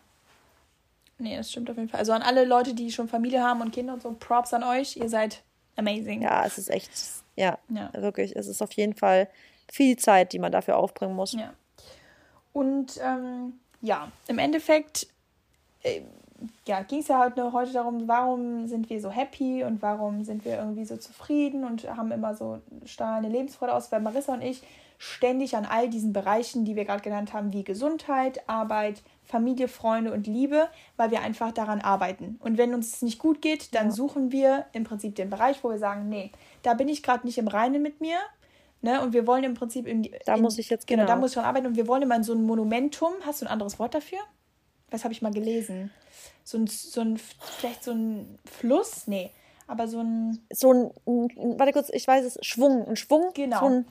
Nee, 1.18 1.36
das 1.36 1.52
stimmt 1.52 1.70
auf 1.70 1.76
jeden 1.76 1.90
Fall. 1.90 2.00
Also 2.00 2.14
an 2.14 2.22
alle 2.22 2.46
Leute, 2.46 2.74
die 2.74 2.92
schon 2.92 3.10
Familie 3.10 3.44
haben 3.44 3.62
und 3.62 3.72
Kinder 3.72 3.94
und 3.94 4.02
so, 4.02 4.16
Props 4.18 4.54
an 4.54 4.64
euch. 4.64 4.96
Ihr 4.96 5.10
seid 5.10 5.42
amazing. 5.76 6.22
Ja, 6.22 6.46
es 6.46 6.58
ist 6.58 6.70
echt, 6.70 6.90
ja, 7.36 7.58
ja. 7.68 7.92
wirklich. 7.94 8.38
Es 8.38 8.48
ist 8.48 8.62
auf 8.62 8.72
jeden 8.74 8.96
Fall 8.96 9.28
viel 9.72 9.98
Zeit, 9.98 10.34
die 10.34 10.40
man 10.40 10.52
dafür 10.52 10.78
aufbringen 10.78 11.16
muss. 11.16 11.34
Ja. 11.34 11.54
Und 12.54 13.00
ähm, 13.04 13.60
ja, 13.82 14.12
im 14.28 14.40
Endeffekt 14.40 15.08
äh, 15.84 16.02
ja, 16.66 16.82
ging 16.84 17.00
es 17.00 17.08
ja 17.08 17.20
halt 17.20 17.38
nur 17.38 17.54
heute 17.54 17.74
darum, 17.74 18.08
warum 18.08 18.68
sind 18.68 18.90
wir 18.90 19.02
so 19.02 19.10
happy 19.10 19.64
und 19.64 19.82
warum 19.82 20.24
sind 20.24 20.46
wir 20.46 20.58
irgendwie 20.58 20.86
so 20.86 20.98
zufrieden 20.98 21.64
und 21.64 21.90
haben 21.96 22.12
immer 22.12 22.36
so 22.36 22.62
strahlende 22.86 23.30
Lebensfreude 23.30 23.74
aus, 23.74 23.92
weil 23.92 24.02
Marissa 24.02 24.34
und 24.34 24.42
ich 24.42 24.64
ständig 24.98 25.56
an 25.56 25.66
all 25.66 25.90
diesen 25.90 26.12
Bereichen, 26.12 26.66
die 26.66 26.76
wir 26.76 26.84
gerade 26.84 27.02
genannt 27.02 27.34
haben, 27.34 27.54
wie 27.54 27.64
Gesundheit, 27.64 28.48
Arbeit, 28.50 29.02
Familie, 29.24 29.70
Freunde 29.70 30.12
und 30.12 30.28
Liebe, 30.28 30.68
weil 30.98 31.12
wir 31.12 31.22
einfach 31.22 31.54
daran 31.54 31.80
arbeiten. 31.80 32.38
Und 32.42 32.58
wenn 32.58 32.74
uns 32.74 32.96
es 32.96 33.02
nicht 33.02 33.18
gut 33.18 33.42
geht, 33.42 33.74
dann 33.74 33.88
ja. 33.88 33.92
suchen 33.92 34.32
wir 34.32 34.66
im 34.74 34.84
Prinzip 34.84 35.16
den 35.16 35.30
Bereich, 35.30 35.64
wo 35.64 35.70
wir 35.70 35.78
sagen, 35.78 36.10
nee, 36.10 36.32
da 36.64 36.74
bin 36.74 36.90
ich 36.90 37.02
gerade 37.02 37.26
nicht 37.26 37.38
im 37.38 37.48
Reinen 37.48 37.82
mit 37.82 38.02
mir, 38.02 38.18
Ne? 38.82 39.02
Und 39.02 39.14
wir 39.14 39.28
wollen 39.28 39.44
im 39.44 39.56
Prinzip 39.56 39.88
in, 39.88 40.10
da 40.26 40.36
in, 40.36 40.42
muss 40.42 40.58
ich 40.58 40.70
jetzt 40.70 40.88
genau, 40.88 41.04
genau 41.04 41.14
da 41.14 41.20
muss 41.20 41.32
ich 41.32 41.34
schon 41.36 41.44
arbeiten 41.44 41.68
und 41.68 41.76
wir 41.76 41.88
wollen 41.88 42.02
immer 42.02 42.16
in 42.16 42.24
so 42.24 42.34
ein 42.34 42.44
Monumentum. 42.44 43.14
Hast 43.26 43.42
du 43.42 43.46
ein 43.46 43.52
anderes 43.52 43.78
Wort 43.78 43.94
dafür? 43.94 44.20
Was 44.90 45.04
habe 45.04 45.14
ich 45.14 45.22
mal 45.22 45.34
gelesen? 45.34 45.92
So 46.44 46.58
ein, 46.58 46.68
so 46.68 47.02
ein 47.02 47.18
vielleicht 47.18 47.84
so 47.84 47.92
ein 47.92 48.40
Fluss? 48.46 49.08
Nee, 49.08 49.32
aber 49.68 49.88
so 49.88 50.00
ein 50.00 50.40
so 50.50 50.72
ein, 50.72 50.92
warte 51.58 51.74
kurz, 51.74 51.90
ich 51.90 52.08
weiß 52.08 52.26
es, 52.26 52.40
Schwung, 52.46 52.88
ein 52.88 52.96
Schwung, 52.96 53.32
genau. 53.34 53.60
So 53.60 53.66
ein, 53.66 53.86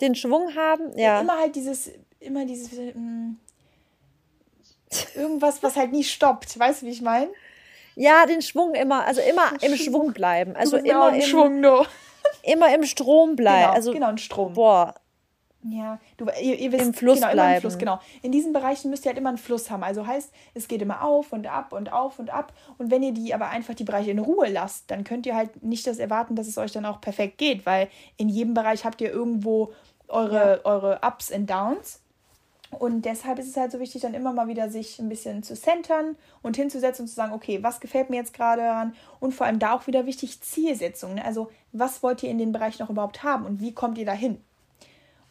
den 0.00 0.14
Schwung 0.14 0.54
haben, 0.54 0.96
ja. 0.96 1.20
Immer 1.20 1.38
halt 1.38 1.56
dieses 1.56 1.90
immer 2.20 2.44
dieses 2.44 2.70
mm, 2.72 3.36
irgendwas, 5.14 5.62
was 5.62 5.76
halt 5.76 5.92
nie 5.92 6.04
stoppt, 6.04 6.58
weißt 6.58 6.82
du, 6.82 6.86
wie 6.86 6.90
ich 6.90 7.02
meine? 7.02 7.30
Ja, 7.94 8.26
den 8.26 8.42
Schwung 8.42 8.74
immer, 8.74 9.06
also 9.06 9.20
immer 9.22 9.52
im 9.62 9.74
Schwung 9.76 10.12
bleiben, 10.12 10.54
also 10.54 10.76
immer 10.76 11.14
im 11.14 11.22
Schwung, 11.22 11.60
no 11.60 11.84
immer 12.42 12.74
im 12.74 12.84
Strom 12.84 13.36
bleiben. 13.36 13.62
Genau, 13.62 13.74
also, 13.74 13.92
genau, 13.92 14.10
im 14.10 14.18
Strom. 14.18 14.54
Boah. 14.54 14.94
Ja, 15.64 15.98
du, 16.16 16.26
ihr, 16.40 16.56
ihr 16.56 16.72
wisst, 16.72 16.84
im 16.84 16.94
Fluss 16.94 17.20
genau, 17.20 17.32
bleiben. 17.32 17.56
Im 17.56 17.60
Fluss, 17.62 17.78
genau. 17.78 18.00
In 18.22 18.30
diesen 18.30 18.52
Bereichen 18.52 18.90
müsst 18.90 19.04
ihr 19.04 19.10
halt 19.10 19.18
immer 19.18 19.30
einen 19.30 19.38
Fluss 19.38 19.70
haben. 19.70 19.82
Also 19.82 20.06
heißt, 20.06 20.32
es 20.54 20.68
geht 20.68 20.80
immer 20.82 21.02
auf 21.02 21.32
und 21.32 21.46
ab 21.48 21.72
und 21.72 21.92
auf 21.92 22.18
und 22.18 22.30
ab. 22.30 22.52
Und 22.78 22.90
wenn 22.90 23.02
ihr 23.02 23.12
die 23.12 23.34
aber 23.34 23.48
einfach 23.48 23.74
die 23.74 23.84
Bereiche 23.84 24.12
in 24.12 24.20
Ruhe 24.20 24.48
lasst, 24.48 24.90
dann 24.90 25.02
könnt 25.02 25.26
ihr 25.26 25.34
halt 25.34 25.62
nicht 25.62 25.86
das 25.86 25.98
erwarten, 25.98 26.36
dass 26.36 26.46
es 26.46 26.58
euch 26.58 26.72
dann 26.72 26.86
auch 26.86 27.00
perfekt 27.00 27.38
geht, 27.38 27.66
weil 27.66 27.88
in 28.16 28.28
jedem 28.28 28.54
Bereich 28.54 28.84
habt 28.84 29.00
ihr 29.00 29.10
irgendwo 29.10 29.72
eure, 30.06 30.60
ja. 30.64 30.64
eure 30.64 31.00
Ups 31.02 31.30
und 31.32 31.50
Downs. 31.50 32.02
Und 32.70 33.02
deshalb 33.02 33.38
ist 33.38 33.48
es 33.48 33.56
halt 33.56 33.72
so 33.72 33.80
wichtig, 33.80 34.02
dann 34.02 34.14
immer 34.14 34.32
mal 34.32 34.48
wieder 34.48 34.68
sich 34.68 34.98
ein 34.98 35.08
bisschen 35.08 35.42
zu 35.42 35.54
centern 35.54 36.16
und 36.42 36.56
hinzusetzen 36.56 37.04
und 37.04 37.08
zu 37.08 37.14
sagen, 37.14 37.32
okay, 37.32 37.62
was 37.62 37.80
gefällt 37.80 38.10
mir 38.10 38.16
jetzt 38.16 38.34
gerade 38.34 38.62
daran? 38.62 38.94
Und 39.20 39.32
vor 39.32 39.46
allem 39.46 39.58
da 39.58 39.74
auch 39.74 39.86
wieder 39.86 40.04
wichtig 40.04 40.40
Zielsetzung. 40.40 41.14
Ne? 41.14 41.24
Also, 41.24 41.50
was 41.72 42.02
wollt 42.02 42.22
ihr 42.22 42.30
in 42.30 42.38
den 42.38 42.52
Bereich 42.52 42.78
noch 42.78 42.90
überhaupt 42.90 43.22
haben 43.22 43.46
und 43.46 43.60
wie 43.60 43.72
kommt 43.72 43.96
ihr 43.96 44.06
dahin? 44.06 44.42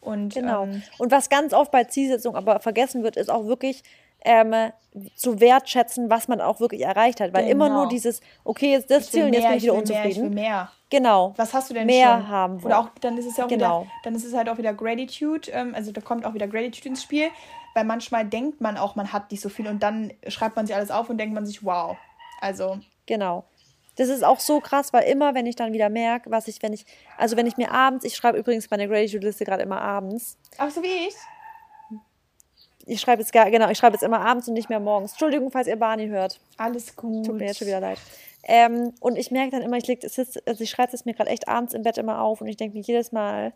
Und, 0.00 0.34
genau. 0.34 0.64
Ähm, 0.64 0.82
und 0.98 1.12
was 1.12 1.28
ganz 1.28 1.52
oft 1.52 1.70
bei 1.70 1.84
Zielsetzung 1.84 2.34
aber 2.34 2.60
vergessen 2.60 3.02
wird, 3.02 3.16
ist 3.16 3.30
auch 3.30 3.46
wirklich 3.46 3.82
ähm, 4.24 4.72
zu 5.14 5.40
wertschätzen, 5.40 6.10
was 6.10 6.28
man 6.28 6.40
auch 6.40 6.60
wirklich 6.60 6.82
erreicht 6.82 7.20
hat. 7.20 7.32
Weil 7.32 7.44
genau. 7.44 7.52
immer 7.52 7.68
nur 7.68 7.78
genau. 7.82 7.90
dieses, 7.90 8.20
okay, 8.44 8.72
jetzt 8.72 8.90
das 8.90 9.10
Ziel 9.10 9.24
und 9.24 9.32
jetzt 9.32 9.46
bin 9.46 9.56
ich 9.56 9.62
wieder 9.62 9.74
ich 9.74 9.78
unzufrieden. 9.78 10.04
Mehr, 10.04 10.10
ich 10.10 10.20
will 10.20 10.42
mehr. 10.42 10.72
Genau. 10.90 11.34
Was 11.36 11.52
hast 11.52 11.70
du 11.70 11.74
denn 11.74 11.86
mehr 11.86 12.18
schon? 12.18 12.28
haben 12.28 12.64
Oder 12.64 12.78
auch, 12.78 12.88
dann 13.00 13.18
ist 13.18 13.26
es 13.26 13.36
ja 13.36 13.44
auch 13.44 13.48
genau. 13.48 13.82
wieder, 13.82 13.90
dann 14.04 14.14
ist 14.14 14.24
es 14.24 14.34
halt 14.34 14.48
auch 14.48 14.56
wieder 14.56 14.72
Gratitude, 14.72 15.50
ähm, 15.50 15.74
also 15.74 15.92
da 15.92 16.00
kommt 16.00 16.24
auch 16.24 16.32
wieder 16.34 16.48
Gratitude 16.48 16.88
ins 16.88 17.02
Spiel, 17.02 17.28
weil 17.74 17.84
manchmal 17.84 18.24
denkt 18.24 18.60
man 18.60 18.78
auch, 18.78 18.96
man 18.96 19.12
hat 19.12 19.30
nicht 19.30 19.42
so 19.42 19.50
viel 19.50 19.68
und 19.68 19.82
dann 19.82 20.12
schreibt 20.28 20.56
man 20.56 20.66
sich 20.66 20.74
alles 20.74 20.90
auf 20.90 21.10
und 21.10 21.18
denkt 21.18 21.34
man 21.34 21.44
sich, 21.44 21.64
wow. 21.64 21.96
Also. 22.40 22.78
Genau. 23.06 23.44
Das 23.96 24.08
ist 24.08 24.24
auch 24.24 24.38
so 24.38 24.60
krass, 24.60 24.92
weil 24.92 25.08
immer, 25.08 25.34
wenn 25.34 25.44
ich 25.46 25.56
dann 25.56 25.72
wieder 25.72 25.90
merke, 25.90 26.30
was 26.30 26.46
ich, 26.46 26.62
wenn 26.62 26.72
ich, 26.72 26.86
also 27.16 27.36
wenn 27.36 27.46
ich 27.46 27.56
mir 27.56 27.72
abends, 27.72 28.04
ich 28.04 28.14
schreibe 28.14 28.38
übrigens 28.38 28.70
meine 28.70 28.88
Gratitude-Liste 28.88 29.44
gerade 29.44 29.64
immer 29.64 29.80
abends. 29.80 30.38
Ach, 30.56 30.70
so 30.70 30.82
wie 30.82 31.08
ich? 31.08 31.14
Ich 32.88 33.00
schreibe 33.00 33.22
jetzt 33.22 33.32
gar, 33.32 33.50
genau, 33.50 33.68
ich 33.68 33.78
schreibe 33.78 33.94
jetzt 33.94 34.02
immer 34.02 34.20
abends 34.20 34.48
und 34.48 34.54
nicht 34.54 34.68
mehr 34.68 34.80
morgens. 34.80 35.12
Entschuldigung, 35.12 35.50
falls 35.50 35.68
ihr 35.68 35.76
Barney 35.76 36.08
hört. 36.08 36.40
Alles 36.56 36.96
gut. 36.96 37.26
Tut 37.26 37.36
mir 37.36 37.46
jetzt 37.46 37.58
schon 37.58 37.68
wieder 37.68 37.80
leid. 37.80 37.98
Ähm, 38.44 38.94
und 39.00 39.16
ich 39.16 39.30
merke 39.30 39.50
dann 39.50 39.62
immer, 39.62 39.76
ich 39.76 39.86
leg, 39.86 40.02
es 40.02 40.16
ist, 40.16 40.46
also 40.48 40.64
ich 40.64 40.70
schreibe 40.70 40.92
es 40.92 41.04
mir 41.04 41.14
gerade 41.14 41.30
echt 41.30 41.48
abends 41.48 41.74
im 41.74 41.82
Bett 41.82 41.98
immer 41.98 42.22
auf 42.22 42.40
und 42.40 42.48
ich 42.48 42.56
denke 42.56 42.76
mir 42.76 42.82
jedes 42.82 43.12
Mal, 43.12 43.52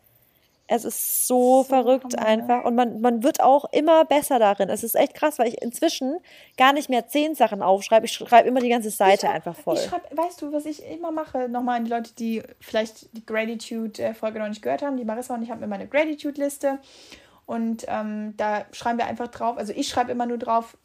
es 0.75 0.85
ist 0.85 1.27
so, 1.27 1.63
so 1.63 1.65
verrückt 1.65 2.19
einfach. 2.19 2.65
Und 2.65 2.75
man, 2.75 3.01
man 3.01 3.23
wird 3.23 3.43
auch 3.43 3.67
immer 3.73 4.05
besser 4.05 4.39
darin. 4.39 4.69
Es 4.69 4.83
ist 4.83 4.95
echt 4.95 5.15
krass, 5.15 5.39
weil 5.39 5.49
ich 5.49 5.61
inzwischen 5.61 6.17
gar 6.57 6.73
nicht 6.73 6.89
mehr 6.89 7.09
zehn 7.09 7.35
Sachen 7.35 7.63
aufschreibe. 7.63 8.07
Ich 8.07 8.13
schreibe 8.13 8.49
immer 8.49 8.61
die 8.61 8.69
ganze 8.69 8.91
Seite 8.91 9.27
ich, 9.27 9.33
einfach 9.33 9.55
voll. 9.55 9.75
Ich 9.75 9.85
schreib, 9.85 10.17
weißt 10.17 10.41
du, 10.41 10.53
was 10.53 10.65
ich 10.65 10.85
immer 10.87 11.11
mache? 11.11 11.49
Nochmal 11.49 11.79
an 11.79 11.85
die 11.85 11.91
Leute, 11.91 12.15
die 12.15 12.43
vielleicht 12.61 13.15
die 13.17 13.27
Gratitude-Folge 13.27 14.39
noch 14.39 14.49
nicht 14.49 14.63
gehört 14.63 14.83
haben. 14.83 14.97
Die 14.97 15.05
Marissa 15.05 15.35
und 15.35 15.43
ich 15.43 15.51
haben 15.51 15.63
immer 15.63 15.75
eine 15.75 15.89
Gratitude-Liste. 15.89 16.79
Und 17.45 17.85
ähm, 17.89 18.35
da 18.37 18.65
schreiben 18.73 18.99
wir 18.99 19.07
einfach 19.07 19.29
drauf, 19.29 19.59
also 19.59 19.73
ich 19.75 19.89
schreibe 19.89 20.13
immer 20.13 20.27
nur 20.27 20.39
drauf, 20.39 20.77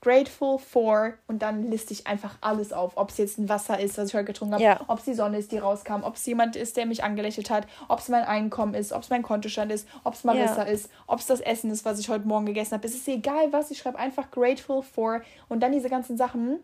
grateful 0.00 0.58
for 0.58 1.12
und 1.26 1.42
dann 1.42 1.70
liste 1.70 1.92
ich 1.92 2.06
einfach 2.06 2.36
alles 2.40 2.72
auf. 2.72 2.96
Ob 2.96 3.10
es 3.10 3.18
jetzt 3.18 3.38
ein 3.38 3.48
Wasser 3.48 3.78
ist, 3.78 3.98
was 3.98 4.08
ich 4.08 4.14
heute 4.14 4.24
getrunken 4.24 4.54
habe, 4.54 4.64
ja. 4.64 4.80
ob 4.88 4.98
es 4.98 5.04
die 5.04 5.14
Sonne 5.14 5.38
ist, 5.38 5.52
die 5.52 5.58
rauskam, 5.58 6.02
ob 6.02 6.16
es 6.16 6.24
jemand 6.24 6.56
ist, 6.56 6.76
der 6.78 6.86
mich 6.86 7.04
angelächelt 7.04 7.50
hat, 7.50 7.66
ob 7.88 7.98
es 7.98 8.08
mein 8.08 8.24
Einkommen 8.24 8.74
ist, 8.74 8.92
ob 8.92 9.02
es 9.02 9.10
mein 9.10 9.22
Kontostand 9.22 9.70
ist, 9.70 9.86
ob 10.02 10.14
es 10.14 10.24
Marissa 10.24 10.64
ja. 10.64 10.72
ist, 10.72 10.90
ob 11.06 11.20
es 11.20 11.26
das 11.26 11.40
Essen 11.40 11.70
ist, 11.70 11.84
was 11.84 12.00
ich 12.00 12.08
heute 12.08 12.26
Morgen 12.26 12.46
gegessen 12.46 12.72
habe. 12.72 12.86
Es 12.86 12.94
ist 12.94 13.06
egal 13.06 13.52
was, 13.52 13.70
ich 13.70 13.78
schreibe 13.78 13.98
einfach 13.98 14.30
grateful 14.30 14.82
for 14.82 15.20
und 15.48 15.60
dann 15.60 15.72
diese 15.72 15.90
ganzen 15.90 16.16
Sachen. 16.16 16.60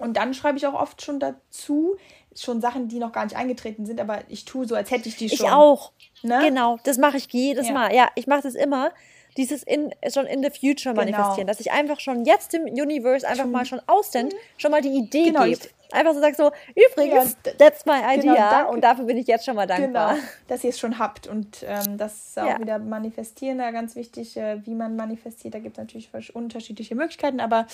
Und 0.00 0.16
dann 0.16 0.34
schreibe 0.34 0.58
ich 0.58 0.66
auch 0.66 0.74
oft 0.74 1.02
schon 1.02 1.20
dazu, 1.20 1.96
schon 2.36 2.60
Sachen, 2.60 2.88
die 2.88 2.98
noch 2.98 3.12
gar 3.12 3.24
nicht 3.24 3.36
eingetreten 3.36 3.86
sind, 3.86 4.00
aber 4.00 4.20
ich 4.28 4.44
tue 4.44 4.66
so, 4.66 4.74
als 4.74 4.90
hätte 4.90 5.08
ich 5.08 5.16
die 5.16 5.28
schon. 5.28 5.46
Ich 5.46 5.52
auch. 5.52 5.92
Ne? 6.22 6.40
Genau, 6.42 6.78
das 6.84 6.98
mache 6.98 7.16
ich 7.16 7.26
jedes 7.30 7.68
ja. 7.68 7.74
Mal. 7.74 7.94
Ja, 7.94 8.08
ich 8.14 8.26
mache 8.26 8.42
das 8.42 8.54
immer. 8.54 8.90
Dieses 9.36 9.64
in, 9.64 9.92
schon 10.12 10.26
in 10.26 10.44
the 10.44 10.50
future 10.50 10.94
genau. 10.94 11.06
manifestieren, 11.06 11.48
dass 11.48 11.58
ich 11.58 11.72
einfach 11.72 11.98
schon 11.98 12.24
jetzt 12.24 12.52
dem 12.52 12.66
Universe 12.66 13.26
einfach 13.26 13.46
mal 13.46 13.66
schon 13.66 13.80
ausdent, 13.88 14.32
mhm. 14.32 14.38
schon 14.58 14.70
mal 14.70 14.80
die 14.80 14.96
Idee 14.96 15.24
genau, 15.24 15.44
gebe. 15.44 15.60
Einfach 15.90 16.14
so 16.14 16.20
sagst 16.20 16.38
so, 16.38 16.52
übrigens, 16.74 17.36
ja, 17.44 17.52
that's 17.58 17.84
my 17.84 18.00
genau, 18.00 18.32
idea. 18.32 18.60
Genau, 18.60 18.72
und 18.72 18.80
dafür 18.82 19.04
bin 19.04 19.16
ich 19.16 19.26
jetzt 19.26 19.44
schon 19.44 19.56
mal 19.56 19.66
dankbar. 19.66 20.14
Genau, 20.14 20.26
dass 20.46 20.62
ihr 20.62 20.70
es 20.70 20.78
schon 20.78 20.98
habt. 21.00 21.26
Und 21.26 21.64
ähm, 21.66 21.98
das 21.98 22.28
ist 22.28 22.38
auch 22.38 22.46
ja. 22.46 22.60
wieder 22.60 22.78
manifestieren 22.78 23.58
da 23.58 23.72
ganz 23.72 23.96
wichtig, 23.96 24.36
äh, 24.36 24.64
wie 24.64 24.74
man 24.74 24.94
manifestiert. 24.96 25.54
Da 25.54 25.58
gibt 25.58 25.76
es 25.76 25.78
natürlich 25.78 26.34
unterschiedliche 26.34 26.94
Möglichkeiten. 26.94 27.40
Aber 27.40 27.66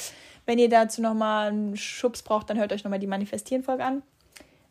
wenn 0.46 0.58
ihr 0.58 0.68
dazu 0.68 1.02
nochmal 1.02 1.48
einen 1.48 1.76
Schubs 1.76 2.22
braucht, 2.22 2.48
dann 2.50 2.58
hört 2.58 2.72
euch 2.72 2.84
nochmal 2.84 3.00
die 3.00 3.06
Manifestieren-Folge 3.06 3.84
an 3.84 4.02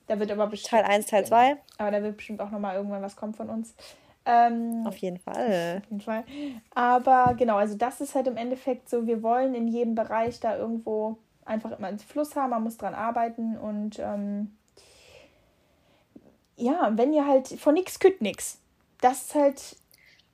Da 0.10 0.20
wird 0.20 0.32
aber 0.32 0.48
bestimmt. 0.48 0.72
Teil 0.72 0.92
1, 0.92 1.06
Teil 1.06 1.24
2. 1.24 1.58
Aber 1.78 1.92
da 1.92 2.02
wird 2.02 2.18
bestimmt 2.18 2.42
auch 2.42 2.50
nochmal 2.50 2.76
irgendwann 2.76 3.04
was 3.04 3.16
kommen 3.16 3.36
von 3.36 3.48
uns. 3.48 3.76
Ähm, 4.26 4.84
auf 4.88 4.98
jeden 4.98 5.20
Fall. 5.20 5.78
Auf 5.84 5.90
jeden 5.92 6.02
Fall. 6.02 6.24
Aber 6.74 7.36
genau, 7.36 7.58
also 7.58 7.76
das 7.76 8.02
ist 8.02 8.16
halt 8.16 8.26
im 8.26 8.36
Endeffekt 8.36 8.90
so, 8.90 9.06
wir 9.06 9.22
wollen 9.22 9.54
in 9.54 9.68
jedem 9.68 9.94
Bereich 9.94 10.40
da 10.40 10.58
irgendwo 10.58 11.20
einfach 11.46 11.78
immer 11.78 11.88
einen 11.88 12.00
Fluss 12.00 12.36
haben, 12.36 12.50
man 12.50 12.64
muss 12.64 12.78
dran 12.78 12.96
arbeiten 12.96 13.56
und 13.56 14.00
ähm, 14.00 14.56
ja, 16.58 16.92
wenn 16.96 17.14
ihr 17.14 17.28
halt 17.28 17.48
von 17.48 17.76
nichts 17.76 18.00
kütt 18.00 18.20
nix. 18.20 18.60
Das 19.02 19.22
ist 19.22 19.36
halt. 19.36 19.56
Ne, 19.56 19.78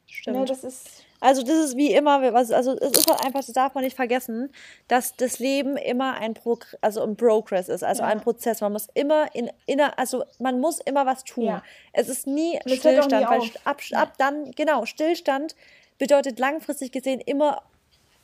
Stimmt. 0.08 0.38
Ne, 0.38 0.46
das 0.46 0.64
ist. 0.64 1.05
Also 1.20 1.44
das 1.44 1.58
ist 1.58 1.78
wie 1.78 1.94
immer, 1.94 2.22
also 2.36 2.54
es 2.54 2.98
ist 2.98 3.10
halt 3.10 3.26
einfach, 3.26 3.40
das 3.40 3.54
darf 3.54 3.74
man 3.74 3.84
nicht 3.84 3.96
vergessen, 3.96 4.52
dass 4.88 5.16
das 5.16 5.40
Leben 5.40 5.78
immer 5.78 6.16
ein 6.16 6.34
Pro, 6.34 6.60
also 6.82 7.02
ein 7.04 7.16
Progress 7.16 7.70
ist, 7.70 7.84
also 7.84 8.04
ja. 8.04 8.10
ein 8.10 8.22
Prozess. 8.22 8.62
Man 8.62 8.74
muss 8.74 8.88
immer 8.94 9.34
in, 9.34 9.50
in 9.66 9.80
also 9.82 10.24
man 10.40 10.60
muss 10.60 10.80
immer 10.82 11.06
was 11.06 11.24
tun. 11.24 11.46
Ja. 11.46 11.64
Es 11.94 12.10
ist 12.10 12.28
nie 12.28 12.60
das 12.64 12.78
Stillstand, 12.78 13.24
nie 13.24 13.30
weil 13.30 13.50
ab, 13.64 13.82
ab 13.94 14.14
dann, 14.18 14.52
genau, 14.52 14.86
Stillstand 14.86 15.56
bedeutet 15.98 16.38
langfristig 16.40 16.92
gesehen 16.92 17.22
immer 17.22 17.64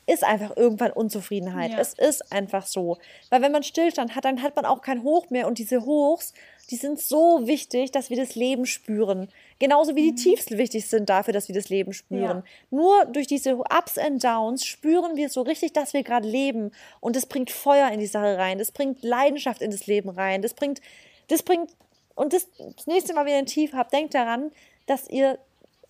ist 0.07 0.23
einfach 0.23 0.57
irgendwann 0.57 0.91
Unzufriedenheit. 0.91 1.71
Ja. 1.71 1.79
Es 1.79 1.93
ist 1.93 2.31
einfach 2.31 2.65
so. 2.65 2.97
Weil 3.29 3.41
wenn 3.41 3.51
man 3.51 3.63
Stillstand 3.63 4.15
hat, 4.15 4.25
dann 4.25 4.41
hat 4.41 4.55
man 4.55 4.65
auch 4.65 4.81
kein 4.81 5.03
Hoch 5.03 5.29
mehr 5.29 5.47
und 5.47 5.57
diese 5.57 5.85
Hochs, 5.85 6.33
die 6.69 6.75
sind 6.75 6.99
so 6.99 7.47
wichtig, 7.47 7.91
dass 7.91 8.09
wir 8.09 8.17
das 8.17 8.35
Leben 8.35 8.65
spüren. 8.65 9.29
Genauso 9.61 9.95
wie 9.95 10.01
die 10.01 10.11
mhm. 10.13 10.15
Tiefs 10.15 10.49
wichtig 10.49 10.87
sind 10.87 11.07
dafür, 11.07 11.35
dass 11.35 11.47
wir 11.47 11.53
das 11.53 11.69
Leben 11.69 11.93
spüren. 11.93 12.37
Ja. 12.37 12.43
Nur 12.71 13.05
durch 13.05 13.27
diese 13.27 13.57
Ups 13.57 13.99
and 13.99 14.23
Downs 14.23 14.65
spüren 14.65 15.15
wir 15.15 15.29
so 15.29 15.43
richtig, 15.43 15.71
dass 15.71 15.93
wir 15.93 16.01
gerade 16.01 16.27
leben. 16.27 16.71
Und 16.99 17.15
das 17.15 17.27
bringt 17.27 17.51
Feuer 17.51 17.91
in 17.91 17.99
die 17.99 18.07
Sache 18.07 18.39
rein. 18.39 18.57
Das 18.57 18.71
bringt 18.71 19.03
Leidenschaft 19.03 19.61
in 19.61 19.69
das 19.69 19.85
Leben 19.85 20.09
rein. 20.09 20.41
Das 20.41 20.55
bringt, 20.55 20.81
das 21.27 21.43
bringt, 21.43 21.69
und 22.15 22.33
das, 22.33 22.47
das 22.75 22.87
nächste 22.87 23.13
Mal, 23.13 23.25
wenn 23.25 23.33
ihr 23.33 23.37
ein 23.37 23.45
Tief 23.45 23.73
habt, 23.73 23.93
denkt 23.93 24.15
daran, 24.15 24.49
dass 24.87 25.07
ihr 25.07 25.37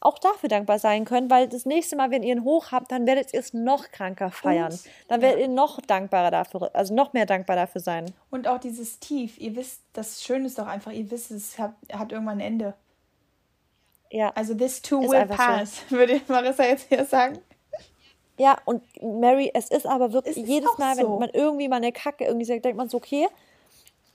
auch 0.02 0.20
dafür 0.20 0.50
dankbar 0.50 0.78
sein 0.78 1.06
könnt, 1.06 1.32
weil 1.32 1.48
das 1.48 1.66
nächste 1.66 1.96
Mal, 1.96 2.12
wenn 2.12 2.24
ihr 2.24 2.34
einen 2.34 2.44
Hoch 2.44 2.74
habt, 2.74 2.92
dann 2.92 3.08
werdet 3.08 3.34
ihr 3.34 3.40
es 3.40 3.54
noch 3.54 3.90
kranker 3.90 4.32
feiern. 4.32 4.74
Und, 4.74 4.82
dann 5.08 5.22
werdet 5.22 5.40
ihr 5.40 5.48
noch 5.48 5.80
dankbarer 5.80 6.32
dafür, 6.32 6.72
also 6.74 6.94
noch 6.94 7.14
mehr 7.14 7.26
dankbar 7.26 7.56
dafür 7.56 7.80
sein. 7.80 8.12
Und 8.32 8.50
auch 8.50 8.60
dieses 8.60 9.00
Tief, 9.00 9.40
ihr 9.40 9.56
wisst, 9.56 9.80
das 9.94 10.22
Schöne 10.22 10.48
ist 10.48 10.60
doch 10.60 10.68
einfach, 10.68 10.92
ihr 10.92 11.10
wisst, 11.10 11.32
es 11.32 11.58
hat, 11.58 11.76
hat 11.94 12.12
irgendwann 12.12 12.40
ein 12.40 12.46
Ende. 12.48 12.74
Ja. 14.12 14.32
Also 14.36 14.54
this 14.54 14.82
too 14.82 15.02
will 15.02 15.26
pass, 15.26 15.84
so. 15.90 15.96
würde 15.98 16.22
Marissa 16.28 16.64
jetzt 16.66 16.88
hier 16.90 17.06
sagen. 17.06 17.40
Ja, 18.38 18.58
und 18.66 18.84
Mary, 19.02 19.52
es 19.54 19.70
ist 19.70 19.86
aber 19.86 20.14
wirklich 20.14 20.38
es 20.38 20.48
jedes 20.48 20.78
Mal, 20.78 20.98
wenn 20.98 21.06
so. 21.06 21.20
man 21.20 21.30
irgendwie 21.32 21.68
mal 21.68 21.78
eine 21.78 21.92
Kacke 21.92 22.26
irgendwie 22.26 22.46
sagt, 22.46 22.66
denkt 22.66 22.78
man 22.78 22.90
so, 22.90 22.98
okay, 22.98 23.28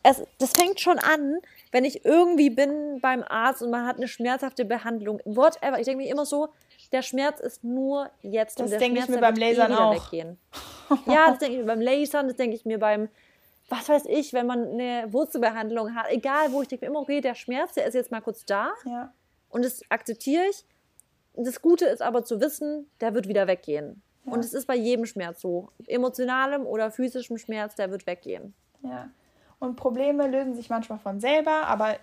es, 0.03 0.22
das 0.38 0.53
fängt 0.53 0.80
schon 0.80 0.99
an, 0.99 1.38
wenn 1.72 1.84
ich 1.84 2.05
irgendwie 2.05 2.51
bin 2.51 3.01
beim 3.01 3.24
Arzt 3.28 3.62
und 3.62 3.70
man 3.70 3.86
hat 3.86 3.97
eine 3.97 4.09
schmerzhafte 4.09 4.64
Behandlung, 4.64 5.20
whatever. 5.24 5.78
Ich 5.78 5.86
denke 5.86 6.05
mir 6.05 6.11
immer 6.11 6.26
so, 6.26 6.49
der 6.92 7.03
Schmerz 7.03 7.40
ist 7.40 7.64
nur 7.64 8.11
jetzt. 8.22 8.61
Das 8.61 8.70
denke 8.70 9.01
ich 9.01 9.09
mir 9.09 9.18
beim 9.18 9.34
Lasern 9.34 9.72
eh 9.72 9.74
auch. 9.74 9.94
Weggehen. 9.94 10.38
ja, 11.07 11.30
das 11.30 11.38
denke 11.38 11.55
ich 11.55 11.61
mir 11.61 11.66
beim 11.66 11.80
Lasern, 11.80 12.28
das 12.28 12.36
denke 12.36 12.57
ich 12.57 12.64
mir 12.64 12.78
beim, 12.78 13.09
was 13.68 13.88
weiß 13.88 14.05
ich, 14.07 14.32
wenn 14.32 14.47
man 14.47 14.70
eine 14.70 15.12
Wurzelbehandlung 15.12 15.94
hat. 15.94 16.11
Egal 16.11 16.53
wo, 16.53 16.62
ich 16.62 16.68
denke 16.68 16.84
mir 16.84 16.90
immer, 16.90 17.01
okay, 17.01 17.20
der 17.20 17.34
Schmerz, 17.34 17.74
der 17.74 17.86
ist 17.86 17.94
jetzt 17.94 18.11
mal 18.11 18.20
kurz 18.20 18.44
da. 18.44 18.70
Ja. 18.84 19.12
Und 19.57 19.64
das 19.64 19.80
akzeptiere 19.88 20.42
ich. 20.50 20.66
Das 21.32 21.62
Gute 21.62 21.86
ist 21.86 22.02
aber 22.02 22.26
zu 22.26 22.42
wissen, 22.42 22.90
der 23.00 23.14
wird 23.14 23.26
wieder 23.26 23.46
weggehen. 23.46 24.02
Ja. 24.26 24.32
Und 24.32 24.40
es 24.40 24.52
ist 24.52 24.66
bei 24.66 24.76
jedem 24.76 25.07
Schmerz 25.07 25.40
so. 25.40 25.70
Emotionalem 25.86 26.66
oder 26.66 26.90
physischem 26.90 27.38
Schmerz, 27.38 27.74
der 27.74 27.90
wird 27.90 28.07
weggehen. 28.07 28.52
Ja. 28.82 29.09
Und 29.59 29.76
Probleme 29.76 30.26
lösen 30.26 30.54
sich 30.54 30.68
manchmal 30.68 30.98
von 30.98 31.20
selber, 31.20 31.68
aber 31.68 31.96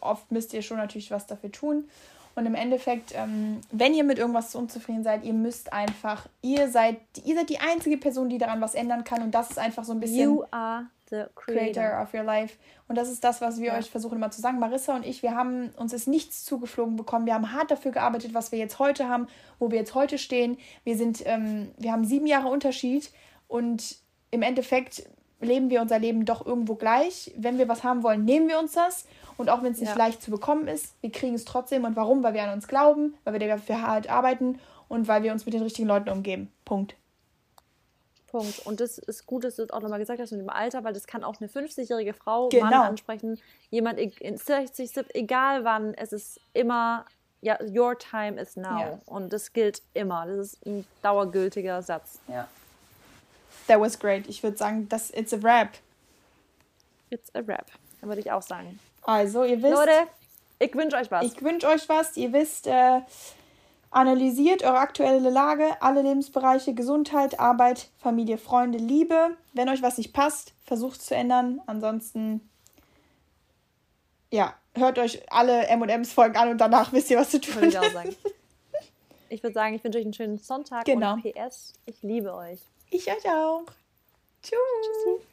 oft 0.00 0.32
müsst 0.32 0.52
ihr 0.52 0.62
schon 0.62 0.78
natürlich 0.78 1.12
was 1.12 1.28
dafür 1.28 1.52
tun. 1.52 1.88
Und 2.34 2.46
im 2.46 2.56
Endeffekt, 2.56 3.14
ähm, 3.14 3.60
wenn 3.70 3.94
ihr 3.94 4.02
mit 4.02 4.18
irgendwas 4.18 4.52
unzufrieden 4.56 5.04
seid, 5.04 5.24
ihr 5.24 5.32
müsst 5.32 5.72
einfach, 5.72 6.26
ihr 6.42 6.68
seid, 6.70 6.96
ihr 7.24 7.36
seid 7.36 7.50
die 7.50 7.60
einzige 7.60 7.98
Person, 7.98 8.28
die 8.28 8.38
daran 8.38 8.60
was 8.60 8.74
ändern 8.74 9.04
kann. 9.04 9.22
Und 9.22 9.32
das 9.32 9.50
ist 9.50 9.60
einfach 9.60 9.84
so 9.84 9.92
ein 9.92 10.00
bisschen. 10.00 10.24
You 10.24 10.42
are 10.50 10.86
the 11.10 11.26
creator, 11.34 11.72
creator 11.72 12.02
of 12.02 12.14
your 12.14 12.22
life. 12.22 12.56
Und 12.88 12.96
das 12.96 13.10
ist 13.10 13.22
das, 13.22 13.40
was 13.40 13.60
wir 13.60 13.68
ja. 13.68 13.78
euch 13.78 13.90
versuchen 13.90 14.16
immer 14.16 14.30
zu 14.30 14.40
sagen. 14.40 14.58
Marissa 14.58 14.96
und 14.96 15.04
ich, 15.04 15.22
wir 15.22 15.34
haben 15.34 15.70
uns 15.76 15.92
ist 15.92 16.08
nichts 16.08 16.44
zugeflogen 16.44 16.96
bekommen. 16.96 17.26
Wir 17.26 17.34
haben 17.34 17.52
hart 17.52 17.70
dafür 17.70 17.92
gearbeitet, 17.92 18.34
was 18.34 18.52
wir 18.52 18.58
jetzt 18.58 18.78
heute 18.78 19.08
haben, 19.08 19.26
wo 19.58 19.70
wir 19.70 19.78
jetzt 19.78 19.94
heute 19.94 20.18
stehen. 20.18 20.58
Wir 20.84 20.96
sind, 20.96 21.22
ähm, 21.26 21.70
wir 21.76 21.92
haben 21.92 22.04
sieben 22.04 22.26
Jahre 22.26 22.48
Unterschied 22.48 23.10
und 23.48 23.96
im 24.30 24.42
Endeffekt 24.42 25.04
leben 25.40 25.70
wir 25.70 25.80
unser 25.80 25.98
Leben 25.98 26.24
doch 26.24 26.44
irgendwo 26.44 26.74
gleich. 26.74 27.32
Wenn 27.36 27.58
wir 27.58 27.68
was 27.68 27.82
haben 27.82 28.02
wollen, 28.02 28.24
nehmen 28.24 28.48
wir 28.48 28.58
uns 28.58 28.72
das. 28.72 29.06
Und 29.36 29.48
auch 29.48 29.62
wenn 29.62 29.72
es 29.72 29.80
nicht 29.80 29.90
ja. 29.90 29.96
leicht 29.96 30.22
zu 30.22 30.30
bekommen 30.30 30.68
ist, 30.68 30.94
wir 31.00 31.10
kriegen 31.10 31.34
es 31.34 31.44
trotzdem. 31.44 31.84
Und 31.84 31.96
warum? 31.96 32.22
Weil 32.22 32.34
wir 32.34 32.42
an 32.42 32.52
uns 32.52 32.68
glauben, 32.68 33.14
weil 33.24 33.40
wir 33.40 33.48
dafür 33.48 33.82
hart 33.82 34.08
arbeiten 34.08 34.58
und 34.88 35.08
weil 35.08 35.22
wir 35.22 35.32
uns 35.32 35.46
mit 35.46 35.54
den 35.54 35.62
richtigen 35.62 35.88
Leuten 35.88 36.10
umgeben. 36.10 36.52
Punkt. 36.64 36.94
Punkt. 38.30 38.60
Und 38.66 38.80
das 38.80 38.98
ist 38.98 39.26
gut, 39.26 39.44
dass 39.44 39.56
du 39.56 39.62
es 39.62 39.70
auch 39.70 39.80
nochmal 39.80 39.98
gesagt 39.98 40.20
hast 40.20 40.30
mit 40.30 40.40
dem 40.40 40.50
Alter, 40.50 40.84
weil 40.84 40.92
das 40.92 41.06
kann 41.06 41.24
auch 41.24 41.40
eine 41.40 41.48
50-jährige 41.48 42.14
Frau 42.14 42.48
genau. 42.48 42.64
Mann 42.64 42.74
ansprechen. 42.74 43.40
Jemand 43.70 43.98
in 43.98 44.36
60, 44.36 44.90
70, 44.90 45.14
egal 45.14 45.64
wann, 45.64 45.94
es 45.94 46.12
ist 46.12 46.40
immer, 46.52 47.04
ja, 47.40 47.58
your 47.62 47.98
time 47.98 48.40
is 48.40 48.56
now. 48.56 48.80
Ja. 48.80 48.98
Und 49.06 49.32
das 49.32 49.52
gilt 49.52 49.82
immer. 49.94 50.26
Das 50.26 50.38
ist 50.38 50.66
ein 50.66 50.86
dauergültiger 51.02 51.82
Satz. 51.82 52.18
Ja. 52.28 52.48
That 53.66 53.80
was 53.80 53.98
great. 53.98 54.28
Ich 54.28 54.42
würde 54.42 54.56
sagen, 54.56 54.88
das 54.88 55.10
it's 55.10 55.32
a 55.32 55.38
rap. 55.42 55.70
It's 57.10 57.34
a 57.34 57.40
rap. 57.40 57.66
Dann 58.00 58.08
würde 58.08 58.20
ich 58.20 58.30
auch 58.30 58.42
sagen. 58.42 58.78
Also, 59.02 59.44
ihr 59.44 59.62
wisst. 59.62 59.74
Leute, 59.74 60.06
ich 60.58 60.74
wünsche 60.74 60.96
euch 60.96 61.10
was. 61.10 61.24
Ich 61.24 61.42
wünsche 61.42 61.66
euch 61.66 61.88
was. 61.88 62.16
Ihr 62.16 62.32
wisst, 62.32 62.66
äh, 62.66 63.00
analysiert 63.90 64.62
eure 64.62 64.78
aktuelle 64.78 65.30
Lage, 65.30 65.64
alle 65.80 66.02
Lebensbereiche, 66.02 66.74
Gesundheit, 66.74 67.40
Arbeit, 67.40 67.88
Familie, 67.98 68.38
Freunde, 68.38 68.78
Liebe. 68.78 69.36
Wenn 69.52 69.68
euch 69.68 69.82
was 69.82 69.98
nicht 69.98 70.12
passt, 70.12 70.52
versucht 70.64 71.00
es 71.00 71.06
zu 71.06 71.14
ändern. 71.14 71.60
Ansonsten, 71.66 72.48
ja, 74.30 74.54
hört 74.74 74.98
euch 74.98 75.30
alle 75.32 75.66
M&M's 75.66 76.12
Folgen 76.12 76.36
an 76.36 76.50
und 76.50 76.58
danach 76.58 76.92
wisst 76.92 77.10
ihr, 77.10 77.18
was 77.18 77.30
zu 77.30 77.40
tun 77.40 77.56
Würde 77.56 77.68
ich 77.68 77.78
auch 77.78 77.90
sagen. 77.90 78.14
Ich 79.28 79.42
würde 79.44 79.54
sagen, 79.54 79.74
ich 79.76 79.84
wünsche 79.84 79.98
euch 79.98 80.04
einen 80.04 80.14
schönen 80.14 80.38
Sonntag 80.38 80.84
genau. 80.84 81.14
und 81.14 81.22
PS, 81.22 81.74
ich 81.86 82.02
liebe 82.02 82.34
euch. 82.34 82.58
Ich 82.90 83.06
euch 83.06 83.24
auch. 83.28 83.62
Tschüss. 84.42 84.58
Tschüssi. 84.82 85.26